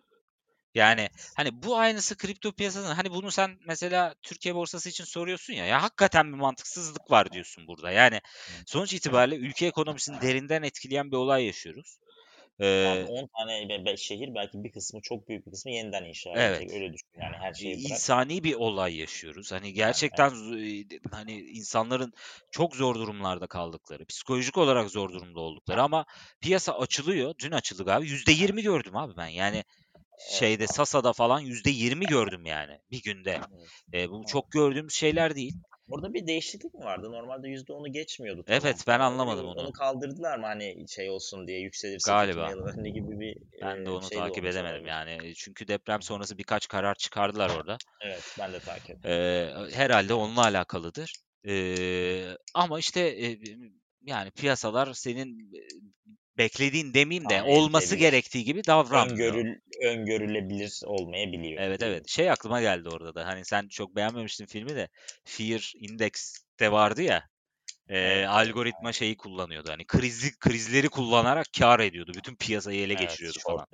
Yani 0.78 1.08
hani 1.36 1.62
bu 1.62 1.76
aynısı 1.78 2.16
kripto 2.16 2.52
piyasasının 2.52 2.94
hani 2.94 3.10
bunu 3.10 3.30
sen 3.30 3.58
mesela 3.66 4.14
Türkiye 4.22 4.54
borsası 4.54 4.88
için 4.88 5.04
soruyorsun 5.04 5.54
ya 5.54 5.66
ya 5.66 5.82
hakikaten 5.82 6.32
bir 6.32 6.38
mantıksızlık 6.38 7.10
var 7.10 7.32
diyorsun 7.32 7.66
burada. 7.66 7.90
Yani 7.90 8.20
sonuç 8.66 8.94
itibariyle 8.94 9.36
ülke 9.36 9.66
ekonomisini 9.66 10.20
derinden 10.22 10.62
etkileyen 10.62 11.10
bir 11.10 11.16
olay 11.16 11.44
yaşıyoruz. 11.46 11.98
Abi 12.60 12.64
Ee, 12.64 13.04
10 13.08 13.28
tane 13.38 13.96
şehir 13.96 14.34
belki 14.34 14.64
bir 14.64 14.72
kısmı 14.72 15.00
çok 15.02 15.28
büyük 15.28 15.46
bir 15.46 15.50
kısmı 15.50 15.70
yeniden 15.72 16.04
inşa 16.04 16.30
Evet. 16.30 16.60
edilecek. 16.60 16.82
Öyle 16.82 16.92
düşün 16.92 17.08
yani 17.20 17.36
her 17.36 17.54
şeyi 17.54 17.74
bırak. 17.74 17.90
insani 17.90 18.44
bir 18.44 18.54
olay 18.54 18.96
yaşıyoruz. 18.96 19.52
Hani 19.52 19.72
gerçekten 19.72 20.28
z- 20.28 21.00
hani 21.10 21.32
insanların 21.40 22.12
çok 22.50 22.76
zor 22.76 22.94
durumlarda 22.94 23.46
kaldıkları, 23.46 24.04
psikolojik 24.04 24.58
olarak 24.58 24.90
zor 24.90 25.12
durumda 25.12 25.40
oldukları 25.40 25.82
ama 25.82 26.04
piyasa 26.40 26.78
açılıyor. 26.78 27.34
Dün 27.42 27.52
açıldı 27.52 27.84
galiba. 27.84 28.10
%20 28.10 28.62
gördüm 28.62 28.96
abi 28.96 29.16
ben. 29.16 29.26
Yani 29.26 29.64
şeyde. 30.18 30.66
Sasa'da 30.66 31.12
falan 31.12 31.40
%20 31.40 32.06
gördüm 32.06 32.46
yani 32.46 32.78
bir 32.90 33.02
günde. 33.02 33.40
Evet. 33.92 34.04
E, 34.04 34.10
bu 34.10 34.24
çok 34.26 34.50
gördüğümüz 34.50 34.94
şeyler 34.94 35.34
değil. 35.34 35.54
Burada 35.88 36.14
bir 36.14 36.26
değişiklik 36.26 36.74
mi 36.74 36.84
vardı? 36.84 37.12
Normalde 37.12 37.48
%10'u 37.48 37.92
geçmiyordu. 37.92 38.44
Evet, 38.48 38.62
tavan. 38.62 38.74
ben 38.86 38.94
Ama 38.94 39.04
anlamadım 39.04 39.46
onu. 39.46 39.60
onu. 39.60 39.72
Kaldırdılar 39.72 40.38
mı 40.38 40.46
hani 40.46 40.88
şey 40.88 41.10
olsun 41.10 41.46
diye 41.46 41.60
yükselirse 41.60 42.10
Galiba. 42.10 42.52
önüne 42.52 42.90
gibi 42.94 43.20
bir 43.20 43.36
Ben 43.62 43.86
de 43.86 43.90
onu 43.90 44.04
şey 44.04 44.18
takip 44.18 44.44
olmuş 44.44 44.54
edemedim 44.56 44.86
yani. 44.86 45.34
Çünkü 45.34 45.68
deprem 45.68 46.02
sonrası 46.02 46.38
birkaç 46.38 46.68
karar 46.68 46.94
çıkardılar 46.94 47.48
orada. 47.48 47.76
Evet 48.02 48.22
ben 48.38 48.52
de 48.52 48.58
takip 48.58 48.90
ettim. 48.90 49.10
Eee, 49.10 49.54
herhalde 49.72 50.14
onunla 50.14 50.40
alakalıdır. 50.42 51.14
Eee, 51.44 52.36
ama 52.54 52.78
işte 52.78 53.00
e, 53.00 53.38
yani 54.02 54.30
piyasalar 54.30 54.94
senin 54.94 55.52
beklediğin 56.38 56.94
demeyeyim 56.94 57.28
de 57.28 57.34
Tahmin 57.38 57.52
olması 57.52 57.86
edilebilir. 57.86 58.10
gerektiği 58.10 58.44
gibi 58.44 58.66
davranmıyor. 58.66 59.34
Öngörül, 59.34 59.60
öngörülebilir 59.82 60.80
olmayabiliyor. 60.86 61.60
Evet 61.60 61.82
evet. 61.82 62.08
Şey 62.08 62.30
aklıma 62.30 62.60
geldi 62.60 62.88
orada 62.88 63.14
da. 63.14 63.26
Hani 63.26 63.44
sen 63.44 63.68
çok 63.68 63.96
beğenmemiştin 63.96 64.46
filmi 64.46 64.76
de 64.76 64.88
Fear 65.24 65.72
Index'te 65.76 66.72
vardı 66.72 67.02
ya. 67.02 67.28
e, 67.88 67.98
Evet, 67.98 68.28
algoritma 68.28 68.92
şeyi 68.92 69.16
kullanıyordu. 69.16 69.70
Hani 69.70 69.86
krizli 69.86 70.38
krizleri 70.38 70.88
kullanarak 70.88 71.46
kar 71.58 71.80
ediyordu. 71.80 72.12
Bütün 72.16 72.36
piyasayı 72.36 72.80
ele 72.82 72.94
Evet, 72.94 72.96
geçiriyordu 72.96 73.38
falan. 73.46 73.66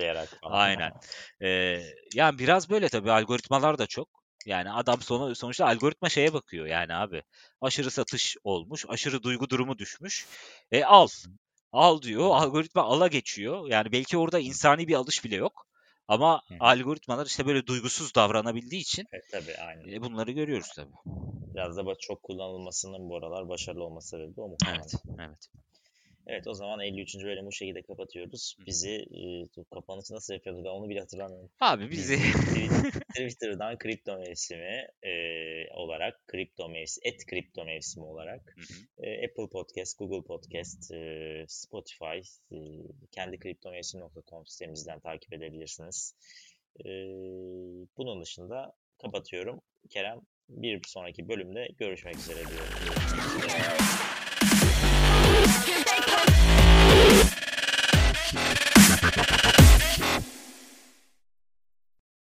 falan. 0.43 0.55
Aynen. 0.61 0.93
Ee, 1.43 1.81
yani 2.15 2.39
biraz 2.39 2.71
böyle 2.71 2.89
tabii 2.89 3.13
algoritmalar 3.13 3.79
da 3.79 3.87
çok. 3.87 4.09
Yani 4.47 4.71
adam 4.73 5.01
sonu, 5.03 5.35
sonuçta 5.35 5.67
algoritma 5.67 6.09
şeye 6.09 6.33
bakıyor 6.33 6.67
yani 6.67 6.95
abi. 6.95 7.23
Aşırı 7.61 7.91
satış 7.91 8.37
olmuş, 8.45 8.85
aşırı 8.89 9.23
duygu 9.23 9.51
durumu 9.51 9.79
düşmüş. 9.79 10.27
E 10.73 10.85
al. 10.85 11.09
Al 11.73 12.03
diyor. 12.03 12.31
Algoritma 12.31 12.83
ala 12.83 13.09
geçiyor. 13.09 13.69
Yani 13.71 13.93
belki 13.93 14.19
orada 14.19 14.39
insani 14.39 14.89
bir 14.89 14.95
alış 14.95 15.25
bile 15.25 15.37
yok. 15.37 15.67
Ama 16.09 16.43
Hı 16.49 16.55
algoritmalar 16.61 17.27
işte 17.27 17.47
böyle 17.47 17.67
duygusuz 17.67 18.15
davranabildiği 18.15 18.83
için 18.83 19.07
Evet 19.13 19.25
tabii 19.33 19.57
aynen. 19.57 19.89
e, 19.89 20.03
bunları 20.03 20.31
görüyoruz 20.31 20.73
tabii. 20.77 20.93
Biraz 21.55 21.77
da 21.77 21.95
çok 22.01 22.23
kullanılmasının 22.23 23.09
bu 23.09 23.17
aralar 23.17 23.49
başarılı 23.49 23.85
olması 23.85 24.09
sebebi 24.09 24.41
o 24.41 24.49
muhtemelen. 24.49 24.81
Evet, 24.81 24.95
evet. 25.19 25.49
Evet 26.27 26.47
o 26.47 26.55
zaman 26.55 26.81
53. 26.81 27.14
bölümü 27.25 27.47
bu 27.47 27.53
şekilde 27.53 27.83
kapatıyoruz. 27.83 28.57
Bizi 28.66 28.91
e, 28.91 29.25
kapanışı 29.75 30.14
nasıl 30.14 30.35
yapıyorduk 30.35 30.64
ben 30.64 30.70
onu 30.70 30.89
bile 30.89 31.01
hatırlamıyorum. 31.01 31.51
Abi 31.61 31.91
bizi 31.91 32.14
Twi- 32.14 33.01
Twitter'dan 33.09 33.79
kripto 33.79 34.18
mevsimi 34.18 34.87
e, 35.03 35.12
olarak 35.75 36.27
kripto 36.27 36.68
mevsimi, 36.68 37.09
et 37.09 37.27
kripto 37.27 37.64
mevsimi 37.64 38.05
olarak 38.07 38.57
e, 38.99 39.27
Apple 39.27 39.49
Podcast, 39.53 39.99
Google 39.99 40.27
Podcast, 40.27 40.93
e, 40.93 41.45
Spotify, 41.49 42.20
e, 42.53 42.57
kendi 43.12 43.39
kriptomevsim.com 43.39 44.47
sitemizden 44.47 45.01
takip 45.01 45.33
edebilirsiniz. 45.33 46.16
E, 46.81 46.89
bunun 47.97 48.22
dışında 48.22 48.72
kapatıyorum. 49.03 49.61
Kerem 49.91 50.20
bir 50.49 50.81
sonraki 50.87 51.29
bölümde 51.29 51.68
görüşmek 51.79 52.16
üzere 52.16 52.39
diyorum. 52.39 52.68